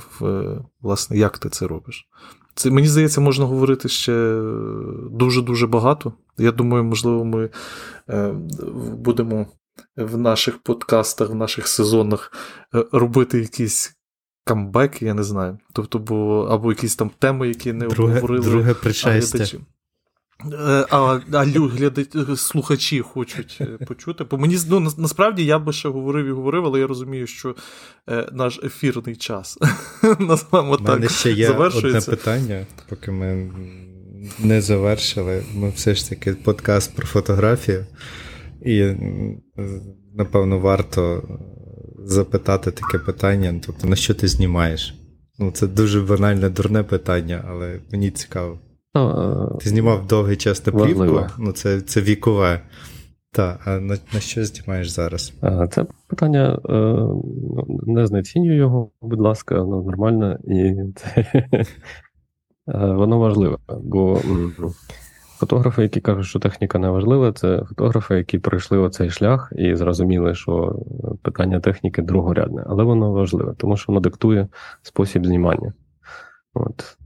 [0.81, 2.07] власне, як ти це робиш.
[2.55, 4.41] Це, Мені здається, можна говорити ще
[5.11, 6.13] дуже-дуже багато.
[6.37, 7.49] Я думаю, можливо, ми
[8.09, 8.31] е,
[8.97, 9.47] будемо
[9.97, 12.31] в наших подкастах, в наших сезонах
[12.75, 13.95] е, робити якісь
[14.45, 15.57] камбеки, я не знаю.
[15.73, 18.49] Тобто, бо, або якісь там теми, які не друге, обговорили.
[18.49, 19.57] Друге причастя.
[20.51, 24.23] Е, а а глядачі, слухачі хочуть е, почути.
[24.23, 27.55] Бо мені ну, насправді я би ще говорив і говорив, але я розумію, що
[28.09, 29.57] е, наш ефірний час
[30.19, 30.87] називаємо так.
[30.87, 33.51] У мене ще є одне питання, поки ми
[34.39, 35.43] не завершили.
[35.53, 37.85] Ми все ж таки подкаст про фотографію,
[38.65, 38.91] і
[40.15, 41.23] напевно варто
[42.05, 44.95] запитати таке питання: тобто, на що ти знімаєш?
[45.39, 48.59] Ну, Це дуже банальне, дурне питання, але мені цікаво.
[48.95, 52.61] Ну, Ти знімав довгий час на плівку, ну це це вікове.
[53.31, 55.33] Так, а на на що знімаєш зараз?
[55.71, 57.07] Це питання е,
[57.87, 61.65] не знецінюю його, будь ласка, воно нормально і це, е,
[62.67, 63.57] воно важливе.
[63.83, 64.19] Бо
[65.37, 70.35] фотографи, які кажуть, що техніка не важлива, це фотографи, які пройшли оцей шлях і зрозуміли,
[70.35, 70.79] що
[71.21, 74.47] питання техніки другорядне, але воно важливе, тому що воно диктує
[74.81, 75.73] спосіб знімання.
[76.53, 76.97] От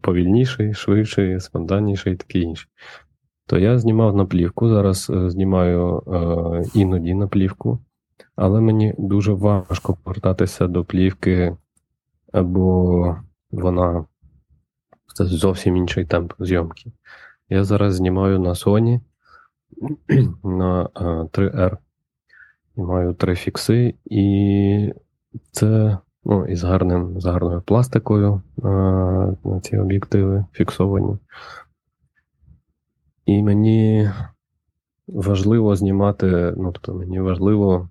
[0.00, 2.68] повільніший, швидший, спонтанніший і таке інше.
[3.46, 7.78] То я знімав на плівку, зараз е, знімаю е, іноді на плівку,
[8.36, 11.56] але мені дуже важко повертатися до плівки,
[12.32, 13.16] бо
[13.50, 14.04] вона
[15.14, 16.92] це зовсім інший темп зйомки.
[17.48, 19.00] Я зараз знімаю на Sony
[20.44, 20.88] на
[21.32, 21.72] 3R.
[21.72, 21.78] Е,
[22.74, 24.92] знімаю три фікси, і
[25.52, 25.98] це
[26.28, 31.18] Ну, і з гарним, з гарною пластикою на ці об'єктиви фіксовані.
[33.26, 34.10] І мені
[35.08, 37.88] важливо знімати, ну, тобто мені важливо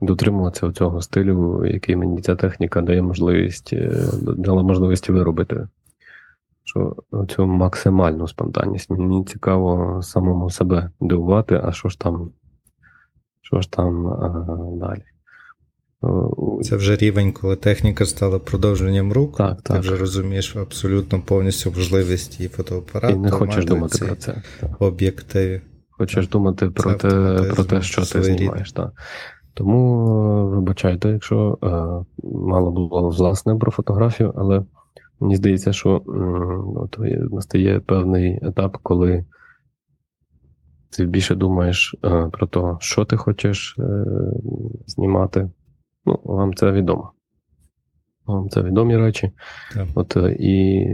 [0.00, 5.68] дотримуватися цього стилю, який мені ця техніка дає можливість, е, дала можливість виробити.
[6.64, 6.96] Що
[7.28, 8.90] цю максимальну спонтанність.
[8.90, 12.30] Мені цікаво самому себе дивувати, а що ж там,
[13.42, 14.28] що ж там а,
[14.86, 15.02] далі.
[16.62, 19.36] Це вже рівень, коли техніка стала продовженням рук.
[19.36, 24.42] Так, Ти вже розумієш абсолютно повністю можливість і фотоапарату, І не хочеш думати про це.
[24.78, 25.60] Об'єктиви.
[25.90, 27.08] Хочеш думати про те,
[27.54, 28.72] про те, що ти знімаєш.
[28.72, 28.92] Так.
[29.54, 31.66] Тому е, вибачайте, якщо е,
[32.28, 34.64] мало було власне про фотографію, але
[35.20, 36.02] мені здається, що
[36.76, 36.98] от,
[37.30, 39.24] настає певний етап, коли
[40.90, 44.04] ти більше думаєш е, про те, що ти хочеш е,
[44.86, 45.50] знімати.
[46.06, 47.12] Ну, вам це відомо.
[48.26, 49.30] Вам це відомі речі.
[49.74, 49.88] Так.
[49.94, 50.86] От е, і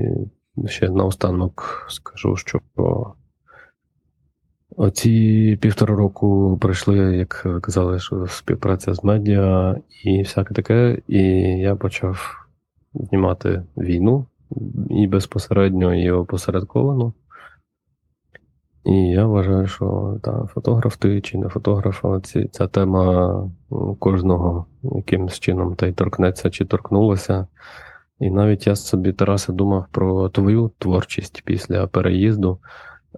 [0.66, 2.60] ще наостанок скажу, що
[4.76, 10.98] оці півтора року пройшли, як ви казали, що співпраця з медіа і всяке таке.
[11.08, 11.22] І
[11.58, 12.46] я почав
[12.94, 14.26] знімати війну
[14.90, 17.12] і безпосередньо, і опосередковано.
[18.84, 23.50] І я вважаю, що та, фотограф ти чи не фотограф, але ці, ця тема
[23.98, 27.46] кожного якимось чином та й торкнеться чи торкнулася.
[28.20, 32.58] І навіть я собі, Тарасе, думав про твою творчість після переїзду,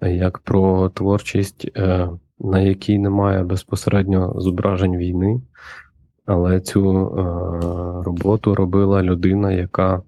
[0.02, 2.08] як про творчість, е,
[2.38, 5.42] на якій немає безпосередньо зображень війни,
[6.26, 7.22] але цю е,
[8.04, 10.02] роботу робила людина, яка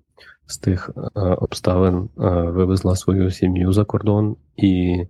[0.46, 2.08] з тих е, обставин
[2.46, 5.02] вивезла свою сім'ю за кордон і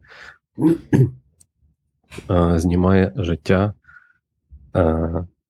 [2.55, 3.75] знімає життя,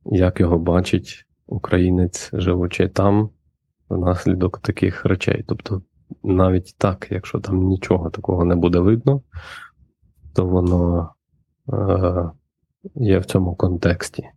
[0.04, 3.30] як його бачить українець, живучи там,
[3.88, 5.44] внаслідок таких речей.
[5.48, 5.82] Тобто,
[6.22, 9.22] навіть так, якщо там нічого такого не буде видно,
[10.34, 11.12] то воно
[12.94, 14.28] є в цьому контексті.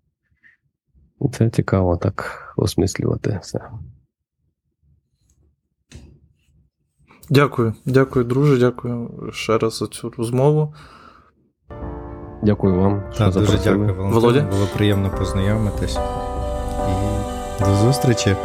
[1.22, 3.70] І це цікаво так осмислювати все.
[7.30, 8.58] Дякую, дякую, друже.
[8.58, 10.74] Дякую ще раз за цю розмову.
[12.44, 13.04] Дякую вам.
[13.14, 13.96] що Дуже дякую.
[14.12, 14.42] Володя.
[14.42, 15.98] Було приємно познайомитись.
[17.60, 18.36] І До зустрічі!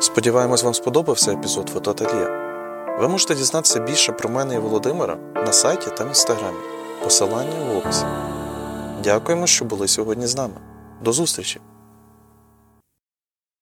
[0.00, 2.28] Сподіваємось, вам сподобався епізод фотоательє.
[3.00, 6.56] Ви можете дізнатися більше про мене і Володимира на сайті та в інстаграмі.
[7.04, 8.04] Посилання в описі.
[9.04, 10.54] Дякуємо, що були сьогодні з нами.
[11.04, 11.60] До зустрічі!